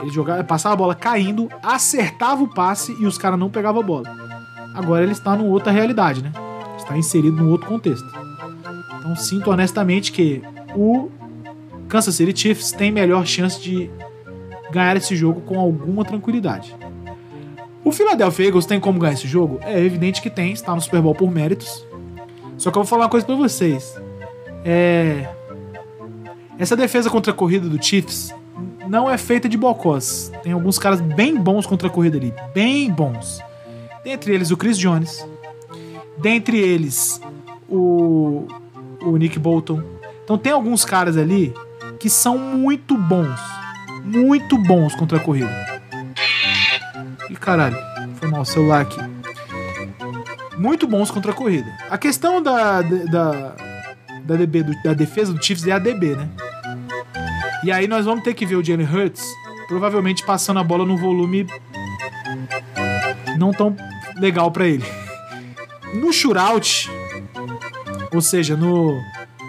Ele 0.01 0.11
jogava, 0.11 0.43
passava 0.43 0.73
a 0.73 0.77
bola 0.77 0.95
caindo, 0.95 1.49
acertava 1.61 2.43
o 2.43 2.47
passe 2.47 2.95
e 2.99 3.05
os 3.05 3.17
caras 3.17 3.39
não 3.39 3.49
pegavam 3.49 3.81
a 3.81 3.85
bola. 3.85 4.15
Agora 4.73 5.03
ele 5.03 5.11
está 5.11 5.35
numa 5.35 5.49
outra 5.49 5.71
realidade, 5.71 6.23
né? 6.23 6.31
Está 6.77 6.97
inserido 6.97 7.37
num 7.37 7.49
outro 7.51 7.67
contexto. 7.67 8.07
Então 8.99 9.15
sinto 9.15 9.51
honestamente 9.51 10.11
que 10.11 10.41
o 10.75 11.09
Kansas 11.87 12.15
City 12.15 12.39
Chiefs 12.39 12.71
tem 12.71 12.91
melhor 12.91 13.25
chance 13.25 13.61
de 13.61 13.89
ganhar 14.71 14.95
esse 14.95 15.15
jogo 15.15 15.41
com 15.41 15.59
alguma 15.59 16.05
tranquilidade. 16.05 16.75
O 17.83 17.91
Philadelphia 17.91 18.47
Eagles 18.47 18.65
tem 18.65 18.79
como 18.79 18.99
ganhar 18.99 19.13
esse 19.13 19.27
jogo? 19.27 19.59
É 19.63 19.79
evidente 19.79 20.21
que 20.21 20.29
tem, 20.29 20.53
está 20.53 20.73
no 20.73 20.81
Super 20.81 21.01
Bowl 21.01 21.15
por 21.15 21.29
méritos. 21.29 21.85
Só 22.57 22.69
que 22.71 22.77
eu 22.77 22.83
vou 22.83 22.89
falar 22.89 23.03
uma 23.03 23.09
coisa 23.09 23.25
para 23.25 23.35
vocês. 23.35 23.99
É... 24.63 25.27
Essa 26.61 26.75
defesa 26.75 27.09
contra 27.09 27.31
a 27.31 27.35
corrida 27.35 27.67
do 27.67 27.83
Chiefs 27.83 28.35
não 28.87 29.09
é 29.09 29.17
feita 29.17 29.49
de 29.49 29.57
bocós. 29.57 30.31
Tem 30.43 30.51
alguns 30.51 30.77
caras 30.77 31.01
bem 31.01 31.35
bons 31.35 31.65
contra 31.65 31.87
a 31.87 31.91
corrida 31.91 32.17
ali, 32.17 32.31
bem 32.53 32.91
bons. 32.91 33.41
Dentre 34.03 34.31
eles 34.31 34.51
o 34.51 34.57
Chris 34.57 34.77
Jones, 34.77 35.27
dentre 36.19 36.59
eles 36.59 37.19
o, 37.67 38.45
o 39.01 39.17
Nick 39.17 39.39
Bolton. 39.39 39.81
Então 40.23 40.37
tem 40.37 40.51
alguns 40.51 40.85
caras 40.85 41.17
ali 41.17 41.51
que 41.99 42.11
são 42.11 42.37
muito 42.37 42.95
bons, 42.95 43.39
muito 44.03 44.55
bons 44.55 44.93
contra 44.93 45.17
a 45.17 45.19
corrida. 45.19 45.81
E 47.27 47.35
caralho, 47.35 47.77
foi 48.17 48.29
mal 48.29 48.41
o 48.41 48.45
celular 48.45 48.81
aqui. 48.81 48.99
Muito 50.59 50.85
bons 50.85 51.09
contra 51.09 51.31
a 51.31 51.33
corrida. 51.33 51.75
A 51.89 51.97
questão 51.97 52.39
da, 52.39 52.83
da, 52.83 53.55
da, 54.23 54.35
DB, 54.35 54.63
da 54.83 54.93
defesa 54.93 55.33
do 55.33 55.43
Chiefs 55.43 55.65
é 55.65 55.71
a 55.71 55.79
DB, 55.79 56.15
né? 56.15 56.29
E 57.63 57.71
aí 57.71 57.87
nós 57.87 58.05
vamos 58.05 58.23
ter 58.23 58.33
que 58.33 58.45
ver 58.45 58.55
o 58.55 58.63
Jalen 58.63 58.87
Hurts 58.87 59.23
provavelmente 59.67 60.25
passando 60.25 60.59
a 60.59 60.63
bola 60.63 60.85
num 60.85 60.97
volume 60.97 61.47
não 63.37 63.51
tão 63.51 63.75
legal 64.17 64.51
para 64.51 64.67
ele. 64.67 64.85
No 65.93 66.11
shootout, 66.11 66.89
ou 68.13 68.21
seja, 68.21 68.55
no 68.55 68.99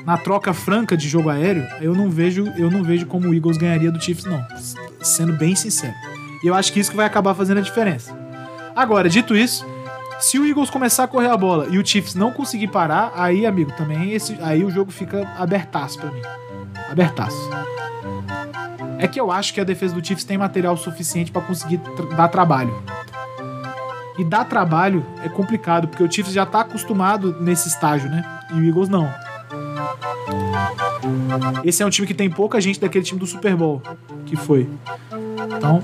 na 0.04 0.16
troca 0.16 0.52
franca 0.52 0.96
de 0.96 1.08
jogo 1.08 1.28
aéreo, 1.28 1.66
eu 1.80 1.94
não 1.94 2.10
vejo, 2.10 2.46
eu 2.56 2.70
não 2.70 2.82
vejo 2.82 3.06
como 3.06 3.28
o 3.28 3.34
Eagles 3.34 3.56
ganharia 3.56 3.90
do 3.90 4.02
Chiefs 4.02 4.24
não, 4.24 4.44
sendo 5.00 5.32
bem 5.34 5.54
sincero. 5.54 5.94
E 6.42 6.46
eu 6.46 6.54
acho 6.54 6.72
que 6.72 6.80
isso 6.80 6.90
que 6.90 6.96
vai 6.96 7.06
acabar 7.06 7.34
fazendo 7.34 7.58
a 7.58 7.62
diferença. 7.62 8.16
Agora, 8.74 9.08
dito 9.08 9.36
isso, 9.36 9.64
se 10.18 10.38
o 10.38 10.46
Eagles 10.46 10.70
começar 10.70 11.04
a 11.04 11.08
correr 11.08 11.28
a 11.28 11.36
bola 11.36 11.68
e 11.70 11.78
o 11.78 11.86
Chiefs 11.86 12.14
não 12.14 12.32
conseguir 12.32 12.68
parar, 12.68 13.12
aí, 13.14 13.46
amigo, 13.46 13.72
também 13.72 14.12
esse, 14.12 14.36
aí 14.40 14.64
o 14.64 14.70
jogo 14.70 14.90
fica 14.90 15.28
abertaço 15.38 15.98
para 15.98 16.10
mim. 16.10 16.22
Abertaço. 16.90 17.50
É 19.02 19.08
que 19.08 19.20
eu 19.20 19.32
acho 19.32 19.52
que 19.52 19.60
a 19.60 19.64
defesa 19.64 19.94
do 19.94 20.06
Chiefs 20.06 20.24
tem 20.24 20.38
material 20.38 20.76
suficiente 20.76 21.32
para 21.32 21.42
conseguir 21.42 21.80
dar 22.16 22.28
trabalho. 22.28 22.72
E 24.16 24.24
dar 24.24 24.44
trabalho 24.44 25.04
é 25.24 25.28
complicado, 25.28 25.88
porque 25.88 26.04
o 26.04 26.10
Chiefs 26.10 26.32
já 26.32 26.46
tá 26.46 26.60
acostumado 26.60 27.36
nesse 27.40 27.66
estágio, 27.66 28.08
né? 28.08 28.24
E 28.52 28.54
o 28.54 28.64
Eagles 28.64 28.88
não. 28.88 29.12
Esse 31.64 31.82
é 31.82 31.86
um 31.86 31.90
time 31.90 32.06
que 32.06 32.14
tem 32.14 32.30
pouca 32.30 32.60
gente 32.60 32.78
daquele 32.78 33.04
time 33.04 33.18
do 33.18 33.26
Super 33.26 33.56
Bowl, 33.56 33.82
que 34.24 34.36
foi. 34.36 34.68
Então, 35.56 35.82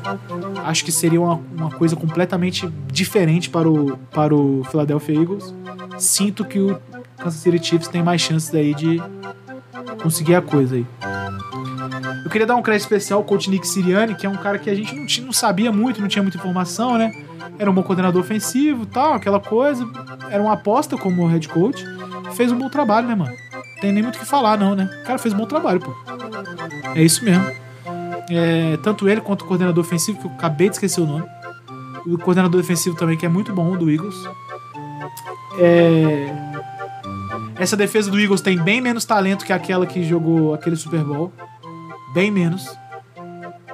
acho 0.65 0.85
que 0.85 0.93
seria 0.93 1.21
uma, 1.21 1.41
uma 1.57 1.71
coisa 1.71 1.97
completamente 1.97 2.69
diferente 2.87 3.51
para 3.51 3.69
o, 3.69 3.97
para 4.13 4.33
o 4.33 4.63
Philadelphia 4.71 5.21
Eagles. 5.21 5.53
Sinto 5.99 6.45
que 6.45 6.61
o 6.61 6.79
Kansas 7.17 7.41
City 7.41 7.65
Chiefs 7.65 7.89
tem 7.89 8.01
mais 8.01 8.21
chances 8.21 8.55
aí 8.55 8.75
de 8.75 9.03
conseguir 10.01 10.37
a 10.37 10.43
coisa 10.43 10.77
aí. 10.77 10.87
Eu 12.25 12.31
queria 12.31 12.47
dar 12.47 12.57
um 12.57 12.63
crédito 12.63 12.83
especial 12.83 13.21
ao 13.21 13.25
coach 13.25 13.49
Nick 13.51 13.67
Siriani, 13.67 14.15
que 14.15 14.27
é 14.27 14.29
um 14.29 14.37
cara 14.37 14.59
que 14.59 14.69
a 14.69 14.75
gente 14.75 14.95
não, 14.95 15.07
tinha, 15.07 15.27
não 15.27 15.33
sabia 15.33 15.73
muito, 15.73 16.01
não 16.01 16.09
tinha 16.09 16.23
muita 16.23 16.37
informação, 16.39 16.99
né? 16.99 17.13
Era 17.59 17.71
um 17.71 17.75
bom 17.75 17.83
coordenador 17.83 18.21
ofensivo 18.21 18.87
tal, 18.87 19.15
aquela 19.15 19.41
coisa. 19.41 19.87
Era 20.31 20.43
uma 20.43 20.53
aposta 20.53 20.97
como 20.97 21.27
head 21.27 21.49
coach. 21.49 21.85
Fez 22.35 22.53
um 22.53 22.59
bom 22.59 22.69
trabalho, 22.69 23.09
né, 23.09 23.15
mano? 23.15 23.35
Tem 23.81 23.93
nem 23.93 24.03
muito 24.03 24.17
o 24.17 24.19
que 24.19 24.27
falar, 24.27 24.59
não, 24.59 24.75
né? 24.75 24.89
O 25.03 25.07
cara 25.07 25.19
fez 25.19 25.35
um 25.35 25.39
bom 25.39 25.47
trabalho, 25.47 25.81
pô. 25.81 25.95
É 26.95 27.03
isso 27.03 27.25
mesmo. 27.25 27.45
É, 28.31 28.77
tanto 28.83 29.09
ele 29.09 29.21
quanto 29.21 29.43
o 29.43 29.45
coordenador 29.47 29.83
ofensivo, 29.83 30.19
que 30.19 30.27
eu 30.27 30.31
acabei 30.33 30.69
de 30.69 30.77
esquecer 30.77 31.01
o 31.01 31.07
nome. 31.07 31.25
O 32.07 32.19
coordenador 32.19 32.61
defensivo 32.61 32.97
também, 32.97 33.17
que 33.17 33.27
é 33.27 33.29
muito 33.29 33.53
bom, 33.53 33.77
do 33.77 33.91
Eagles. 33.91 34.17
É, 35.59 36.33
essa 37.59 37.77
defesa 37.77 38.11
do 38.11 38.21
Eagles 38.21 38.41
tem 38.41 38.57
bem 38.57 38.81
menos 38.81 39.05
talento 39.05 39.45
que 39.45 39.53
aquela 39.53 39.87
que 39.87 40.05
jogou 40.05 40.55
aquele 40.55 40.77
Super 40.77 41.03
Bowl. 41.03 41.33
Bem 42.13 42.31
menos. 42.31 42.69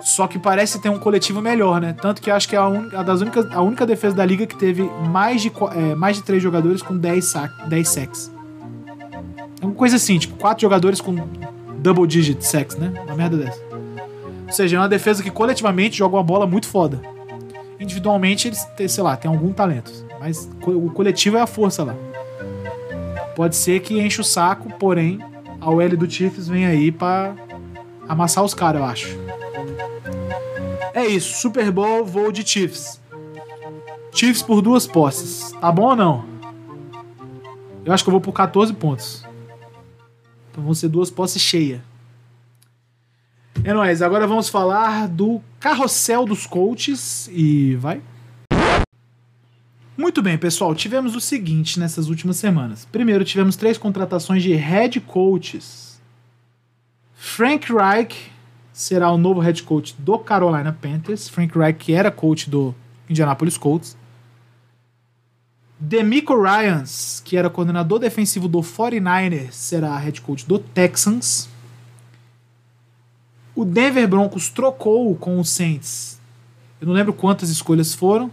Só 0.00 0.26
que 0.26 0.38
parece 0.38 0.80
ter 0.80 0.90
um 0.90 0.98
coletivo 0.98 1.40
melhor, 1.40 1.80
né? 1.80 1.94
Tanto 1.94 2.20
que 2.20 2.30
acho 2.30 2.48
que 2.48 2.54
é 2.54 2.58
a, 2.58 2.68
un... 2.68 2.90
a 2.94 3.02
das 3.02 3.20
únicas, 3.20 3.50
a 3.50 3.62
única 3.62 3.86
defesa 3.86 4.14
da 4.14 4.24
liga 4.24 4.46
que 4.46 4.56
teve 4.56 4.82
mais 5.08 5.40
de, 5.40 5.50
é, 5.74 5.94
mais 5.94 6.16
de 6.16 6.22
três 6.22 6.42
jogadores 6.42 6.82
com 6.82 6.96
10, 6.96 7.24
sac... 7.24 7.68
10 7.68 7.88
sacks. 7.88 8.32
É 9.62 9.64
uma 9.64 9.74
coisa 9.74 9.96
assim, 9.96 10.18
tipo, 10.18 10.36
quatro 10.36 10.60
jogadores 10.60 11.00
com 11.00 11.14
double 11.78 12.06
digit 12.06 12.44
sacks, 12.44 12.76
né? 12.76 12.92
Uma 13.06 13.16
merda 13.16 13.36
dessa. 13.38 13.60
Ou 14.46 14.52
seja, 14.52 14.76
é 14.76 14.78
uma 14.78 14.88
defesa 14.88 15.22
que 15.22 15.30
coletivamente 15.30 15.96
joga 15.96 16.16
uma 16.16 16.22
bola 16.22 16.46
muito 16.46 16.68
foda. 16.68 17.00
Individualmente 17.80 18.48
eles, 18.48 18.66
sei 18.88 19.02
lá, 19.02 19.16
tem 19.16 19.30
algum 19.30 19.52
talento. 19.52 19.90
Mas 20.20 20.50
o 20.66 20.90
coletivo 20.90 21.38
é 21.38 21.40
a 21.40 21.46
força 21.46 21.82
lá. 21.82 21.94
Pode 23.34 23.56
ser 23.56 23.80
que 23.80 23.98
enche 23.98 24.20
o 24.20 24.24
saco, 24.24 24.70
porém, 24.78 25.18
a 25.60 25.70
OL 25.70 25.96
do 25.96 26.10
Chiefs 26.10 26.46
vem 26.46 26.66
aí 26.66 26.92
para 26.92 27.34
amassar 28.08 28.44
os 28.44 28.54
caras, 28.54 28.80
eu 28.80 28.86
acho. 28.86 29.18
É 30.92 31.06
isso, 31.06 31.40
Super 31.40 31.70
Bowl, 31.70 32.04
voo 32.04 32.30
de 32.30 32.46
Chiefs. 32.46 33.00
Chiefs 34.12 34.42
por 34.42 34.62
duas 34.62 34.86
posses. 34.86 35.52
Tá 35.60 35.72
bom 35.72 35.90
ou 35.90 35.96
não? 35.96 36.24
Eu 37.84 37.92
acho 37.92 38.04
que 38.04 38.08
eu 38.08 38.12
vou 38.12 38.20
por 38.20 38.32
14 38.32 38.72
pontos. 38.72 39.24
Então 40.50 40.62
vão 40.62 40.72
ser 40.72 40.88
duas 40.88 41.10
posses 41.10 41.42
cheias. 41.42 41.80
É 43.64 43.72
nóis, 43.72 44.02
agora 44.02 44.26
vamos 44.26 44.48
falar 44.48 45.08
do 45.08 45.40
carrossel 45.58 46.24
dos 46.26 46.46
coaches 46.46 47.28
e 47.32 47.74
vai. 47.76 48.00
Muito 49.96 50.22
bem, 50.22 50.36
pessoal. 50.36 50.74
Tivemos 50.74 51.14
o 51.14 51.20
seguinte 51.20 51.78
nessas 51.78 52.08
últimas 52.08 52.36
semanas. 52.36 52.86
Primeiro, 52.90 53.24
tivemos 53.24 53.56
três 53.56 53.78
contratações 53.78 54.42
de 54.42 54.52
head 54.54 55.00
coaches. 55.00 55.93
Frank 57.24 57.72
Reich 57.72 58.30
será 58.70 59.10
o 59.10 59.16
novo 59.16 59.40
head 59.40 59.62
coach 59.62 59.96
do 59.98 60.18
Carolina 60.18 60.76
Panthers. 60.78 61.26
Frank 61.26 61.58
Reich, 61.58 61.78
que 61.78 61.92
era 61.94 62.10
coach 62.10 62.50
do 62.50 62.72
Indianapolis 63.08 63.56
Colts. 63.56 63.96
Demico 65.80 66.40
Ryans, 66.40 67.22
que 67.24 67.36
era 67.36 67.48
coordenador 67.48 67.98
defensivo 67.98 68.46
do 68.46 68.60
49ers, 68.60 69.52
será 69.52 69.96
head 69.96 70.20
coach 70.20 70.46
do 70.46 70.58
Texans. 70.58 71.48
O 73.56 73.64
Denver 73.64 74.06
Broncos 74.06 74.50
trocou 74.50 75.16
com 75.16 75.40
o 75.40 75.44
Saints. 75.44 76.20
Eu 76.78 76.86
não 76.86 76.94
lembro 76.94 77.14
quantas 77.14 77.48
escolhas 77.48 77.94
foram, 77.94 78.30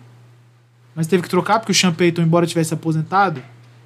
mas 0.94 1.08
teve 1.08 1.24
que 1.24 1.30
trocar 1.30 1.60
porque 1.60 1.72
o 1.72 1.76
Sean 1.76 1.94
Payton, 1.94 2.24
embora 2.24 2.46
tivesse 2.46 2.74
aposentado, 2.74 3.42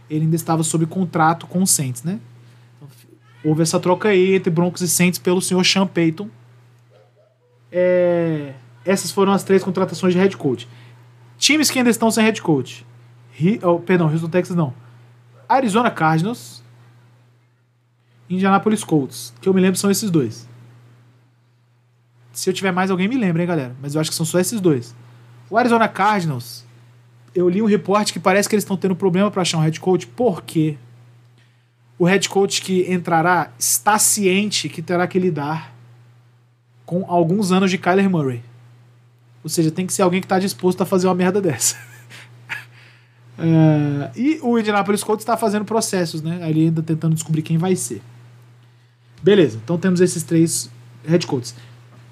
ele 0.09 0.25
ainda 0.25 0.35
estava 0.35 0.63
sob 0.63 0.85
contrato 0.87 1.45
com 1.45 1.61
o 1.61 1.67
Saints, 1.67 2.03
né? 2.03 2.19
Houve 3.45 3.61
essa 3.61 3.79
troca 3.79 4.09
aí 4.09 4.33
entre 4.33 4.49
Broncos 4.49 4.81
e 4.81 4.87
Saints 4.87 5.19
pelo 5.19 5.39
senhor 5.39 5.63
Sean 5.63 5.85
Payton. 5.85 6.27
É... 7.71 8.53
Essas 8.83 9.11
foram 9.11 9.31
as 9.31 9.43
três 9.43 9.63
contratações 9.63 10.13
de 10.13 10.19
head 10.19 10.35
coach. 10.35 10.67
Times 11.37 11.69
que 11.69 11.77
ainda 11.77 11.91
estão 11.91 12.09
sem 12.09 12.23
head 12.23 12.41
coach. 12.41 12.85
He... 13.39 13.59
Oh, 13.63 13.79
perdão, 13.79 14.07
Houston 14.11 14.29
Texas 14.29 14.55
não. 14.55 14.73
Arizona 15.47 15.91
Cardinals. 15.91 16.63
Indianapolis 18.27 18.83
Colts. 18.83 19.31
Que 19.39 19.47
eu 19.47 19.53
me 19.53 19.61
lembro 19.61 19.79
são 19.79 19.91
esses 19.91 20.09
dois. 20.09 20.49
Se 22.33 22.49
eu 22.49 22.53
tiver 22.53 22.71
mais, 22.71 22.89
alguém 22.89 23.07
me 23.07 23.15
lembra, 23.15 23.43
hein, 23.43 23.47
galera? 23.47 23.75
Mas 23.79 23.93
eu 23.93 24.01
acho 24.01 24.09
que 24.09 24.15
são 24.15 24.25
só 24.25 24.39
esses 24.39 24.59
dois. 24.59 24.95
O 25.49 25.57
Arizona 25.57 25.87
Cardinals 25.87 26.65
eu 27.35 27.49
li 27.49 27.61
um 27.61 27.65
reporte 27.65 28.13
que 28.13 28.19
parece 28.19 28.47
que 28.47 28.55
eles 28.55 28.63
estão 28.63 28.77
tendo 28.77 28.95
problema 28.95 29.29
para 29.29 29.41
achar 29.41 29.57
um 29.57 29.61
head 29.61 29.77
coach, 29.79 30.07
porque 30.07 30.77
o 31.97 32.05
head 32.05 32.27
coach 32.29 32.61
que 32.61 32.91
entrará 32.91 33.51
está 33.57 33.97
ciente 33.97 34.67
que 34.69 34.81
terá 34.81 35.07
que 35.07 35.17
lidar 35.17 35.73
com 36.85 37.05
alguns 37.07 37.51
anos 37.51 37.71
de 37.71 37.77
Kyler 37.77 38.09
Murray. 38.09 38.43
Ou 39.43 39.49
seja, 39.49 39.71
tem 39.71 39.85
que 39.87 39.93
ser 39.93 40.01
alguém 40.01 40.21
que 40.21 40.25
está 40.25 40.39
disposto 40.39 40.81
a 40.81 40.85
fazer 40.85 41.07
uma 41.07 41.15
merda 41.15 41.41
dessa. 41.41 41.75
uh, 43.37 44.11
e 44.15 44.39
o 44.41 44.57
Indianapolis 44.57 45.03
Colts 45.03 45.23
está 45.23 45.37
fazendo 45.37 45.65
processos, 45.65 46.21
né? 46.21 46.43
Ali 46.43 46.65
ainda 46.65 46.81
tentando 46.81 47.13
descobrir 47.13 47.41
quem 47.41 47.57
vai 47.57 47.75
ser. 47.75 48.01
Beleza, 49.21 49.59
então 49.63 49.77
temos 49.77 50.01
esses 50.01 50.23
três 50.23 50.69
head 51.07 51.25
coaches. 51.25 51.55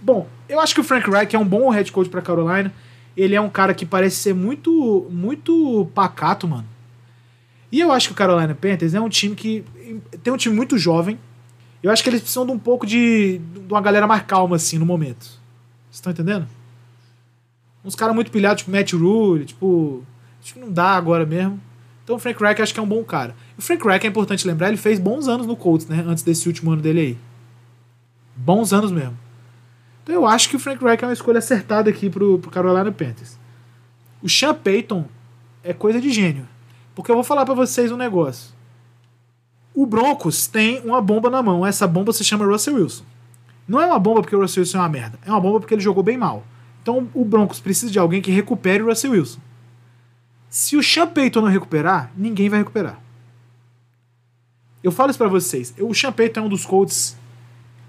Bom, 0.02 0.28
eu 0.50 0.60
acho 0.60 0.74
que 0.74 0.82
o 0.82 0.84
Frank 0.84 1.10
Reich 1.10 1.36
é 1.36 1.40
um 1.40 1.46
bom 1.46 1.70
head 1.70 1.92
coach 1.92 2.10
para 2.10 2.22
Carolina 2.22 2.74
ele 3.16 3.36
é 3.36 3.42
um 3.42 3.50
cara 3.50 3.74
que 3.74 3.86
parece 3.86 4.18
ser 4.18 4.34
muito, 4.34 5.08
muito 5.10 5.88
pacato, 5.94 6.48
mano. 6.48 6.66
E 7.72 7.80
eu 7.80 7.92
acho 7.92 8.08
que 8.08 8.14
o 8.14 8.16
Carolina 8.16 8.54
Panthers 8.56 8.94
é 8.94 9.02
um 9.02 9.10
time 9.10 9.36
que 9.36 9.64
tem 10.24 10.34
um 10.34 10.38
time 10.38 10.56
muito 10.56 10.78
jovem. 10.78 11.20
Eu 11.82 11.92
acho 11.92 12.02
que 12.04 12.10
eles 12.10 12.22
precisam 12.22 12.46
de 12.46 12.52
um 12.52 12.60
pouco 12.60 12.86
de, 12.86 13.40
de 13.40 13.74
uma 13.74 13.82
galera 13.82 14.08
mais 14.08 14.24
calma, 14.24 14.56
assim, 14.56 14.78
no 14.78 14.86
momento. 14.86 15.24
Vocês 15.24 15.96
estão 15.96 16.12
entendendo? 16.12 16.48
Uns 17.84 17.96
caras 17.96 18.16
muito 18.16 18.32
pilhados, 18.32 18.64
tipo 18.64 18.72
Matt 18.72 18.94
Rule, 18.94 19.46
tipo. 19.46 20.04
Acho 20.42 20.54
que 20.54 20.60
não 20.60 20.72
dá 20.72 20.96
agora 20.96 21.26
mesmo. 21.26 21.60
Então 22.04 22.16
o 22.18 22.20
Frank 22.20 22.42
Reich 22.42 22.62
acho 22.62 22.74
que 22.74 22.80
é 22.80 22.84
um 22.84 22.88
bom 22.88 23.04
cara. 23.04 23.36
O 23.58 23.62
Frank 23.62 23.86
Reich 23.86 24.06
é 24.06 24.10
importante 24.10 24.46
lembrar, 24.46 24.68
ele 24.68 24.78
fez 24.78 25.00
bons 25.00 25.28
anos 25.28 25.48
no 25.48 25.56
Colts, 25.56 25.88
né? 25.88 26.04
Antes 26.06 26.24
desse 26.24 26.48
último 26.48 26.72
ano 26.72 26.82
dele 26.82 27.00
aí. 27.00 27.18
Bons 28.36 28.74
anos 28.74 28.92
mesmo. 28.92 29.18
Então 30.04 30.16
eu 30.16 30.26
acho 30.26 30.50
que 30.50 30.56
o 30.56 30.60
Frank 30.60 30.84
Reich 30.84 31.04
é 31.04 31.08
uma 31.08 31.14
escolha 31.14 31.40
acertada 31.40 31.90
aqui 31.90 32.10
pro, 32.10 32.40
pro 32.40 32.52
Carolina 32.52 32.92
Panthers. 32.92 33.38
O 34.22 34.30
Sean 34.30 34.54
Payton 34.54 35.06
é 35.64 35.74
coisa 35.74 36.02
de 36.02 36.12
gênio. 36.12 36.48
Porque 36.94 37.10
eu 37.10 37.16
vou 37.16 37.24
falar 37.24 37.46
para 37.46 37.56
vocês 37.56 37.92
um 37.92 37.98
negócio. 37.98 38.52
O 39.74 39.86
Broncos 39.86 40.48
tem 40.48 40.82
uma 40.82 41.02
bomba 41.02 41.30
na 41.30 41.42
mão. 41.42 41.66
Essa 41.66 41.88
bomba 41.88 42.14
se 42.14 42.24
chama 42.24 42.46
Russell 42.46 42.76
Wilson. 42.76 43.04
Não 43.68 43.82
é 43.82 43.86
uma 43.86 44.00
bomba 44.00 44.22
porque 44.22 44.36
o 44.36 44.42
Russell 44.42 44.62
Wilson 44.62 44.78
é 44.78 44.82
uma 44.82 44.90
merda. 44.90 45.20
É 45.26 45.32
uma 45.32 45.40
bomba 45.40 45.60
porque 45.60 45.74
ele 45.74 45.82
jogou 45.82 46.04
bem 46.04 46.18
mal. 46.18 46.44
Então 46.82 47.08
o 47.14 47.26
Broncos 47.26 47.60
precisa 47.60 47.92
de 47.92 47.98
alguém 47.98 48.22
que 48.22 48.32
recupere 48.32 48.84
o 48.84 48.88
Russell 48.88 49.12
Wilson. 49.12 49.40
Se 50.50 50.78
o 50.78 50.84
Sean 50.84 51.08
Payton 51.08 51.42
não 51.42 51.50
recuperar, 51.50 52.12
ninguém 52.16 52.50
vai 52.50 52.60
recuperar. 52.60 53.00
Eu 54.84 54.92
falo 54.92 55.10
isso 55.10 55.18
para 55.18 55.30
vocês. 55.30 55.74
O 55.80 55.94
Sean 55.94 56.12
Payton 56.12 56.42
é 56.42 56.44
um 56.44 56.50
dos 56.50 56.66
Colts 56.66 57.18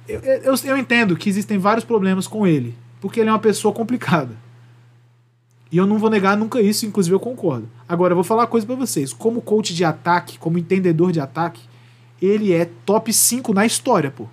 eu, 0.09 0.21
eu, 0.21 0.55
eu 0.65 0.77
entendo 0.77 1.17
que 1.17 1.29
existem 1.29 1.59
vários 1.59 1.85
problemas 1.85 2.27
com 2.27 2.47
ele, 2.47 2.75
porque 3.01 3.21
ele 3.21 3.29
é 3.29 3.33
uma 3.33 3.39
pessoa 3.39 3.73
complicada. 3.73 4.37
E 5.73 5.77
eu 5.77 5.87
não 5.87 5.99
vou 5.99 6.11
negar 6.11 6.37
nunca 6.37 6.61
isso, 6.61 6.87
inclusive 6.87 7.15
eu 7.15 7.21
concordo. 7.21 7.69
Agora, 7.89 8.13
eu 8.13 8.17
vou 8.17 8.25
falar 8.25 8.43
uma 8.43 8.49
coisa 8.49 8.67
para 8.67 8.77
vocês. 8.77 9.13
Como 9.13 9.41
coach 9.41 9.75
de 9.75 9.85
ataque, 9.85 10.39
como 10.39 10.59
entendedor 10.59 11.11
de 11.11 11.21
ataque, 11.21 11.63
ele 12.21 12.53
é 12.53 12.65
top 12.87 13.13
5 13.13 13.53
na 13.53 13.67
história, 13.67 14.11
pô. 14.11 14.27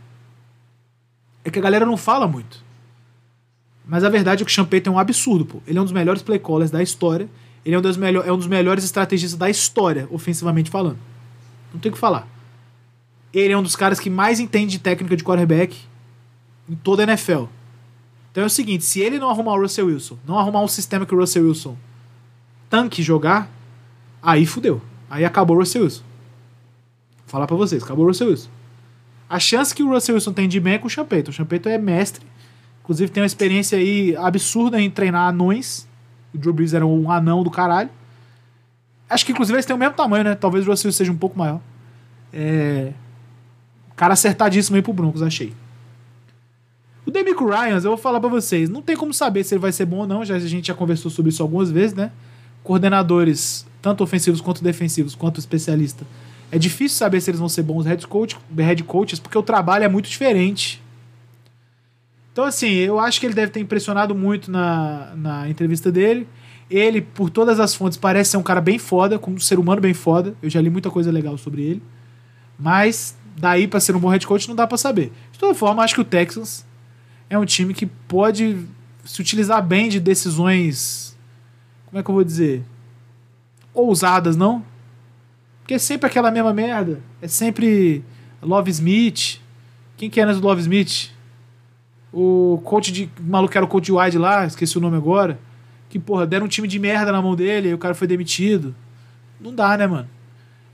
É 1.44 1.50
que 1.50 1.60
a 1.60 1.62
galera 1.62 1.86
não 1.86 1.98
fala 1.98 2.28
muito. 2.28 2.64
Mas 3.86 4.04
a 4.04 4.10
verdade 4.10 4.44
é 4.44 4.46
que 4.46 4.52
o 4.52 4.54
Champagne 4.54 4.84
é 4.88 4.92
um 4.92 5.00
absurdo, 5.00 5.46
pô. 5.46 5.62
Ele 5.68 5.78
é 5.78 5.82
um 5.82 5.86
dos 5.86 5.94
melhores 5.94 6.22
play 6.22 6.40
callers 6.40 6.72
da 6.72 6.82
história. 6.82 7.28
Ele 7.66 7.76
é 7.76 7.78
um 7.78 7.82
dos, 7.82 7.98
melhor, 7.98 8.28
é 8.28 8.32
um 8.32 8.38
dos 8.38 8.48
melhores 8.48 8.84
estrategistas 8.84 9.38
da 9.38 9.50
história, 9.50 10.08
ofensivamente 10.12 10.70
falando. 10.70 10.98
Não 11.74 11.80
tem 11.80 11.90
o 11.90 11.94
que 11.94 12.00
falar. 12.00 12.28
Ele 13.34 13.54
é 13.54 13.58
um 13.58 13.64
dos 13.64 13.76
caras 13.76 14.00
que 14.00 14.10
mais 14.10 14.40
entende 14.40 14.72
de 14.72 14.80
técnica 14.80 15.16
de 15.16 15.24
quarterback 15.24 15.78
em 16.70 16.76
toda 16.76 17.04
a 17.04 17.06
NFL. 17.06 17.46
Então 18.32 18.44
é 18.44 18.48
o 18.48 18.50
seguinte, 18.50 18.84
se 18.84 19.00
ele 19.00 19.20
não 19.20 19.30
arrumar 19.30 19.54
o 19.54 19.62
Russell 19.62 19.88
Wilson, 19.88 20.18
não 20.26 20.40
arrumar 20.40 20.62
um 20.62 20.68
sistema 20.68 21.06
que 21.06 21.14
o 21.14 21.18
Russell 21.18 21.48
Wilson 21.48 21.76
tanque 22.70 23.04
jogar, 23.04 23.50
aí 24.24 24.46
fudeu. 24.46 24.82
Aí 25.10 25.26
acabou 25.26 25.58
o 25.58 25.60
Russell 25.60 25.84
Wilson. 25.84 26.04
Falar 27.32 27.48
pra 27.48 27.56
vocês, 27.56 27.82
acabou 27.82 28.04
o 28.04 28.08
Russell 28.10 28.28
Wilson. 28.28 28.50
A 29.30 29.40
chance 29.40 29.74
que 29.74 29.82
o 29.82 29.88
Russell 29.88 30.16
Wilson 30.16 30.34
tem 30.34 30.50
de 30.50 30.60
bem 30.60 30.74
é 30.74 30.78
com 30.78 30.88
o 30.88 30.90
Champeito. 30.90 31.30
O 31.30 31.32
Champeito 31.32 31.70
é 31.70 31.78
mestre. 31.78 32.26
Inclusive 32.84 33.10
tem 33.10 33.24
uma 33.24 33.28
experiência 33.28 33.78
aí 33.78 34.14
absurda 34.18 34.82
em 34.82 34.90
treinar 34.90 35.30
anões. 35.30 35.88
O 36.34 36.38
Drew 36.38 36.52
Brees 36.52 36.74
era 36.74 36.86
um 36.86 37.10
anão 37.10 37.42
do 37.42 37.50
caralho. 37.50 37.90
Acho 39.10 39.26
que 39.26 39.32
inclusive 39.32 39.56
eles 39.56 39.66
têm 39.66 39.74
o 39.74 39.80
mesmo 39.80 39.94
tamanho, 39.94 40.26
né? 40.26 40.36
Talvez 40.36 40.68
o 40.68 40.72
Russell 40.72 40.92
seja 40.92 41.10
um 41.10 41.16
pouco 41.16 41.40
maior. 41.40 41.62
É... 42.34 42.92
Cara 43.96 44.12
acertadíssimo 44.12 44.76
aí 44.76 44.82
pro 44.82 44.92
Broncos, 44.92 45.22
achei. 45.22 45.54
O 47.06 47.12
Demico 47.12 47.50
Ryans, 47.50 47.86
eu 47.86 47.92
vou 47.92 47.98
falar 47.98 48.20
pra 48.20 48.30
vocês, 48.30 48.70
não 48.70 48.82
tem 48.82 48.98
como 48.98 49.14
saber 49.14 49.46
se 49.46 49.54
ele 49.56 49.62
vai 49.62 49.72
ser 49.72 49.86
bom 49.86 50.00
ou 50.00 50.08
não, 50.08 50.26
já, 50.26 50.36
a 50.36 50.40
gente 50.40 50.68
já 50.68 50.74
conversou 50.74 51.10
sobre 51.10 51.30
isso 51.30 51.42
algumas 51.42 51.72
vezes, 51.72 51.96
né? 51.96 52.12
Coordenadores, 52.62 53.66
tanto 53.82 54.04
ofensivos 54.04 54.42
quanto 54.42 54.62
defensivos, 54.62 55.16
quanto 55.16 55.40
especialista. 55.40 56.06
É 56.52 56.58
difícil 56.58 56.98
saber 56.98 57.22
se 57.22 57.32
eles 57.32 57.40
vão 57.40 57.48
ser 57.48 57.64
bons 57.64 57.86
head, 57.86 58.06
coach, 58.06 58.38
head 58.58 58.84
coaches, 58.84 59.20
porque 59.20 59.38
o 59.38 59.42
trabalho 59.42 59.86
é 59.86 59.88
muito 59.88 60.10
diferente. 60.10 60.84
Então, 62.34 62.44
assim, 62.44 62.72
eu 62.72 63.00
acho 63.00 63.20
que 63.20 63.26
ele 63.26 63.34
deve 63.34 63.52
ter 63.52 63.62
impressionado 63.62 64.14
muito 64.14 64.52
na, 64.52 65.14
na 65.16 65.50
entrevista 65.50 65.92
dele. 65.92 66.28
Ele, 66.70 67.02
por 67.02 67.30
todas 67.30 67.60
as 67.60 67.74
fontes, 67.74 67.98
parece 67.98 68.32
ser 68.32 68.38
um 68.38 68.44
cara 68.44 68.62
bem 68.62 68.78
foda, 68.78 69.18
como 69.18 69.38
um 69.38 69.40
ser 69.40 69.60
humano 69.60 69.82
bem 69.82 69.94
foda. 69.94 70.36
Eu 70.42 70.50
já 70.50 70.62
li 70.62 70.70
muita 70.70 70.90
coisa 70.90 71.12
legal 71.12 71.38
sobre 71.38 71.62
ele. 71.64 71.84
Mas 72.60 73.16
daí 73.38 73.68
para 73.68 73.80
ser 73.80 73.96
um 73.96 74.00
bom 74.00 74.10
head 74.10 74.26
coach 74.28 74.48
não 74.48 74.56
dá 74.56 74.68
para 74.68 74.78
saber. 74.78 75.12
De 75.32 75.40
toda 75.40 75.54
forma, 75.54 75.84
acho 75.84 75.96
que 75.96 76.02
o 76.02 76.06
Texans 76.06 76.66
é 77.30 77.38
um 77.38 77.46
time 77.46 77.74
que 77.74 77.86
pode 77.86 78.58
se 79.06 79.22
utilizar 79.22 79.66
bem 79.66 79.90
de 79.90 80.00
decisões. 80.00 81.18
Como 81.86 82.00
é 82.00 82.04
que 82.04 82.10
eu 82.10 82.16
vou 82.16 82.24
dizer? 82.24 82.64
Ousadas, 83.74 84.36
não? 84.36 84.64
Porque 85.62 85.74
é 85.76 85.80
sempre 85.80 86.08
aquela 86.08 86.32
mesma 86.32 86.54
merda. 86.54 87.02
É 87.22 87.28
sempre 87.28 88.04
Love 88.42 88.72
Smith. 88.72 89.40
Quem 89.98 90.10
que 90.10 90.20
é 90.20 90.26
Love 90.26 90.62
Smith? 90.62 91.12
O 92.12 92.62
coach 92.64 92.92
de. 92.92 93.10
O 93.20 93.24
maluco 93.24 93.56
era 93.56 93.66
o 93.66 93.68
coach 93.68 93.92
wide 93.92 94.18
lá, 94.18 94.46
esqueci 94.46 94.78
o 94.78 94.82
nome 94.82 94.98
agora. 94.98 95.40
Que, 95.90 96.00
porra, 96.00 96.26
deram 96.26 96.46
um 96.46 96.50
time 96.50 96.68
de 96.68 96.80
merda 96.80 97.12
na 97.12 97.22
mão 97.22 97.36
dele 97.36 97.70
e 97.70 97.74
o 97.74 97.78
cara 97.78 97.94
foi 97.94 98.08
demitido. 98.08 98.76
Não 99.40 99.54
dá, 99.54 99.78
né, 99.78 99.88
mano? 99.88 100.08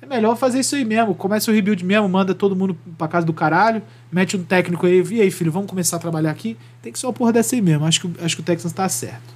É 0.02 0.06
melhor 0.06 0.36
fazer 0.36 0.60
isso 0.60 0.76
aí 0.76 0.86
mesmo. 0.86 1.16
Começa 1.16 1.50
o 1.50 1.54
rebuild 1.54 1.84
mesmo, 1.84 2.08
manda 2.08 2.36
todo 2.36 2.56
mundo 2.56 2.78
pra 2.98 3.08
casa 3.08 3.26
do 3.26 3.34
caralho, 3.34 3.82
mete 4.12 4.38
um 4.38 4.44
técnico 4.44 4.86
aí, 4.86 5.04
e 5.12 5.22
aí, 5.22 5.32
filho, 5.32 5.52
vamos 5.52 5.70
começar 5.70 5.98
a 5.98 6.00
trabalhar 6.00 6.32
aqui. 6.32 6.56
Tem 6.82 6.92
que 6.94 7.00
ser 7.00 7.08
uma 7.08 7.14
porra 7.14 7.34
dessa 7.34 7.56
aí 7.56 7.62
mesmo. 7.62 7.86
Acho 7.86 8.02
que, 8.02 8.24
acho 8.24 8.36
que 8.36 8.42
o 8.42 8.46
Texans 8.46 8.74
tá 8.74 8.88
certo. 8.88 9.36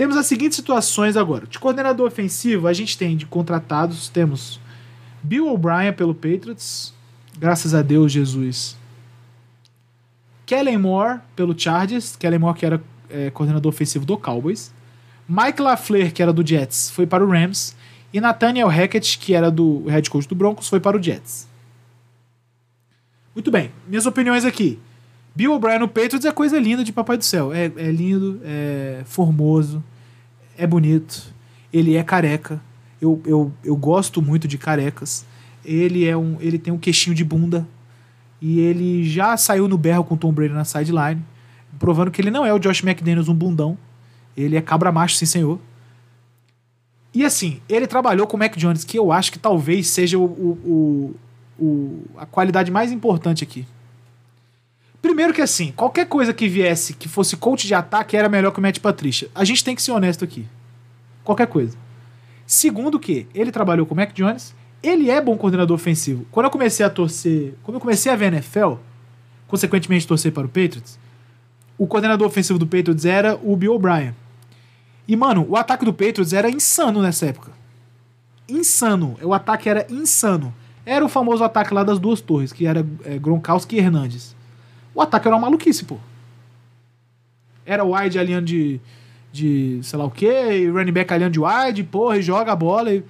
Temos 0.00 0.16
as 0.16 0.24
seguintes 0.24 0.56
situações 0.56 1.14
agora. 1.14 1.46
De 1.46 1.58
coordenador 1.58 2.06
ofensivo, 2.06 2.66
a 2.66 2.72
gente 2.72 2.96
tem 2.96 3.14
de 3.14 3.26
contratados, 3.26 4.08
temos 4.08 4.58
Bill 5.22 5.46
O'Brien 5.46 5.92
pelo 5.92 6.14
Patriots. 6.14 6.94
Graças 7.38 7.74
a 7.74 7.82
Deus, 7.82 8.10
Jesus. 8.10 8.78
Kellen 10.46 10.78
Moore 10.78 11.20
pelo 11.36 11.54
Chargers. 11.54 12.16
Kellen 12.16 12.38
Moore 12.38 12.58
que 12.58 12.64
era 12.64 12.82
é, 13.10 13.28
coordenador 13.28 13.68
ofensivo 13.68 14.06
do 14.06 14.16
Cowboys. 14.16 14.72
Mike 15.28 15.60
LaFleur, 15.60 16.10
que 16.14 16.22
era 16.22 16.32
do 16.32 16.46
Jets, 16.46 16.90
foi 16.90 17.06
para 17.06 17.22
o 17.22 17.28
Rams. 17.28 17.76
E 18.10 18.22
Nathaniel 18.22 18.68
Hackett, 18.68 19.18
que 19.18 19.34
era 19.34 19.50
do 19.50 19.84
head 19.86 20.08
coach 20.08 20.26
do 20.26 20.34
Broncos, 20.34 20.66
foi 20.66 20.80
para 20.80 20.96
o 20.96 21.02
Jets. 21.02 21.46
Muito 23.34 23.50
bem, 23.50 23.70
minhas 23.86 24.06
opiniões 24.06 24.46
aqui. 24.46 24.78
Bill 25.34 25.52
O'Brien 25.52 25.78
no 25.78 25.88
Patriots 25.88 26.24
é 26.24 26.32
coisa 26.32 26.58
linda 26.58 26.82
de 26.82 26.90
papai 26.90 27.18
do 27.18 27.24
céu. 27.24 27.52
É, 27.52 27.66
é 27.66 27.92
lindo, 27.92 28.40
é 28.42 29.02
formoso, 29.04 29.84
é 30.60 30.66
bonito. 30.66 31.32
Ele 31.72 31.96
é 31.96 32.02
careca. 32.02 32.60
Eu, 33.00 33.20
eu, 33.24 33.52
eu 33.64 33.74
gosto 33.74 34.20
muito 34.20 34.46
de 34.46 34.58
carecas. 34.58 35.24
Ele 35.64 36.06
é 36.06 36.16
um, 36.16 36.36
ele 36.40 36.58
tem 36.58 36.72
um 36.72 36.78
queixinho 36.78 37.16
de 37.16 37.24
bunda 37.24 37.66
e 38.40 38.60
ele 38.60 39.04
já 39.08 39.36
saiu 39.36 39.66
no 39.66 39.76
berro 39.76 40.04
com 40.04 40.14
o 40.14 40.18
Tom 40.18 40.32
Brady 40.32 40.54
na 40.54 40.64
sideline, 40.64 41.22
provando 41.78 42.10
que 42.10 42.20
ele 42.20 42.30
não 42.30 42.44
é 42.44 42.52
o 42.52 42.58
Josh 42.58 42.82
McDaniels 42.82 43.28
um 43.28 43.34
bundão. 43.34 43.76
Ele 44.36 44.56
é 44.56 44.60
cabra 44.60 44.92
macho, 44.92 45.16
sim 45.16 45.26
senhor. 45.26 45.58
E 47.12 47.24
assim, 47.24 47.60
ele 47.68 47.86
trabalhou 47.86 48.26
com 48.26 48.36
o 48.36 48.40
Mac 48.40 48.56
Jones, 48.56 48.84
que 48.84 48.98
eu 48.98 49.10
acho 49.10 49.32
que 49.32 49.38
talvez 49.38 49.88
seja 49.88 50.18
o, 50.18 50.24
o, 50.24 51.14
o, 51.58 51.64
o, 51.64 52.04
a 52.16 52.24
qualidade 52.24 52.70
mais 52.70 52.92
importante 52.92 53.42
aqui. 53.42 53.66
Primeiro 55.00 55.32
que 55.32 55.40
assim, 55.40 55.72
qualquer 55.72 56.06
coisa 56.06 56.32
que 56.32 56.46
viesse 56.46 56.92
que 56.94 57.08
fosse 57.08 57.36
coach 57.36 57.66
de 57.66 57.74
ataque 57.74 58.16
era 58.16 58.28
melhor 58.28 58.50
que 58.52 58.58
o 58.58 58.62
Matt 58.62 58.78
Patricia. 58.80 59.28
A 59.34 59.44
gente 59.44 59.64
tem 59.64 59.74
que 59.74 59.82
ser 59.82 59.92
honesto 59.92 60.24
aqui. 60.24 60.46
Qualquer 61.24 61.46
coisa. 61.46 61.76
Segundo 62.46 62.98
que 62.98 63.26
ele 63.34 63.52
trabalhou 63.52 63.86
com 63.86 63.94
o 63.94 63.96
Mac 63.96 64.12
Jones, 64.12 64.54
ele 64.82 65.10
é 65.10 65.20
bom 65.20 65.36
coordenador 65.36 65.74
ofensivo. 65.74 66.26
Quando 66.30 66.46
eu 66.46 66.50
comecei 66.50 66.84
a 66.84 66.90
torcer, 66.90 67.54
quando 67.62 67.76
eu 67.76 67.80
comecei 67.80 68.10
a 68.10 68.16
ver 68.16 68.26
a 68.26 68.28
NFL, 68.28 68.74
consequentemente 69.46 70.06
torcer 70.06 70.32
para 70.32 70.46
o 70.46 70.48
Patriots, 70.48 70.98
o 71.78 71.86
coordenador 71.86 72.26
ofensivo 72.26 72.58
do 72.58 72.66
Patriots 72.66 73.04
era 73.04 73.38
o 73.42 73.56
Bill 73.56 73.74
O'Brien. 73.74 74.14
E, 75.06 75.16
mano, 75.16 75.46
o 75.48 75.56
ataque 75.56 75.84
do 75.84 75.92
Patriots 75.92 76.32
era 76.32 76.50
insano 76.50 77.00
nessa 77.00 77.26
época. 77.26 77.52
Insano. 78.48 79.16
O 79.22 79.32
ataque 79.32 79.68
era 79.68 79.86
insano. 79.88 80.54
Era 80.84 81.04
o 81.04 81.08
famoso 81.08 81.44
ataque 81.44 81.72
lá 81.72 81.84
das 81.84 81.98
duas 81.98 82.20
torres, 82.20 82.52
que 82.52 82.66
era 82.66 82.86
é, 83.04 83.18
Gronkowski 83.18 83.76
e 83.76 83.78
Hernandes. 83.78 84.34
O 84.94 85.00
ataque 85.00 85.26
era 85.26 85.36
uma 85.36 85.42
maluquice, 85.42 85.84
pô. 85.84 85.98
Era 87.64 87.84
o 87.84 87.94
wide 87.94 88.18
alinhando 88.18 88.46
de, 88.46 88.80
de 89.32 89.80
sei 89.82 89.98
lá 89.98 90.04
o 90.04 90.10
quê, 90.10 90.68
running 90.68 90.92
back 90.92 91.12
alinhando 91.12 91.32
de 91.32 91.40
wide, 91.40 91.84
porra, 91.84 92.18
e 92.18 92.22
joga 92.22 92.52
a 92.52 92.56
bola. 92.56 92.92
E, 92.92 93.04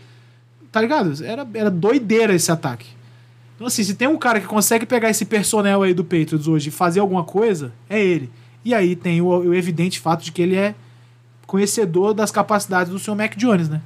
tá 0.70 0.80
ligado? 0.80 1.24
Era, 1.24 1.46
era 1.54 1.70
doideira 1.70 2.34
esse 2.34 2.50
ataque. 2.50 2.88
Então, 3.54 3.66
assim, 3.66 3.84
se 3.84 3.94
tem 3.94 4.08
um 4.08 4.16
cara 4.16 4.40
que 4.40 4.46
consegue 4.46 4.86
pegar 4.86 5.10
esse 5.10 5.24
personnel 5.24 5.82
aí 5.82 5.92
do 5.92 6.02
Patriots 6.02 6.48
hoje 6.48 6.68
e 6.68 6.72
fazer 6.72 7.00
alguma 7.00 7.24
coisa, 7.24 7.72
é 7.88 8.02
ele. 8.02 8.30
E 8.64 8.74
aí 8.74 8.96
tem 8.96 9.20
o, 9.20 9.26
o 9.26 9.54
evidente 9.54 10.00
fato 10.00 10.24
de 10.24 10.32
que 10.32 10.40
ele 10.40 10.56
é 10.56 10.74
conhecedor 11.46 12.14
das 12.14 12.30
capacidades 12.30 12.92
do 12.92 12.98
Sr. 12.98 13.16
Mac 13.16 13.36
Jones, 13.36 13.68
né? 13.68 13.82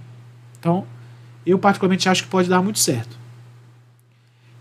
Então, 0.61 0.87
eu 1.47 1.59
particularmente 1.59 2.09
acho 2.09 2.25
que 2.25 2.29
pode 2.29 2.49
dar 2.49 2.63
muito 2.63 2.79
certo. 2.79 3.19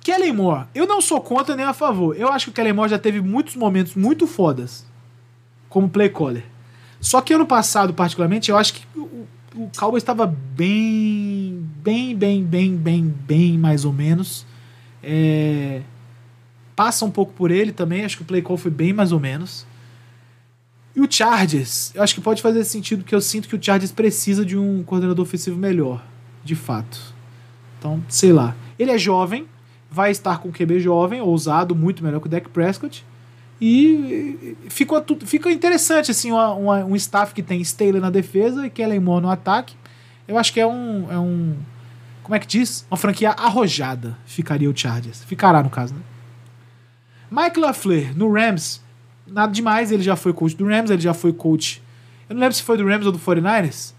Kellen 0.03 0.33
Moore, 0.33 0.65
eu 0.75 0.85
não 0.85 0.99
sou 0.99 1.21
contra 1.21 1.55
nem 1.55 1.65
a 1.65 1.73
favor. 1.73 2.15
Eu 2.17 2.27
acho 2.27 2.45
que 2.45 2.51
o 2.51 2.53
Kellen 2.53 2.73
Moore 2.73 2.89
já 2.89 2.99
teve 2.99 3.21
muitos 3.21 3.55
momentos 3.55 3.95
muito 3.95 4.27
fodas 4.27 4.85
como 5.69 5.89
play 5.89 6.09
caller. 6.09 6.43
Só 6.99 7.21
que 7.21 7.33
ano 7.33 7.45
passado, 7.45 7.93
particularmente, 7.93 8.51
eu 8.51 8.57
acho 8.57 8.73
que 8.73 8.85
o, 8.95 9.25
o 9.55 9.69
Cowboys 9.77 10.03
estava 10.03 10.25
bem, 10.27 11.67
bem, 11.81 12.15
bem, 12.15 12.43
bem, 12.43 12.75
bem, 12.75 13.03
bem, 13.07 13.57
mais 13.57 13.85
ou 13.85 13.93
menos. 13.93 14.45
É, 15.01 15.81
passa 16.75 17.05
um 17.05 17.11
pouco 17.11 17.33
por 17.33 17.49
ele 17.49 17.71
também, 17.71 18.03
acho 18.03 18.17
que 18.17 18.23
o 18.23 18.25
play 18.25 18.41
call 18.41 18.57
foi 18.57 18.71
bem 18.71 18.93
mais 18.93 19.11
ou 19.11 19.19
menos. 19.19 19.65
E 20.95 21.01
o 21.01 21.07
Chargers, 21.09 21.91
eu 21.95 22.03
acho 22.03 22.13
que 22.13 22.21
pode 22.21 22.41
fazer 22.41 22.63
sentido, 22.65 23.03
porque 23.03 23.15
eu 23.15 23.21
sinto 23.21 23.47
que 23.47 23.55
o 23.55 23.61
Chargers 23.61 23.91
precisa 23.91 24.45
de 24.45 24.57
um 24.57 24.83
coordenador 24.83 25.25
ofensivo 25.25 25.57
melhor, 25.57 26.05
de 26.43 26.55
fato. 26.55 26.99
Então, 27.79 28.03
sei 28.07 28.31
lá. 28.31 28.55
Ele 28.77 28.91
é 28.91 28.97
jovem, 28.97 29.47
vai 29.93 30.09
estar 30.09 30.39
com 30.39 30.49
o 30.49 30.51
QB 30.51 30.79
jovem, 30.79 31.21
ousado, 31.21 31.75
muito 31.75 32.03
melhor 32.03 32.19
que 32.19 32.25
o 32.25 32.29
Dak 32.29 32.49
Prescott. 32.49 33.05
E 33.61 34.57
fica, 34.67 35.05
fica 35.23 35.51
interessante, 35.51 36.09
assim, 36.09 36.31
uma, 36.31 36.53
uma, 36.53 36.83
um 36.83 36.95
staff 36.95 37.31
que 37.31 37.43
tem 37.43 37.61
Staley 37.61 38.01
na 38.01 38.09
defesa 38.09 38.65
e 38.65 38.71
Kellen 38.71 38.99
Moore 38.99 39.21
no 39.21 39.29
ataque. 39.29 39.75
Eu 40.27 40.37
acho 40.37 40.51
que 40.51 40.59
é 40.59 40.65
um, 40.65 41.11
é 41.11 41.19
um. 41.19 41.55
Como 42.23 42.33
é 42.33 42.39
que 42.39 42.47
diz? 42.47 42.87
Uma 42.89 42.97
franquia 42.97 43.29
arrojada 43.29 44.17
ficaria 44.25 44.69
o 44.69 44.75
Chargers. 44.75 45.23
Ficará, 45.23 45.61
no 45.61 45.69
caso, 45.69 45.93
né? 45.93 46.01
Mike 47.29 47.59
LaFleur, 47.59 48.17
no 48.17 48.31
Rams, 48.31 48.81
nada 49.27 49.51
demais, 49.51 49.91
ele 49.91 50.03
já 50.03 50.15
foi 50.15 50.33
coach 50.33 50.55
do 50.55 50.65
Rams, 50.65 50.89
ele 50.89 51.01
já 51.01 51.13
foi 51.13 51.31
coach. 51.31 51.81
Eu 52.27 52.33
não 52.33 52.41
lembro 52.41 52.55
se 52.55 52.63
foi 52.63 52.77
do 52.77 52.85
Rams 52.85 53.05
ou 53.05 53.11
do 53.11 53.19
49ers, 53.19 53.93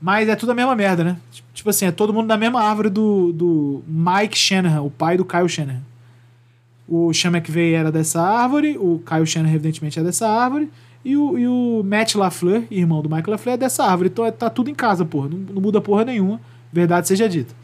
mas 0.00 0.28
é 0.28 0.36
tudo 0.36 0.52
a 0.52 0.54
mesma 0.54 0.74
merda, 0.74 1.04
né? 1.04 1.16
Tipo 1.52 1.70
assim, 1.70 1.86
é 1.86 1.92
todo 1.92 2.12
mundo 2.12 2.26
da 2.26 2.36
mesma 2.36 2.62
árvore 2.62 2.88
do, 2.88 3.32
do 3.32 3.82
Mike 3.86 4.38
Shanahan, 4.38 4.82
o 4.82 4.90
pai 4.90 5.16
do 5.16 5.24
Kyle 5.24 5.48
Shanahan. 5.48 5.82
O 6.88 7.12
Sean 7.12 7.30
McVay 7.30 7.74
era 7.74 7.92
dessa 7.92 8.22
árvore, 8.22 8.78
o 8.78 9.02
Kyle 9.06 9.26
Shanahan, 9.26 9.54
evidentemente, 9.54 9.98
é 9.98 10.02
dessa 10.02 10.28
árvore, 10.28 10.70
e 11.04 11.16
o, 11.16 11.38
e 11.38 11.46
o 11.46 11.82
Matt 11.84 12.14
LaFleur, 12.14 12.64
irmão 12.70 13.02
do 13.02 13.10
Mike 13.10 13.28
LaFleur, 13.28 13.54
é 13.54 13.58
dessa 13.58 13.84
árvore. 13.84 14.08
Então 14.08 14.24
é, 14.24 14.30
tá 14.30 14.48
tudo 14.48 14.70
em 14.70 14.74
casa, 14.74 15.04
porra. 15.04 15.28
Não, 15.28 15.38
não 15.38 15.62
muda 15.62 15.80
porra 15.80 16.04
nenhuma, 16.04 16.40
verdade 16.72 17.08
seja 17.08 17.28
dita. 17.28 17.54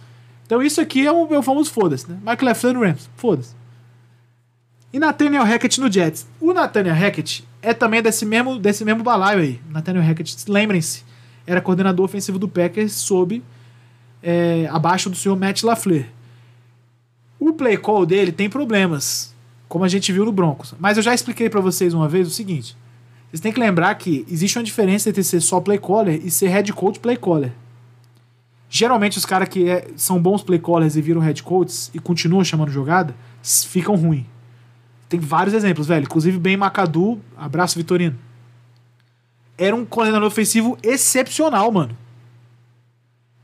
Então 0.45 0.63
isso 0.63 0.81
aqui 0.81 1.07
é 1.07 1.13
o, 1.13 1.35
é 1.35 1.39
o 1.39 1.43
famoso 1.43 1.71
foda-se, 1.71 2.11
né? 2.11 2.19
Mike 2.25 2.45
LaFleur 2.45 2.75
no 2.75 2.81
Rams, 2.81 3.09
foda-se 3.17 3.55
e 4.95 4.99
Nathaniel 5.01 5.43
Hackett 5.43 5.81
no 5.81 5.91
Jets. 5.91 6.25
O 6.41 6.53
Nathaniel 6.53 6.95
Hackett 6.95 7.45
é 7.61 7.75
também 7.75 8.01
desse 8.01 8.25
mesmo, 8.25 8.61
desse 8.61 8.85
mesmo 8.85 9.03
balaio 9.03 9.41
aí. 9.41 9.61
Nathaniel 9.69 10.05
Hackett, 10.05 10.49
lembrem-se, 10.49 11.03
era 11.47 11.61
coordenador 11.61 12.05
ofensivo 12.05 12.39
do 12.39 12.49
Packers 12.49 12.93
sob 12.93 13.43
é, 14.23 14.67
abaixo 14.71 15.11
do 15.11 15.17
senhor 15.17 15.37
Matt 15.37 15.63
LaFleur. 15.63 16.07
O 17.39 17.53
play 17.53 17.77
call 17.77 18.07
dele 18.07 18.33
tem 18.33 18.49
problemas, 18.49 19.35
como 19.69 19.85
a 19.85 19.89
gente 19.89 20.13
viu 20.13 20.25
no 20.25 20.33
Broncos. 20.33 20.75
Mas 20.79 20.97
eu 20.97 21.03
já 21.03 21.15
expliquei 21.15 21.51
para 21.51 21.61
vocês 21.61 21.93
uma 21.93 22.09
vez 22.09 22.27
o 22.27 22.31
seguinte: 22.31 22.77
vocês 23.29 23.41
têm 23.41 23.53
que 23.53 23.61
lembrar 23.61 23.95
que 23.97 24.25
existe 24.31 24.59
uma 24.59 24.65
diferença 24.65 25.11
entre 25.11 25.23
ser 25.23 25.41
só 25.41 25.61
play 25.61 25.79
caller 25.79 26.21
e 26.25 26.31
ser 26.31 26.49
head 26.49 26.73
coach 26.73 26.99
play 26.99 27.17
caller. 27.17 27.53
Geralmente 28.71 29.19
os 29.19 29.27
caras 29.27 29.49
que 29.49 29.69
é, 29.69 29.89
são 29.95 30.21
bons 30.21 30.43
play 30.43 30.59
callers 30.59 30.97
e 30.97 31.03
viram 31.03 31.21
head 31.21 31.43
coaches 31.43 31.91
e 31.95 31.99
continuam 31.99 32.43
chamando 32.43 32.71
jogada, 32.71 33.15
ficam 33.43 33.95
ruins. 33.95 34.25
Tem 35.09 35.21
vários 35.21 35.55
exemplos, 35.55 35.87
velho. 35.87 36.05
Inclusive, 36.05 36.39
Ben 36.39 36.55
McAdoo, 36.55 37.21
abraço 37.37 37.79
Vitorino. 37.79 38.19
Era 39.57 39.75
um 39.75 39.85
coordenador 39.85 40.27
ofensivo 40.27 40.77
excepcional, 40.83 41.71
mano. 41.71 41.97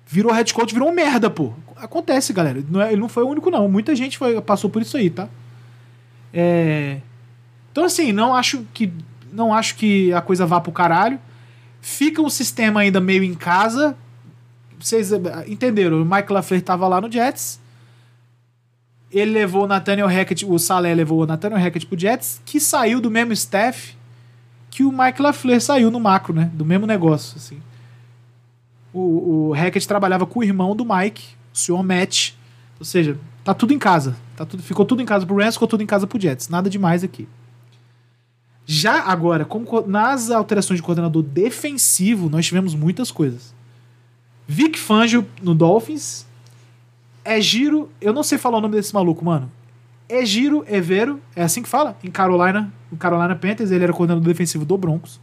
Virou 0.07 0.33
head 0.33 0.53
coach, 0.53 0.73
virou 0.73 0.89
um 0.89 0.95
merda, 0.95 1.31
pô. 1.31 1.53
Acontece, 1.77 2.33
galera. 2.33 2.65
Não 2.69 2.81
é, 2.83 2.93
ele 2.93 3.01
não 3.01 3.09
foi 3.09 3.23
o 3.23 3.29
único, 3.29 3.51
não. 3.51 3.69
Muita 3.69 3.95
gente 3.95 4.19
foi, 4.19 4.41
passou 4.41 4.69
por 4.69 4.83
isso 4.83 4.97
aí, 4.97 5.09
tá? 5.09 5.29
É... 6.35 7.01
Então, 7.71 7.85
assim, 7.85 8.13
não 8.13 8.35
acho 8.35 8.67
que 8.75 8.93
não 9.33 9.55
acho 9.55 9.77
que 9.77 10.13
a 10.13 10.21
coisa 10.21 10.45
vá 10.45 10.61
pro 10.61 10.73
caralho. 10.73 11.19
Fica 11.81 12.21
um 12.21 12.29
sistema 12.29 12.81
ainda 12.81 13.01
meio 13.01 13.23
em 13.23 13.35
casa. 13.35 13.97
Vocês 14.79 15.13
eh, 15.13 15.19
entenderam? 15.47 16.03
O 16.03 16.05
Mike 16.05 16.33
LaFleur 16.33 16.63
tava 16.63 16.89
lá 16.89 17.01
no 17.01 17.11
Jets. 17.11 17.61
Ele 19.11 19.31
levou 19.31 19.65
o 19.65 19.67
Nathaniel 19.67 20.07
Hackett, 20.07 20.45
o 20.45 20.59
Salé 20.59 20.95
levou 20.95 21.23
o 21.23 21.27
Nathaniel 21.27 21.61
Hackett 21.61 21.87
pro 21.87 21.99
Jets, 21.99 22.41
que 22.45 22.61
saiu 22.61 23.01
do 23.01 23.11
mesmo 23.11 23.33
staff 23.33 23.97
que 24.71 24.85
o 24.85 24.93
Mike 24.93 25.21
LaFleur 25.21 25.61
saiu 25.61 25.91
no 25.91 25.99
macro, 25.99 26.33
né? 26.33 26.51
Do 26.55 26.65
mesmo 26.65 26.87
negócio, 26.87 27.37
assim. 27.37 27.61
O, 28.93 29.49
o 29.49 29.53
Hackett 29.53 29.87
trabalhava 29.87 30.27
com 30.27 30.41
o 30.41 30.45
irmão 30.45 30.75
do 30.75 30.85
Mike, 30.85 31.35
o 31.53 31.59
senhor 31.59 31.83
Matt. 31.83 32.33
Ou 32.79 32.85
seja, 32.85 33.19
tá 33.45 33.53
tudo 33.53 33.75
em 33.75 33.79
casa. 33.79 34.17
Tá 34.37 34.47
tudo, 34.47 34.63
ficou 34.63 34.85
tudo 34.85 35.03
em 35.03 35.07
casa 35.07 35.27
pro 35.27 35.37
Rams, 35.37 35.55
ficou 35.55 35.69
tudo 35.69 35.83
em 35.83 35.87
casa 35.87 36.07
pro 36.07 36.21
Jets. 36.21 36.49
Nada 36.49 36.71
demais 36.71 37.05
aqui. 37.05 37.29
Já 38.65 39.03
agora, 39.03 39.45
como 39.45 39.67
nas 39.87 40.31
alterações 40.31 40.79
de 40.79 40.83
coordenador 40.83 41.23
defensivo, 41.23 42.31
nós 42.31 42.47
tivemos 42.47 42.75
muitas 42.75 43.11
coisas. 43.11 43.53
Vic 44.47 44.79
Fangio 44.79 45.27
no 45.43 45.55
Dolphins. 45.55 46.25
É 47.25 47.41
giro. 47.41 47.91
Eu 48.01 48.13
não 48.13 48.23
sei 48.23 48.39
falar 48.39 48.59
o 48.59 48.61
nome 48.61 48.77
desse 48.77 48.95
maluco, 48.95 49.25
mano. 49.25 49.51
É 50.11 50.27
giro 50.27 50.65
Evero. 50.69 51.21
É 51.37 51.43
assim 51.43 51.63
que 51.63 51.69
fala? 51.69 51.97
Em 52.03 52.11
Carolina. 52.11 52.73
No 52.91 52.99
Carolina 52.99 53.35
Panthers. 53.37 53.71
Ele 53.71 53.85
era 53.85 53.93
coordenador 53.93 54.27
defensivo 54.27 54.65
do 54.65 54.77
Broncos. 54.77 55.21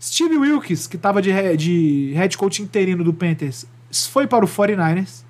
Steve 0.00 0.38
Wilkes, 0.38 0.86
que 0.86 0.96
estava 0.96 1.20
de, 1.20 1.30
de 1.56 2.12
head 2.14 2.38
coach 2.38 2.62
interino 2.62 3.02
do 3.02 3.12
Panthers, 3.12 3.66
foi 4.08 4.26
para 4.26 4.44
o 4.44 4.48
49ers. 4.48 5.24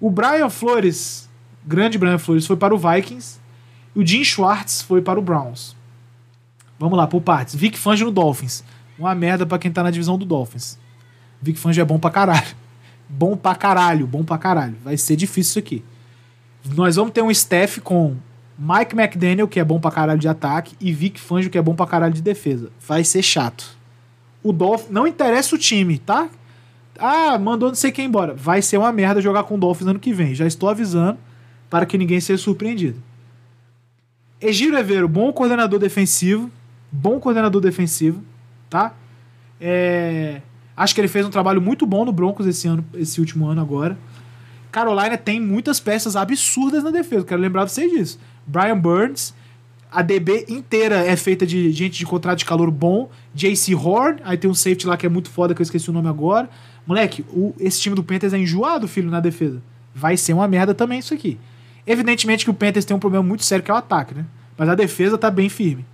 O 0.00 0.10
Brian 0.10 0.50
Flores, 0.50 1.30
grande 1.64 1.96
Brian 1.96 2.18
Flores, 2.18 2.44
foi 2.44 2.56
para 2.56 2.74
o 2.74 2.78
Vikings. 2.78 3.38
E 3.94 4.00
o 4.00 4.06
Jim 4.06 4.24
Schwartz 4.24 4.82
foi 4.82 5.00
para 5.00 5.20
o 5.20 5.22
Browns. 5.22 5.76
Vamos 6.78 6.98
lá, 6.98 7.06
por 7.06 7.20
partes. 7.20 7.54
Vic 7.54 7.78
Fangio 7.78 8.06
no 8.06 8.12
Dolphins. 8.12 8.64
Uma 8.98 9.14
merda 9.14 9.46
para 9.46 9.58
quem 9.58 9.70
tá 9.70 9.84
na 9.84 9.90
divisão 9.90 10.18
do 10.18 10.24
Dolphins. 10.24 10.78
Vic 11.40 11.58
Fangio 11.58 11.82
é 11.82 11.84
bom 11.84 11.98
pra 11.98 12.10
caralho. 12.10 12.56
Bom 13.08 13.36
pra 13.36 13.54
caralho, 13.54 14.06
bom 14.06 14.24
pra 14.24 14.38
caralho. 14.38 14.74
Vai 14.82 14.96
ser 14.96 15.16
difícil 15.16 15.50
isso 15.50 15.58
aqui. 15.58 15.84
Nós 16.74 16.96
vamos 16.96 17.12
ter 17.12 17.22
um 17.22 17.30
staff 17.30 17.80
com 17.80 18.16
Mike 18.58 18.94
McDaniel, 18.94 19.48
que 19.48 19.58
é 19.58 19.64
bom 19.64 19.80
pra 19.80 19.90
caralho 19.90 20.20
de 20.20 20.28
ataque, 20.28 20.76
e 20.80 20.92
Vic 20.92 21.20
Fangio, 21.20 21.50
que 21.50 21.58
é 21.58 21.62
bom 21.62 21.74
pra 21.74 21.86
caralho 21.86 22.14
de 22.14 22.22
defesa. 22.22 22.70
Vai 22.86 23.04
ser 23.04 23.22
chato. 23.22 23.76
O 24.42 24.52
Dolphins. 24.52 24.90
Não 24.90 25.06
interessa 25.06 25.54
o 25.54 25.58
time, 25.58 25.98
tá? 25.98 26.28
Ah, 26.98 27.38
mandou 27.38 27.68
não 27.68 27.74
sei 27.74 27.90
quem 27.90 28.06
embora. 28.06 28.34
Vai 28.34 28.62
ser 28.62 28.76
uma 28.78 28.92
merda 28.92 29.20
jogar 29.20 29.44
com 29.44 29.54
o 29.54 29.58
Dolphins 29.58 29.88
ano 29.88 29.98
que 29.98 30.12
vem. 30.12 30.34
Já 30.34 30.46
estou 30.46 30.68
avisando 30.68 31.18
para 31.68 31.86
que 31.86 31.98
ninguém 31.98 32.20
seja 32.20 32.42
surpreendido. 32.42 33.02
Egiro 34.40 34.76
Evero, 34.76 35.08
bom 35.08 35.32
coordenador 35.32 35.78
defensivo 35.78 36.50
bom 36.92 37.18
coordenador 37.18 37.60
defensivo, 37.62 38.22
tá? 38.68 38.94
É, 39.58 40.42
acho 40.76 40.94
que 40.94 41.00
ele 41.00 41.08
fez 41.08 41.24
um 41.24 41.30
trabalho 41.30 41.62
muito 41.62 41.86
bom 41.86 42.04
no 42.04 42.12
Broncos 42.12 42.46
esse 42.46 42.68
ano, 42.68 42.84
esse 42.94 43.18
último 43.18 43.46
ano 43.46 43.62
agora. 43.62 43.96
Carolina 44.72 45.18
tem 45.18 45.38
muitas 45.38 45.78
peças 45.78 46.16
absurdas 46.16 46.82
na 46.82 46.90
defesa, 46.90 47.26
quero 47.26 47.40
lembrar 47.40 47.68
vocês 47.68 47.90
disso. 47.92 48.18
Brian 48.46 48.78
Burns, 48.78 49.34
a 49.90 50.00
DB 50.00 50.46
inteira 50.48 50.96
é 50.96 51.14
feita 51.14 51.46
de 51.46 51.70
gente 51.70 51.98
de 51.98 52.06
contrato 52.06 52.38
de 52.38 52.46
calor 52.46 52.70
bom. 52.70 53.10
JC 53.34 53.74
Horn, 53.74 54.20
aí 54.24 54.38
tem 54.38 54.50
um 54.50 54.54
safety 54.54 54.86
lá 54.86 54.96
que 54.96 55.04
é 55.04 55.08
muito 55.10 55.28
foda, 55.28 55.54
que 55.54 55.60
eu 55.60 55.64
esqueci 55.64 55.90
o 55.90 55.92
nome 55.92 56.08
agora. 56.08 56.48
Moleque, 56.86 57.22
o, 57.28 57.54
esse 57.60 57.82
time 57.82 57.94
do 57.94 58.02
Panthers 58.02 58.32
é 58.32 58.38
enjoado, 58.38 58.88
filho, 58.88 59.10
na 59.10 59.20
defesa. 59.20 59.62
Vai 59.94 60.16
ser 60.16 60.32
uma 60.32 60.48
merda 60.48 60.74
também 60.74 60.98
isso 60.98 61.12
aqui. 61.12 61.38
Evidentemente 61.86 62.44
que 62.44 62.50
o 62.50 62.54
Panthers 62.54 62.86
tem 62.86 62.96
um 62.96 63.00
problema 63.00 63.22
muito 63.22 63.44
sério 63.44 63.62
que 63.62 63.70
é 63.70 63.74
o 63.74 63.76
ataque, 63.76 64.14
né? 64.14 64.24
Mas 64.56 64.70
a 64.70 64.74
defesa 64.74 65.18
tá 65.18 65.30
bem 65.30 65.50
firme. 65.50 65.84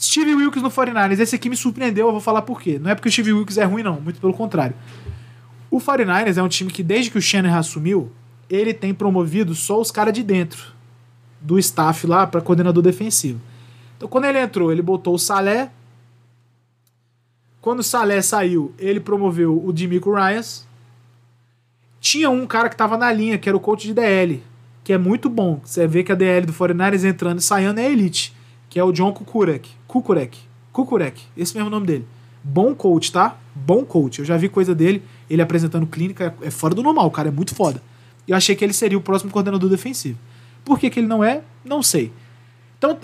Steve 0.00 0.32
Wilkes 0.32 0.62
no 0.62 0.70
49ers, 0.70 1.18
esse 1.18 1.34
aqui 1.34 1.50
me 1.50 1.56
surpreendeu, 1.56 2.06
eu 2.06 2.12
vou 2.12 2.20
falar 2.20 2.42
por 2.42 2.60
quê. 2.60 2.78
Não 2.80 2.88
é 2.88 2.94
porque 2.94 3.08
o 3.08 3.12
Steve 3.12 3.32
Wilkes 3.32 3.58
é 3.58 3.64
ruim, 3.64 3.82
não, 3.82 4.00
muito 4.00 4.20
pelo 4.20 4.32
contrário. 4.32 4.76
O 5.70 5.78
49ers 5.78 6.36
é 6.36 6.42
um 6.42 6.48
time 6.48 6.70
que, 6.70 6.82
desde 6.82 7.10
que 7.10 7.18
o 7.18 7.22
Shanahan 7.22 7.58
assumiu, 7.58 8.10
ele 8.48 8.72
tem 8.72 8.94
promovido 8.94 9.54
só 9.54 9.80
os 9.80 9.90
caras 9.90 10.14
de 10.14 10.22
dentro 10.22 10.72
do 11.40 11.58
staff 11.58 12.06
lá 12.06 12.26
para 12.26 12.40
coordenador 12.40 12.82
defensivo. 12.82 13.40
Então, 13.96 14.08
quando 14.08 14.24
ele 14.24 14.38
entrou, 14.38 14.72
ele 14.72 14.82
botou 14.82 15.14
o 15.14 15.18
Salé. 15.18 15.70
Quando 17.60 17.80
o 17.80 17.84
Salé 17.84 18.22
saiu, 18.22 18.72
ele 18.78 19.00
promoveu 19.00 19.62
o 19.64 19.72
Dimico 19.72 20.14
Ryans. 20.14 20.66
Tinha 22.00 22.30
um 22.30 22.46
cara 22.46 22.68
que 22.68 22.74
estava 22.74 22.96
na 22.96 23.12
linha, 23.12 23.38
que 23.38 23.48
era 23.48 23.56
o 23.56 23.60
coach 23.60 23.86
de 23.86 23.92
DL, 23.92 24.42
que 24.82 24.92
é 24.92 24.98
muito 24.98 25.28
bom. 25.28 25.60
Você 25.64 25.86
vê 25.86 26.02
que 26.02 26.12
a 26.12 26.14
DL 26.14 26.46
do 26.46 26.52
49ers 26.52 27.04
entrando 27.04 27.40
e 27.40 27.42
saindo 27.42 27.80
é 27.80 27.90
elite 27.90 28.36
que 28.68 28.78
é 28.78 28.84
o 28.84 28.92
John 28.92 29.12
Kukurek. 29.12 29.70
Kukurek. 29.86 30.38
Kukurek. 30.72 31.22
Esse 31.36 31.54
mesmo 31.56 31.70
nome 31.70 31.86
dele. 31.86 32.06
Bom 32.44 32.74
coach, 32.74 33.10
tá? 33.10 33.36
Bom 33.54 33.84
coach. 33.84 34.20
Eu 34.20 34.24
já 34.24 34.36
vi 34.36 34.48
coisa 34.48 34.74
dele, 34.74 35.02
ele 35.28 35.42
apresentando 35.42 35.86
clínica, 35.86 36.34
é, 36.42 36.48
é 36.48 36.50
fora 36.50 36.74
do 36.74 36.82
normal, 36.82 37.06
o 37.06 37.10
cara 37.10 37.28
é 37.28 37.32
muito 37.32 37.54
foda. 37.54 37.82
Eu 38.26 38.36
achei 38.36 38.54
que 38.54 38.64
ele 38.64 38.72
seria 38.72 38.98
o 38.98 39.00
próximo 39.00 39.30
coordenador 39.30 39.68
defensivo. 39.70 40.18
Por 40.64 40.78
que, 40.78 40.90
que 40.90 41.00
ele 41.00 41.06
não 41.06 41.24
é? 41.24 41.42
Não 41.64 41.82
sei. 41.82 42.12
Então, 42.76 42.98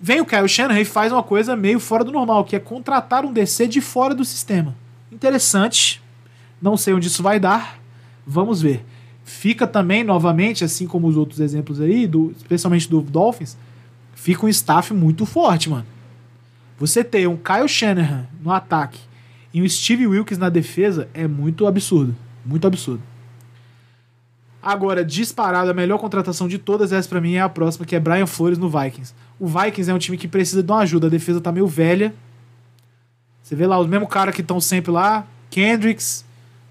vem 0.00 0.20
o 0.20 0.26
Kyle 0.26 0.48
Shanahan 0.48 0.80
e 0.80 0.84
faz 0.84 1.12
uma 1.12 1.22
coisa 1.22 1.56
meio 1.56 1.80
fora 1.80 2.04
do 2.04 2.12
normal, 2.12 2.44
que 2.44 2.54
é 2.54 2.60
contratar 2.60 3.24
um 3.24 3.32
DC 3.32 3.66
de 3.66 3.80
fora 3.80 4.14
do 4.14 4.24
sistema. 4.24 4.76
Interessante. 5.10 6.00
Não 6.62 6.76
sei 6.76 6.94
onde 6.94 7.08
isso 7.08 7.22
vai 7.22 7.40
dar. 7.40 7.80
Vamos 8.26 8.62
ver. 8.62 8.84
Fica 9.24 9.66
também, 9.66 10.04
novamente, 10.04 10.64
assim 10.64 10.86
como 10.86 11.06
os 11.08 11.16
outros 11.16 11.40
exemplos 11.40 11.80
aí, 11.80 12.06
do, 12.06 12.32
especialmente 12.36 12.88
do 12.88 13.00
Dolphins, 13.02 13.56
fica 14.14 14.46
um 14.46 14.48
staff 14.48 14.94
muito 14.94 15.26
forte, 15.26 15.68
mano. 15.68 15.86
Você 16.78 17.02
ter 17.02 17.28
um 17.28 17.36
Kyle 17.36 17.68
Shanahan 17.68 18.28
no 18.40 18.52
ataque 18.52 19.00
e 19.52 19.62
um 19.62 19.68
Steve 19.68 20.06
Wilkes 20.06 20.38
na 20.38 20.48
defesa 20.48 21.08
é 21.14 21.26
muito 21.26 21.66
absurdo. 21.66 22.14
Muito 22.44 22.66
absurdo. 22.66 23.02
Agora, 24.62 25.04
disparado, 25.04 25.70
a 25.70 25.74
melhor 25.74 25.98
contratação 25.98 26.48
de 26.48 26.58
todas 26.58 26.92
essas 26.92 27.06
para 27.06 27.20
mim 27.20 27.34
é 27.34 27.40
a 27.40 27.48
próxima, 27.48 27.86
que 27.86 27.94
é 27.94 28.00
Brian 28.00 28.26
Flores 28.26 28.58
no 28.58 28.68
Vikings. 28.68 29.14
O 29.38 29.46
Vikings 29.46 29.90
é 29.90 29.94
um 29.94 29.98
time 29.98 30.18
que 30.18 30.26
precisa 30.26 30.62
de 30.62 30.70
uma 30.70 30.80
ajuda. 30.80 31.06
A 31.06 31.10
defesa 31.10 31.40
tá 31.40 31.52
meio 31.52 31.66
velha. 31.66 32.14
Você 33.42 33.54
vê 33.54 33.66
lá 33.66 33.78
os 33.78 33.86
mesmos 33.86 34.08
caras 34.08 34.34
que 34.34 34.40
estão 34.40 34.60
sempre 34.60 34.90
lá. 34.90 35.26
Kendricks, 35.48 36.24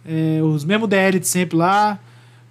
é, 0.06 0.42
os 0.44 0.64
mesmos 0.64 0.88
DL 0.88 1.20
de 1.20 1.28
sempre 1.28 1.58
lá. 1.58 1.98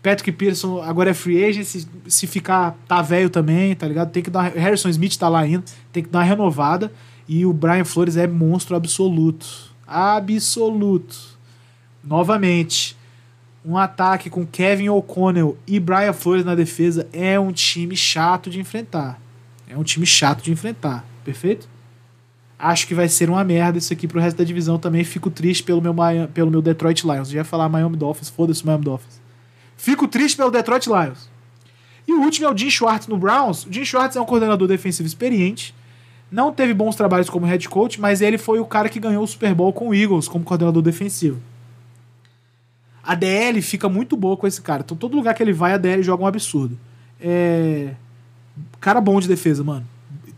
Patrick 0.03 0.33
Pearson 0.33 0.81
agora 0.83 1.11
é 1.11 1.14
free 1.14 1.45
agent, 1.45 1.64
se, 1.64 1.89
se 2.07 2.27
ficar, 2.29 2.77
tá 2.87 3.03
velho 3.03 3.29
também, 3.29 3.74
tá 3.74 3.89
ligado? 3.89 4.11
Tem 4.11 4.22
que 4.22 4.31
dar. 4.31 4.53
Harrison 4.53 4.89
Smith 4.89 5.16
tá 5.16 5.29
lá 5.29 5.41
ainda, 5.41 5.64
tem 5.93 6.03
que 6.03 6.09
dar 6.09 6.20
uma 6.20 6.24
renovada. 6.24 6.93
E 7.29 7.45
o 7.45 7.53
Brian 7.53 7.85
Flores 7.85 8.16
é 8.16 8.27
monstro 8.27 8.77
absoluto. 8.77 9.66
Absoluto. 9.87 11.16
Novamente, 12.03 12.97
um 13.64 13.76
ataque 13.76 14.30
com 14.30 14.47
Kevin 14.47 14.89
O'Connell 14.89 15.59
e 15.66 15.80
Brian 15.80 16.12
Flores 16.12 16.45
na 16.45 16.55
defesa 16.55 17.09
é 17.12 17.39
um 17.39 17.53
time 17.53 17.97
chato 17.97 18.49
de 18.49 18.61
enfrentar. 18.61 19.20
É 19.68 19.76
um 19.76 19.82
time 19.82 20.07
chato 20.07 20.43
de 20.43 20.53
enfrentar, 20.53 21.05
perfeito? 21.24 21.68
Acho 22.59 22.87
que 22.87 22.95
vai 22.95 23.09
ser 23.09 23.28
uma 23.28 23.45
merda 23.45 23.76
isso 23.76 23.93
aqui 23.93 24.09
pro 24.09 24.20
resto 24.20 24.39
da 24.39 24.45
divisão 24.45 24.78
também. 24.78 25.05
Fico 25.05 25.30
triste 25.30 25.62
pelo 25.62 25.82
meu, 25.82 25.95
pelo 26.32 26.51
meu 26.51 26.62
Detroit 26.62 27.03
Lions. 27.03 27.28
Já 27.28 27.39
ia 27.39 27.45
falar 27.45 27.68
Miami 27.68 27.97
Dolphins, 27.97 28.30
foda-se 28.30 28.64
Miami 28.64 28.84
Dolphins. 28.84 29.20
Fico 29.76 30.09
triste 30.09 30.37
pelo 30.37 30.51
Detroit 30.51 30.87
Lions. 30.87 31.28
E 32.09 32.12
o 32.12 32.20
último 32.20 32.47
é 32.47 32.51
o 32.51 32.57
Jim 32.57 32.70
Schwartz 32.70 33.09
no 33.09 33.18
Browns. 33.18 33.66
O 33.66 33.72
Jim 33.72 33.84
Schwartz 33.84 34.16
é 34.16 34.20
um 34.20 34.24
coordenador 34.24 34.68
defensivo 34.68 35.07
experiente. 35.07 35.74
Não 36.31 36.53
teve 36.53 36.74
bons 36.74 36.97
trabalhos 36.97 37.31
como 37.31 37.47
head 37.47 37.68
coach, 37.68 38.01
mas 38.01 38.20
ele 38.20 38.39
foi 38.39 38.59
o 38.59 38.64
cara 38.64 38.89
que 38.89 38.99
ganhou 38.99 39.22
o 39.22 39.27
Super 39.27 39.55
Bowl 39.55 39.72
com 39.72 39.89
o 39.89 39.95
Eagles 39.95 40.29
como 40.29 40.45
coordenador 40.45 40.83
defensivo. 40.83 41.41
A 43.03 43.14
DL 43.14 43.62
fica 43.62 43.89
muito 43.89 44.16
boa 44.16 44.37
com 44.37 44.47
esse 44.47 44.61
cara. 44.61 44.83
Então, 44.85 44.97
todo 44.97 45.16
lugar 45.16 45.35
que 45.35 45.43
ele 45.43 45.53
vai, 45.53 45.72
a 45.72 45.77
DL 45.77 46.03
joga 46.03 46.24
um 46.24 46.27
absurdo. 46.27 46.77
É. 47.20 47.95
Cara 48.81 49.01
bom 49.01 49.20
de 49.20 49.29
defesa, 49.29 49.62
mano. 49.62 49.87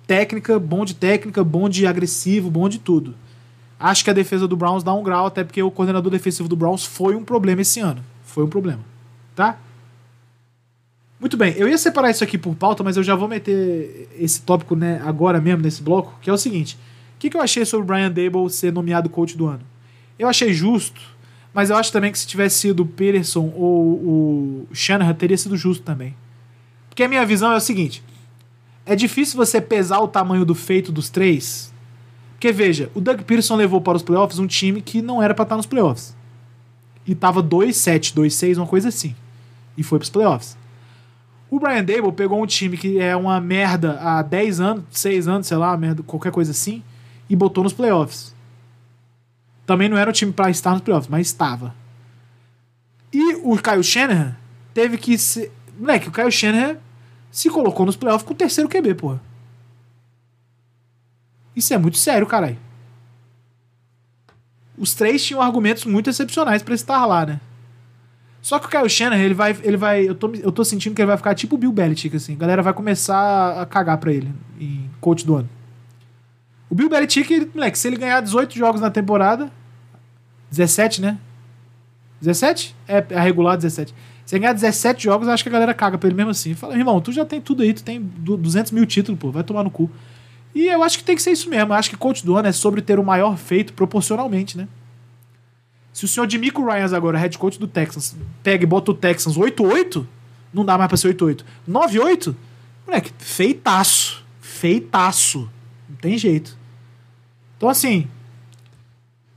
Técnica, 0.06 0.58
bom 0.58 0.84
de 0.84 0.94
técnica, 0.94 1.42
bom 1.42 1.68
de 1.68 1.86
agressivo, 1.86 2.50
bom 2.50 2.68
de 2.68 2.78
tudo. 2.78 3.14
Acho 3.80 4.04
que 4.04 4.10
a 4.10 4.14
defesa 4.14 4.46
do 4.46 4.56
Browns 4.56 4.82
dá 4.82 4.92
um 4.92 5.02
grau, 5.02 5.26
até 5.26 5.44
porque 5.44 5.62
o 5.62 5.70
coordenador 5.70 6.10
defensivo 6.10 6.48
do 6.48 6.56
Browns 6.56 6.84
foi 6.84 7.14
um 7.14 7.24
problema 7.24 7.62
esse 7.62 7.80
ano. 7.80 8.02
Foi 8.24 8.44
um 8.44 8.48
problema 8.48 8.80
tá? 9.38 9.56
Muito 11.20 11.36
bem, 11.36 11.52
eu 11.56 11.68
ia 11.68 11.76
separar 11.76 12.10
isso 12.10 12.22
aqui 12.22 12.38
por 12.38 12.54
pauta, 12.54 12.84
mas 12.84 12.96
eu 12.96 13.02
já 13.02 13.14
vou 13.14 13.26
meter 13.26 14.08
esse 14.16 14.40
tópico 14.42 14.76
né, 14.76 15.02
agora 15.04 15.40
mesmo 15.40 15.62
nesse 15.62 15.82
bloco, 15.82 16.16
que 16.20 16.30
é 16.30 16.32
o 16.32 16.38
seguinte: 16.38 16.78
o 17.16 17.18
que, 17.18 17.28
que 17.28 17.36
eu 17.36 17.40
achei 17.40 17.64
sobre 17.64 17.84
o 17.84 17.86
Brian 17.86 18.10
Dable 18.10 18.48
ser 18.50 18.72
nomeado 18.72 19.08
coach 19.08 19.36
do 19.36 19.46
ano? 19.46 19.62
Eu 20.18 20.28
achei 20.28 20.52
justo, 20.52 21.00
mas 21.52 21.70
eu 21.70 21.76
acho 21.76 21.90
também 21.92 22.12
que 22.12 22.18
se 22.18 22.26
tivesse 22.26 22.58
sido 22.58 22.80
o 22.84 22.86
Peterson 22.86 23.52
ou 23.56 23.94
o 23.94 24.68
Shanahan, 24.72 25.14
teria 25.14 25.36
sido 25.36 25.56
justo 25.56 25.82
também. 25.82 26.14
Porque 26.88 27.02
a 27.02 27.08
minha 27.08 27.26
visão 27.26 27.50
é 27.52 27.56
o 27.56 27.60
seguinte: 27.60 28.02
é 28.86 28.94
difícil 28.94 29.36
você 29.36 29.60
pesar 29.60 29.98
o 30.00 30.08
tamanho 30.08 30.44
do 30.44 30.54
feito 30.54 30.92
dos 30.92 31.10
três. 31.10 31.74
Porque 32.32 32.52
veja, 32.52 32.88
o 32.94 33.00
Doug 33.00 33.22
Peterson 33.22 33.56
levou 33.56 33.80
para 33.80 33.96
os 33.96 34.02
playoffs 34.02 34.38
um 34.38 34.46
time 34.46 34.80
que 34.80 35.02
não 35.02 35.20
era 35.20 35.34
para 35.34 35.42
estar 35.42 35.56
nos 35.56 35.66
playoffs. 35.66 36.16
E 37.04 37.12
tava 37.12 37.42
2-7, 37.42 38.14
2-6, 38.14 38.58
uma 38.58 38.66
coisa 38.66 38.88
assim 38.88 39.16
e 39.78 39.82
foi 39.84 40.00
para 40.00 40.04
os 40.04 40.10
playoffs. 40.10 40.58
O 41.50 41.58
Brian 41.58 41.84
Dable 41.84 42.12
pegou 42.12 42.42
um 42.42 42.46
time 42.46 42.76
que 42.76 42.98
é 42.98 43.16
uma 43.16 43.40
merda 43.40 43.98
há 44.00 44.22
10 44.22 44.60
anos, 44.60 44.84
6 44.90 45.28
anos, 45.28 45.46
sei 45.46 45.56
lá, 45.56 45.76
merda, 45.76 46.02
qualquer 46.02 46.30
coisa 46.30 46.50
assim, 46.50 46.82
e 47.28 47.34
botou 47.34 47.64
nos 47.64 47.72
playoffs. 47.72 48.34
Também 49.64 49.88
não 49.88 49.96
era 49.96 50.10
um 50.10 50.12
time 50.12 50.32
para 50.32 50.50
estar 50.50 50.72
nos 50.72 50.82
playoffs, 50.82 51.10
mas 51.10 51.26
estava. 51.26 51.74
E 53.12 53.36
o 53.36 53.56
Kyle 53.56 53.82
Shanahan 53.82 54.36
teve 54.74 54.98
que 54.98 55.16
se. 55.16 55.50
Moleque, 55.78 56.08
o 56.08 56.12
Kyle 56.12 56.30
Shanahan 56.30 56.76
se 57.30 57.48
colocou 57.48 57.86
nos 57.86 57.96
playoffs 57.96 58.26
com 58.26 58.34
o 58.34 58.36
terceiro 58.36 58.68
QB, 58.68 58.94
porra. 58.94 59.20
Isso 61.56 61.72
é 61.72 61.78
muito 61.78 61.98
sério, 61.98 62.26
caralho. 62.26 62.58
Os 64.76 64.94
três 64.94 65.24
tinham 65.24 65.42
argumentos 65.42 65.84
muito 65.84 66.08
excepcionais 66.08 66.62
para 66.62 66.74
estar 66.74 67.04
lá, 67.04 67.26
né? 67.26 67.40
Só 68.40 68.58
que 68.58 68.66
o 68.66 68.68
Kyle 68.70 68.88
Shanahan, 68.88 69.20
ele 69.20 69.34
vai. 69.34 69.56
Ele 69.62 69.76
vai 69.76 70.08
eu, 70.08 70.14
tô, 70.14 70.32
eu 70.34 70.52
tô 70.52 70.64
sentindo 70.64 70.94
que 70.94 71.02
ele 71.02 71.08
vai 71.08 71.16
ficar 71.16 71.34
tipo 71.34 71.56
o 71.56 71.58
Bill 71.58 71.72
Belichick, 71.72 72.16
assim. 72.16 72.34
A 72.34 72.38
galera 72.38 72.62
vai 72.62 72.72
começar 72.72 73.60
a 73.60 73.66
cagar 73.66 73.98
pra 73.98 74.12
ele 74.12 74.32
em 74.60 74.88
coach 75.00 75.26
do 75.26 75.36
ano. 75.36 75.48
O 76.70 76.74
Bill 76.74 76.88
Belichick, 76.88 77.32
ele, 77.32 77.50
moleque, 77.54 77.78
se 77.78 77.88
ele 77.88 77.96
ganhar 77.96 78.20
18 78.20 78.56
jogos 78.56 78.80
na 78.80 78.90
temporada. 78.90 79.50
17, 80.50 81.02
né? 81.02 81.18
17? 82.20 82.74
É, 82.86 83.04
a 83.14 83.20
regular 83.20 83.56
17. 83.56 83.94
Se 84.24 84.34
ele 84.34 84.40
ganhar 84.40 84.52
17 84.52 85.02
jogos, 85.02 85.28
acho 85.28 85.42
que 85.42 85.48
a 85.48 85.52
galera 85.52 85.74
caga 85.74 85.96
pra 85.98 86.08
ele 86.08 86.16
mesmo 86.16 86.30
assim. 86.30 86.54
Fala, 86.54 86.76
irmão, 86.76 87.00
tu 87.00 87.12
já 87.12 87.24
tem 87.24 87.40
tudo 87.40 87.62
aí, 87.62 87.72
tu 87.72 87.82
tem 87.82 88.00
200 88.00 88.72
mil 88.72 88.84
títulos, 88.86 89.18
pô, 89.18 89.30
vai 89.30 89.42
tomar 89.42 89.64
no 89.64 89.70
cu. 89.70 89.90
E 90.54 90.66
eu 90.66 90.82
acho 90.82 90.98
que 90.98 91.04
tem 91.04 91.16
que 91.16 91.22
ser 91.22 91.30
isso 91.30 91.48
mesmo. 91.48 91.72
Eu 91.72 91.76
acho 91.76 91.90
que 91.90 91.96
coach 91.96 92.24
do 92.24 92.36
ano 92.36 92.48
é 92.48 92.52
sobre 92.52 92.82
ter 92.82 92.98
o 92.98 93.04
maior 93.04 93.36
feito 93.36 93.72
proporcionalmente, 93.72 94.56
né? 94.56 94.68
Se 95.98 96.04
o 96.04 96.08
senhor 96.08 96.28
Demico 96.28 96.64
Ryans 96.64 96.92
agora, 96.92 97.18
head 97.18 97.36
coach 97.36 97.58
do 97.58 97.66
Texans, 97.66 98.14
pega 98.40 98.62
e 98.62 98.66
bota 98.68 98.92
o 98.92 98.94
Texans 98.94 99.36
8-8, 99.36 100.06
não 100.54 100.64
dá 100.64 100.78
mais 100.78 100.86
pra 100.86 100.96
ser 100.96 101.12
8-8. 101.12 101.44
9-8? 101.68 102.36
Moleque, 102.86 103.10
feitaço. 103.18 104.24
Feitaço. 104.40 105.50
Não 105.88 105.96
tem 105.96 106.16
jeito. 106.16 106.56
Então, 107.56 107.68
assim, 107.68 108.06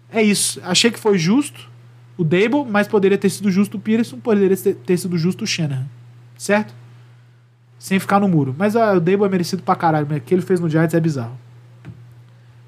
é 0.07 0.21
isso. 0.21 0.61
Achei 0.63 0.91
que 0.91 0.99
foi 0.99 1.17
justo 1.17 1.67
o 2.15 2.23
Dable, 2.23 2.63
mas 2.69 2.87
poderia 2.87 3.17
ter 3.17 3.31
sido 3.31 3.49
justo 3.49 3.77
o 3.77 3.79
Peterson, 3.79 4.19
poderia 4.19 4.55
ter 4.55 4.97
sido 4.97 5.17
justo 5.17 5.45
o 5.45 5.47
Shanahan. 5.47 5.87
Certo? 6.37 6.75
Sem 7.79 7.97
ficar 7.99 8.19
no 8.19 8.27
muro. 8.27 8.53
Mas 8.55 8.75
ah, 8.75 8.93
o 8.93 8.99
Dable 8.99 9.25
é 9.25 9.29
merecido 9.29 9.63
pra 9.63 9.75
caralho. 9.75 10.05
O 10.05 10.21
que 10.21 10.31
ele 10.31 10.43
fez 10.43 10.59
no 10.59 10.69
Giants 10.69 10.93
é 10.93 10.99
bizarro. 10.99 11.35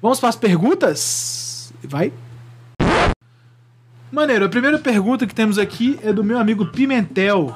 Vamos 0.02 0.18
para 0.18 0.30
as 0.30 0.36
perguntas? 0.36 1.72
Vai. 1.84 2.12
Maneiro, 4.14 4.44
a 4.44 4.48
primeira 4.48 4.78
pergunta 4.78 5.26
que 5.26 5.34
temos 5.34 5.58
aqui 5.58 5.98
é 6.00 6.12
do 6.12 6.22
meu 6.22 6.38
amigo 6.38 6.66
Pimentel. 6.66 7.52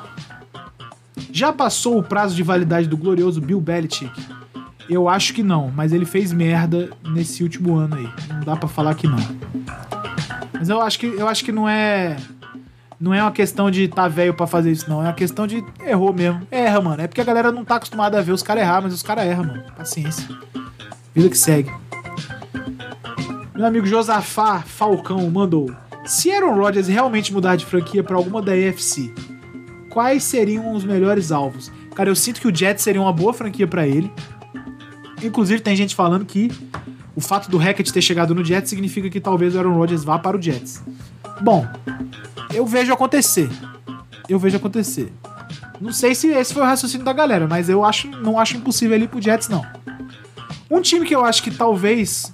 Já 1.31 1.53
passou 1.53 1.97
o 1.97 2.03
prazo 2.03 2.35
de 2.35 2.43
validade 2.43 2.89
do 2.89 2.97
glorioso 2.97 3.41
Bill 3.41 3.61
Belichick? 3.61 4.11
Eu 4.91 5.09
acho 5.09 5.33
que 5.33 5.41
não, 5.41 5.71
mas 5.71 5.93
ele 5.93 6.05
fez 6.05 6.33
merda 6.33 6.91
nesse 7.11 7.45
último 7.45 7.77
ano 7.77 7.95
aí. 7.95 8.09
Não 8.29 8.41
dá 8.41 8.57
para 8.57 8.69
falar 8.69 8.97
que 8.97 9.07
não. 9.07 9.19
Mas 10.53 10.69
eu 10.69 10.83
acho 10.83 10.99
que 10.99 11.07
eu 11.07 11.29
acho 11.29 11.45
que 11.45 11.53
não 11.53 11.69
é 11.69 12.17
não 12.99 13.15
é 13.15 13.23
uma 13.23 13.31
questão 13.31 13.71
de 13.71 13.87
tá 13.87 14.09
velho 14.09 14.35
para 14.35 14.49
fazer 14.49 14.73
isso 14.73 14.91
não, 14.91 15.01
é 15.01 15.05
uma 15.05 15.13
questão 15.13 15.47
de 15.47 15.65
errou 15.87 16.13
mesmo. 16.13 16.45
Erra, 16.51 16.81
mano. 16.81 17.01
É 17.01 17.07
porque 17.07 17.21
a 17.21 17.25
galera 17.25 17.53
não 17.53 17.65
tá 17.65 17.77
acostumada 17.77 18.19
a 18.19 18.23
ver 18.23 18.33
os 18.33 18.43
caras 18.43 18.65
errar, 18.65 18.83
mas 18.83 18.93
os 18.93 19.03
caras 19.05 19.25
erram, 19.25 19.45
mano. 19.45 19.63
Paciência. 19.77 20.29
Vida 21.15 21.29
que 21.29 21.39
segue. 21.39 21.73
Meu 23.55 23.65
amigo 23.65 23.87
Josafá 23.87 24.61
Falcão 24.63 25.31
mandou 25.31 25.73
se 26.09 26.33
Aaron 26.33 26.55
Rodgers 26.55 26.89
realmente 26.89 27.33
mudar 27.33 27.57
de 27.57 27.67
franquia 27.67 28.03
para 28.03 28.17
alguma 28.17 28.41
da 28.41 28.53
AFC, 28.53 29.13
quais 29.91 30.25
seriam 30.25 30.73
os 30.73 30.83
melhores 30.83 31.31
alvos? 31.31 31.71
Cara, 31.95 32.09
eu 32.09 32.17
sinto 32.17 32.41
que 32.41 32.49
o 32.49 32.55
Jets 32.55 32.83
seria 32.83 33.01
uma 33.01 33.13
boa 33.13 33.35
franquia 33.35 33.67
para 33.67 33.87
ele. 33.87 34.11
Inclusive, 35.23 35.61
tem 35.61 35.77
gente 35.77 35.95
falando 35.95 36.25
que 36.25 36.51
o 37.15 37.21
fato 37.21 37.51
do 37.51 37.59
Hackett 37.59 37.93
ter 37.93 38.01
chegado 38.01 38.35
no 38.35 38.43
Jets 38.43 38.71
significa 38.71 39.11
que 39.11 39.21
talvez 39.21 39.55
o 39.55 39.59
Aaron 39.59 39.75
Rodgers 39.75 40.03
vá 40.03 40.19
para 40.19 40.37
o 40.37 40.41
Jets. 40.41 40.83
Bom, 41.43 41.67
eu 42.55 42.65
vejo 42.65 42.91
acontecer. 42.91 43.51
Eu 44.29 44.39
vejo 44.39 44.57
acontecer. 44.57 45.13
Não 45.79 45.93
sei 45.93 46.15
se 46.15 46.29
esse 46.29 46.55
foi 46.55 46.63
o 46.63 46.67
raciocínio 46.67 47.05
da 47.05 47.13
galera, 47.13 47.47
mas 47.47 47.69
eu 47.69 47.85
acho, 47.85 48.09
não 48.09 48.39
acho 48.39 48.57
impossível 48.57 48.97
ele 48.97 49.05
ir 49.05 49.09
pro 49.09 49.21
Jets, 49.21 49.49
não. 49.49 49.65
Um 50.71 50.81
time 50.81 51.05
que 51.05 51.15
eu 51.15 51.25
acho 51.25 51.43
que 51.43 51.51
talvez 51.51 52.33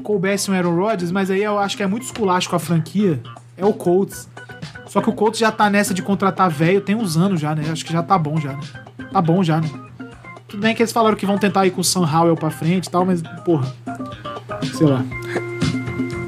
coubesse 0.00 0.50
um 0.50 0.54
Aaron 0.54 0.74
Rodgers, 0.74 1.12
mas 1.12 1.30
aí 1.30 1.42
eu 1.42 1.58
acho 1.58 1.76
que 1.76 1.82
é 1.82 1.86
muito 1.86 2.04
esculacho 2.04 2.48
com 2.48 2.56
a 2.56 2.58
franquia, 2.58 3.20
é 3.56 3.64
o 3.64 3.72
Colts. 3.72 4.28
Só 4.86 5.00
que 5.00 5.08
o 5.08 5.12
Colts 5.12 5.38
já 5.38 5.52
tá 5.52 5.70
nessa 5.70 5.94
de 5.94 6.02
contratar 6.02 6.50
velho 6.50 6.80
tem 6.80 6.96
uns 6.96 7.16
anos 7.16 7.40
já, 7.40 7.54
né? 7.54 7.64
Acho 7.70 7.84
que 7.84 7.92
já 7.92 8.02
tá 8.02 8.18
bom 8.18 8.40
já, 8.40 8.52
né? 8.52 8.60
Tá 9.12 9.22
bom 9.22 9.42
já, 9.42 9.60
né? 9.60 9.70
Tudo 10.48 10.60
bem 10.60 10.74
que 10.74 10.82
eles 10.82 10.90
falaram 10.90 11.16
que 11.16 11.24
vão 11.24 11.38
tentar 11.38 11.64
ir 11.66 11.70
com 11.70 11.80
o 11.80 11.84
Sam 11.84 12.00
Howell 12.00 12.34
pra 12.34 12.50
frente 12.50 12.86
e 12.86 12.90
tal, 12.90 13.06
mas, 13.06 13.22
porra. 13.44 13.72
Sei 14.76 14.86
lá. 14.86 15.04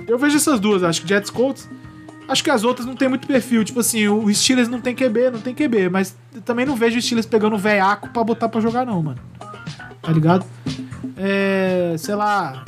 Eu 0.07 0.17
vejo 0.17 0.37
essas 0.37 0.61
duas, 0.61 0.85
acho 0.85 1.03
que 1.03 1.09
Jets 1.09 1.29
Colts. 1.29 1.69
Acho 2.29 2.45
que 2.45 2.51
as 2.51 2.63
outras 2.63 2.87
não 2.87 2.95
tem 2.95 3.09
muito 3.09 3.27
perfil. 3.27 3.65
Tipo 3.65 3.81
assim, 3.81 4.07
o 4.07 4.33
Steelers 4.33 4.69
não 4.69 4.81
tem 4.81 4.95
QB, 4.95 5.31
não 5.33 5.41
tem 5.41 5.53
QB. 5.53 5.89
Mas 5.89 6.17
também 6.45 6.65
não 6.65 6.77
vejo 6.77 6.99
o 6.99 7.03
Steelers 7.03 7.27
pegando 7.27 7.59
veiaco 7.59 8.11
pra 8.11 8.23
botar 8.23 8.49
pra 8.49 8.61
jogar, 8.61 8.87
não, 8.87 9.03
mano. 9.03 9.19
Tá 10.01 10.13
ligado? 10.13 10.47
É. 11.17 11.97
Sei 11.99 12.15
lá. 12.15 12.65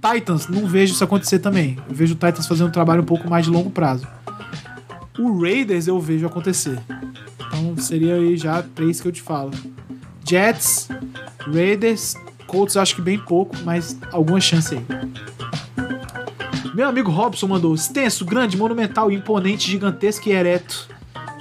Titans, 0.00 0.48
não 0.48 0.66
vejo 0.66 0.94
isso 0.94 1.04
acontecer 1.04 1.38
também. 1.38 1.76
Eu 1.88 1.94
vejo 1.94 2.14
o 2.14 2.16
Titans 2.16 2.46
fazendo 2.46 2.68
um 2.68 2.72
trabalho 2.72 3.02
um 3.02 3.06
pouco 3.06 3.28
mais 3.28 3.44
de 3.44 3.50
longo 3.50 3.70
prazo. 3.70 4.06
O 5.18 5.42
Raiders 5.42 5.88
eu 5.88 6.00
vejo 6.00 6.26
acontecer. 6.26 6.78
Então 7.46 7.76
seria 7.78 8.14
aí 8.14 8.36
já 8.36 8.62
três 8.62 9.00
que 9.00 9.08
eu 9.08 9.12
te 9.12 9.20
falo. 9.20 9.50
Jets, 10.24 10.88
Raiders, 11.52 12.14
Colts 12.46 12.76
acho 12.76 12.94
que 12.94 13.02
bem 13.02 13.18
pouco, 13.18 13.56
mas 13.64 13.98
alguma 14.12 14.40
chance 14.40 14.74
aí. 14.74 14.86
Meu 16.74 16.88
amigo 16.88 17.10
Robson 17.10 17.48
mandou 17.48 17.74
extenso, 17.74 18.24
grande, 18.24 18.56
monumental, 18.56 19.10
imponente, 19.10 19.68
gigantesco 19.68 20.28
e 20.28 20.32
ereto. 20.32 20.88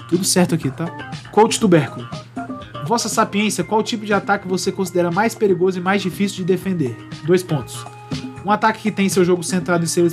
Tudo 0.10 0.24
certo 0.24 0.56
aqui, 0.56 0.72
tá? 0.72 0.86
Coach 1.32 1.60
Tubérculo. 1.60 2.08
Vossa 2.86 3.10
sapiência, 3.10 3.64
qual 3.64 3.84
tipo 3.84 4.06
de 4.06 4.14
ataque 4.14 4.48
você 4.48 4.72
considera 4.72 5.12
mais 5.12 5.36
perigoso 5.36 5.78
e 5.78 5.82
mais 5.82 6.02
difícil 6.02 6.38
de 6.38 6.46
defender? 6.46 6.98
Dois 7.26 7.44
pontos. 7.44 7.86
Um 8.46 8.52
ataque 8.52 8.82
que 8.82 8.92
tem 8.92 9.10
seu 9.10 9.26
jogo 9.26 9.44
centrado 9.44 9.84
em 9.84 9.88
ser, 9.88 10.10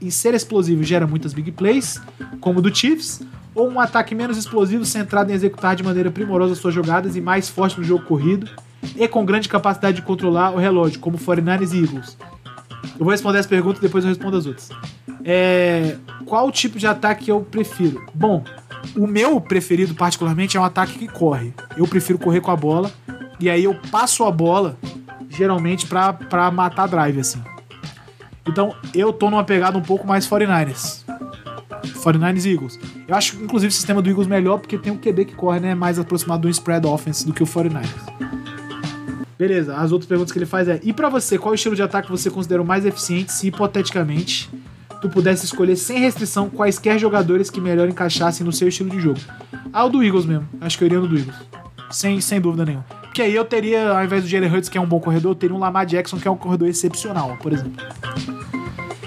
em 0.00 0.10
ser 0.10 0.34
explosivo 0.34 0.82
gera 0.82 1.06
muitas 1.06 1.32
big 1.32 1.52
plays, 1.52 2.00
como 2.40 2.58
o 2.58 2.62
do 2.62 2.74
Chiefs, 2.74 3.22
ou 3.54 3.70
um 3.70 3.80
ataque 3.80 4.14
menos 4.14 4.36
explosivo 4.36 4.84
centrado 4.84 5.30
em 5.30 5.34
executar 5.34 5.76
de 5.76 5.82
maneira 5.82 6.10
primorosa 6.10 6.54
suas 6.54 6.74
jogadas 6.74 7.16
e 7.16 7.20
mais 7.20 7.48
forte 7.48 7.78
no 7.78 7.84
jogo 7.84 8.04
corrido, 8.04 8.48
e 8.96 9.06
com 9.08 9.24
grande 9.24 9.48
capacidade 9.48 9.96
de 9.96 10.02
controlar 10.02 10.50
o 10.52 10.56
relógio, 10.56 10.98
como 11.00 11.18
49ers 11.18 11.72
e 11.72 11.82
Eagles. 11.82 12.18
Eu 12.98 13.04
vou 13.04 13.10
responder 13.10 13.38
as 13.38 13.46
perguntas 13.46 13.78
e 13.78 13.82
depois 13.82 14.04
eu 14.04 14.08
respondo 14.08 14.36
as 14.36 14.46
outras. 14.46 14.70
É, 15.24 15.96
qual 16.24 16.50
tipo 16.52 16.78
de 16.78 16.86
ataque 16.86 17.30
eu 17.30 17.40
prefiro? 17.40 18.04
Bom, 18.14 18.44
o 18.96 19.06
meu 19.06 19.40
preferido 19.40 19.94
particularmente 19.94 20.56
é 20.56 20.60
um 20.60 20.64
ataque 20.64 20.98
que 20.98 21.08
corre. 21.08 21.52
Eu 21.76 21.86
prefiro 21.86 22.18
correr 22.18 22.40
com 22.40 22.50
a 22.50 22.56
bola 22.56 22.90
e 23.40 23.50
aí 23.50 23.64
eu 23.64 23.74
passo 23.90 24.24
a 24.24 24.30
bola 24.30 24.78
geralmente 25.28 25.86
para 25.86 26.50
matar 26.50 26.86
drive 26.86 27.20
assim. 27.20 27.42
Então 28.46 28.74
eu 28.94 29.12
tô 29.12 29.30
numa 29.30 29.44
pegada 29.44 29.76
um 29.76 29.82
pouco 29.82 30.06
mais 30.06 30.26
49ers. 30.26 31.04
49ers 31.82 32.44
e 32.44 32.52
Eagles. 32.52 32.78
Eu 33.06 33.14
acho, 33.14 33.36
inclusive, 33.42 33.70
o 33.70 33.74
sistema 33.74 34.00
do 34.00 34.08
Eagles 34.08 34.26
melhor 34.26 34.58
porque 34.58 34.78
tem 34.78 34.92
o 34.92 34.98
QB 34.98 35.24
que 35.26 35.34
corre, 35.34 35.60
né? 35.60 35.74
Mais 35.74 35.98
aproximado 35.98 36.42
do 36.42 36.48
spread 36.48 36.86
offense 36.86 37.26
do 37.26 37.32
que 37.32 37.42
o 37.42 37.46
49ers. 37.46 38.36
Beleza, 39.38 39.76
as 39.76 39.92
outras 39.92 40.08
perguntas 40.08 40.32
que 40.32 40.38
ele 40.38 40.46
faz 40.46 40.66
é: 40.68 40.80
e 40.82 40.92
para 40.92 41.08
você, 41.08 41.38
qual 41.38 41.54
estilo 41.54 41.76
de 41.76 41.82
ataque 41.82 42.10
você 42.10 42.30
considera 42.30 42.62
o 42.62 42.64
mais 42.64 42.86
eficiente 42.86 43.32
se 43.32 43.48
hipoteticamente 43.48 44.48
tu 45.00 45.10
pudesse 45.10 45.44
escolher 45.44 45.76
sem 45.76 45.98
restrição 45.98 46.48
quaisquer 46.48 46.98
jogadores 46.98 47.50
que 47.50 47.60
melhor 47.60 47.86
encaixassem 47.86 48.46
no 48.46 48.52
seu 48.52 48.68
estilo 48.68 48.88
de 48.88 48.98
jogo? 48.98 49.20
Ah, 49.72 49.84
o 49.84 49.90
do 49.90 50.02
Eagles 50.02 50.24
mesmo. 50.24 50.48
Acho 50.60 50.78
que 50.78 50.84
eu 50.84 50.86
iria 50.86 51.00
no 51.00 51.06
do 51.06 51.18
Eagles. 51.18 51.36
Sem, 51.90 52.20
sem 52.20 52.40
dúvida 52.40 52.64
nenhuma. 52.64 52.86
Porque 53.16 53.22
aí 53.22 53.34
eu 53.34 53.46
teria, 53.46 53.92
ao 53.92 54.04
invés 54.04 54.24
do 54.24 54.28
Jalen 54.28 54.52
Hurts, 54.52 54.68
que 54.68 54.76
é 54.76 54.80
um 54.80 54.84
bom 54.84 55.00
corredor, 55.00 55.30
eu 55.30 55.34
teria 55.34 55.56
um 55.56 55.58
Lamar 55.58 55.86
Jackson, 55.86 56.18
que 56.18 56.28
é 56.28 56.30
um 56.30 56.36
corredor 56.36 56.68
excepcional, 56.68 57.34
por 57.40 57.50
exemplo. 57.50 57.82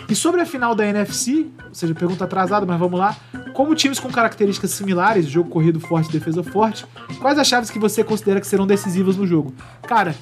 E 0.10 0.16
sobre 0.16 0.42
a 0.42 0.48
final 0.48 0.74
da 0.74 0.84
NFC, 0.84 1.46
ou 1.68 1.76
seja, 1.76 1.94
pergunta 1.94 2.24
atrasada, 2.24 2.66
mas 2.66 2.80
vamos 2.80 3.00
lá. 3.00 3.16
Como 3.54 3.76
times 3.76 4.00
com 4.00 4.10
características 4.10 4.72
similares, 4.72 5.28
jogo 5.28 5.52
corrido 5.52 5.80
forte, 5.80 6.12
defesa 6.12 6.42
forte, 6.42 6.88
quais 7.20 7.38
as 7.38 7.48
chaves 7.48 7.70
que 7.70 7.78
você 7.78 8.04
considera 8.04 8.42
que 8.42 8.48
serão 8.48 8.66
decisivas 8.66 9.16
no 9.16 9.28
jogo? 9.28 9.54
Cara, 9.84 10.16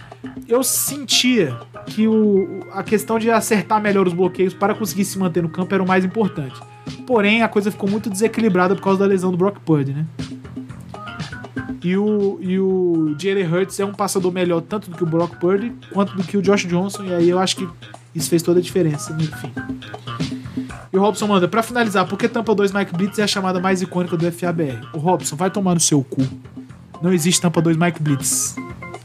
eu 0.50 0.62
sentia 0.66 1.58
que 1.86 2.10
o, 2.10 2.66
a 2.74 2.84
questão 2.84 3.18
de 3.18 3.32
acertar 3.32 3.82
melhor 3.82 4.06
os 4.06 4.14
bloqueios 4.14 4.54
para 4.54 4.76
conseguir 4.76 5.06
se 5.06 5.18
manter 5.18 5.42
no 5.42 5.48
campo 5.48 5.74
era 5.74 5.82
o 5.82 5.88
mais 5.88 6.04
importante. 6.04 6.60
Porém, 7.06 7.42
a 7.42 7.48
coisa 7.48 7.72
ficou 7.72 7.90
muito 7.90 8.10
desequilibrada 8.10 8.76
por 8.76 8.84
causa 8.84 9.00
da 9.00 9.06
lesão 9.06 9.32
do 9.32 9.38
Brock 9.38 9.62
Purdy, 9.62 9.94
né? 9.94 10.06
E 11.84 11.96
o, 11.96 12.38
e 12.42 12.60
o 12.60 13.16
Jalen 13.20 13.48
Hurts 13.48 13.80
é 13.80 13.86
um 13.86 13.94
passador 13.94 14.32
melhor 14.32 14.62
tanto 14.62 14.90
do 14.90 14.98
que 14.98 15.04
o 15.04 15.06
Brock 15.06 15.36
Purdy 15.38 15.74
quanto 15.94 16.16
do 16.16 16.24
que 16.24 16.38
o 16.38 16.42
Josh 16.42 16.66
Johnson, 16.66 17.04
e 17.04 17.14
aí 17.14 17.30
eu 17.30 17.40
acho 17.40 17.58
que 17.58 17.68
isso 18.16 18.30
fez 18.30 18.42
toda 18.42 18.60
a 18.60 18.62
diferença, 18.62 19.16
enfim. 19.20 19.52
E 20.92 20.98
o 20.98 21.02
Robson 21.02 21.28
manda, 21.28 21.48
pra 21.48 21.62
finalizar, 21.62 22.08
por 22.08 22.18
que 22.18 22.28
Tampa 22.28 22.56
2 22.56 22.72
Mike 22.72 22.94
Blitz 22.94 23.20
é 23.20 23.24
a 23.24 23.28
chamada 23.28 23.60
mais 23.60 23.82
icônica 23.82 24.18
do 24.18 24.32
FABR? 24.32 24.90
O 24.94 24.98
Robson, 24.98 25.36
vai 25.36 25.52
tomar 25.52 25.74
no 25.74 25.80
seu 25.80 26.04
cu. 26.04 26.22
Não 27.02 27.14
existe 27.14 27.42
tampa 27.42 27.62
2 27.62 27.78
Mike 27.78 28.02
Blitz. 28.02 28.56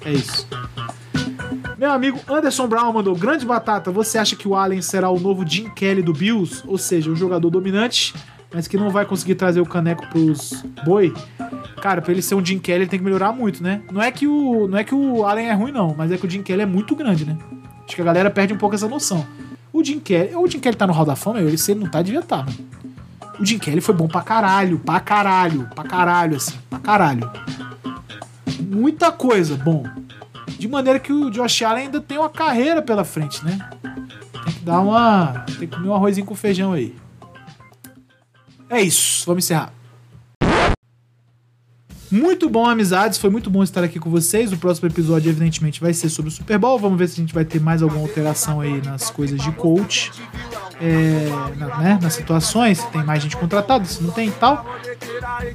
É 0.05 0.12
isso. 0.12 0.47
Meu 1.77 1.91
amigo 1.91 2.20
Anderson 2.29 2.66
Brown 2.68 2.93
mandou: 2.93 3.14
Grande 3.14 3.45
batata, 3.45 3.91
você 3.91 4.16
acha 4.16 4.37
que 4.37 4.47
o 4.47 4.55
Allen 4.55 4.81
será 4.81 5.11
o 5.11 5.18
novo 5.18 5.47
Jim 5.47 5.68
Kelly 5.70 6.03
do 6.03 6.12
Bills? 6.12 6.62
Ou 6.66 6.79
seja, 6.79 7.11
um 7.11 7.16
jogador 7.16 7.51
dominante, 7.51 8.14
mas 8.53 8.69
que 8.69 8.77
não 8.77 8.91
vai 8.91 9.05
conseguir 9.05 9.35
trazer 9.35 9.61
o 9.61 9.67
caneco 9.67 10.07
pros 10.09 10.65
boi? 10.85 11.13
Cara, 11.81 12.01
pra 12.01 12.13
ele 12.13 12.23
ser 12.23 12.35
um 12.35 12.45
Jim 12.45 12.59
Kelly, 12.59 12.83
ele 12.83 12.91
tem 12.91 12.99
que 12.99 13.05
melhorar 13.05 13.33
muito, 13.33 13.63
né? 13.63 13.83
Não 13.91 14.01
é 14.01 14.11
que 14.11 14.27
o, 14.27 14.69
não 14.69 14.79
é 14.79 14.85
que 14.85 14.95
o 14.95 15.25
Allen 15.25 15.49
é 15.49 15.53
ruim, 15.53 15.73
não, 15.73 15.95
mas 15.97 16.13
é 16.13 16.17
que 16.17 16.27
o 16.27 16.31
Jim 16.31 16.43
Kelly 16.43 16.63
é 16.63 16.67
muito 16.67 16.95
grande, 16.95 17.25
né? 17.25 17.37
Acho 17.85 17.97
que 17.97 18.03
a 18.03 18.05
galera 18.05 18.31
perde 18.31 18.55
um 18.55 18.59
pouco 18.59 18.75
essa 18.75 18.89
noção. 18.89 19.27
O 19.73 19.83
Jim 19.83 19.99
Kelly, 19.99 20.35
o 20.37 20.47
Jim 20.47 20.61
Kelly 20.61 20.77
tá 20.77 20.87
no 20.87 20.93
Hall 20.93 21.05
da 21.05 21.17
Fama, 21.17 21.41
ele, 21.41 21.59
se 21.59 21.73
ele 21.73 21.81
não 21.81 21.91
tá, 21.91 22.03
devia 22.03 22.21
estar, 22.21 22.45
tá, 22.45 22.53
O 23.41 23.45
Jim 23.45 23.59
Kelly 23.59 23.81
foi 23.81 23.95
bom 23.95 24.07
pra 24.07 24.21
caralho, 24.21 24.79
pra 24.79 25.01
caralho, 25.01 25.69
pra 25.75 25.85
caralho, 25.85 26.37
assim, 26.37 26.55
pra 26.69 26.79
caralho. 26.79 27.31
Muita 28.61 29.11
coisa, 29.11 29.57
bom. 29.57 29.85
De 30.47 30.69
maneira 30.69 30.99
que 31.01 31.13
o 31.13 31.31
Josh 31.31 31.63
Allen 31.63 31.87
ainda 31.87 32.01
tem 32.01 32.19
uma 32.19 32.31
carreira 32.31 32.81
pela 32.81 33.05
frente, 33.05 33.45
né? 33.45 33.59
Tem 34.45 34.55
que 34.55 34.61
dar 34.61 34.81
uma. 34.81 35.45
Tem 35.59 35.67
que 35.69 35.77
comer 35.77 35.89
um 35.89 35.95
arrozinho 35.95 36.27
com 36.27 36.35
feijão 36.35 36.73
aí. 36.73 36.95
É 38.73 38.81
isso, 38.81 39.27
vamos 39.27 39.45
encerrar. 39.45 39.70
Muito 42.11 42.49
bom, 42.49 42.66
amizades. 42.66 43.18
Foi 43.18 43.29
muito 43.29 43.51
bom 43.51 43.62
estar 43.62 43.85
aqui 43.85 43.99
com 43.99 44.09
vocês. 44.09 44.51
O 44.51 44.57
próximo 44.57 44.89
episódio, 44.89 45.29
evidentemente, 45.29 45.79
vai 45.79 45.93
ser 45.93 46.09
sobre 46.09 46.31
o 46.31 46.33
Super 46.33 46.59
Bowl. 46.59 46.79
Vamos 46.79 46.99
ver 46.99 47.09
se 47.09 47.20
a 47.20 47.23
gente 47.23 47.35
vai 47.35 47.45
ter 47.45 47.61
mais 47.61 47.83
alguma 47.83 48.01
alteração 48.01 48.62
aí 48.62 48.81
nas 48.83 49.11
coisas 49.11 49.39
de 49.43 49.53
coach. 49.53 50.11
É, 50.81 51.29
na, 51.59 51.79
né, 51.79 51.99
nas 52.01 52.14
situações, 52.14 52.79
se 52.79 52.87
tem 52.89 53.05
mais 53.05 53.23
gente 53.23 53.37
contratada, 53.37 53.85
se 53.85 54.03
não 54.03 54.11
tem 54.11 54.29
e 54.29 54.33
tal. 54.33 54.66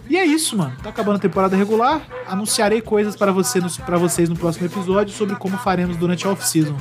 E 0.07 0.15
é 0.15 0.24
isso, 0.24 0.55
mano. 0.55 0.76
Tá 0.84 0.89
acabando 0.89 1.15
a 1.15 1.20
temporada 1.20 1.55
regular. 1.55 2.01
Anunciarei 2.28 2.82
coisas 2.82 3.15
para 3.15 3.32
você, 3.32 3.59
vocês 3.59 4.30
no 4.30 4.36
próximo 4.36 4.68
episódio 4.68 5.11
sobre 5.11 5.36
como 5.36 5.57
faremos 5.57 5.97
durante 5.97 6.28
a 6.28 6.32
off-season. 6.32 6.78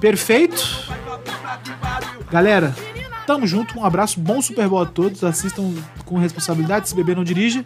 Perfeito? 0.00 0.92
Galera, 2.28 2.74
tamo 3.26 3.46
junto. 3.46 3.78
Um 3.78 3.84
abraço, 3.84 4.20
bom 4.20 4.40
Super 4.40 4.68
Bowl 4.68 4.82
a 4.82 4.86
todos. 4.86 5.22
Assistam 5.24 5.74
com 6.04 6.18
responsabilidade. 6.18 6.88
Se 6.88 6.94
beber, 6.94 7.16
não 7.16 7.24
dirija. 7.24 7.62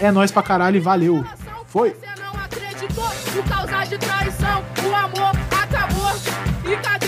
É 0.00 0.10
nóis 0.10 0.30
pra 0.30 0.42
caralho 0.42 0.76
e 0.76 0.80
valeu. 0.80 1.24
Foi. 1.66 1.90
Por 1.90 3.88
de 3.88 3.98
traição, 3.98 4.62
o 4.84 4.94
amor 4.94 5.32
acabou. 5.50 6.12
E 6.70 6.76
cadê 6.76 7.01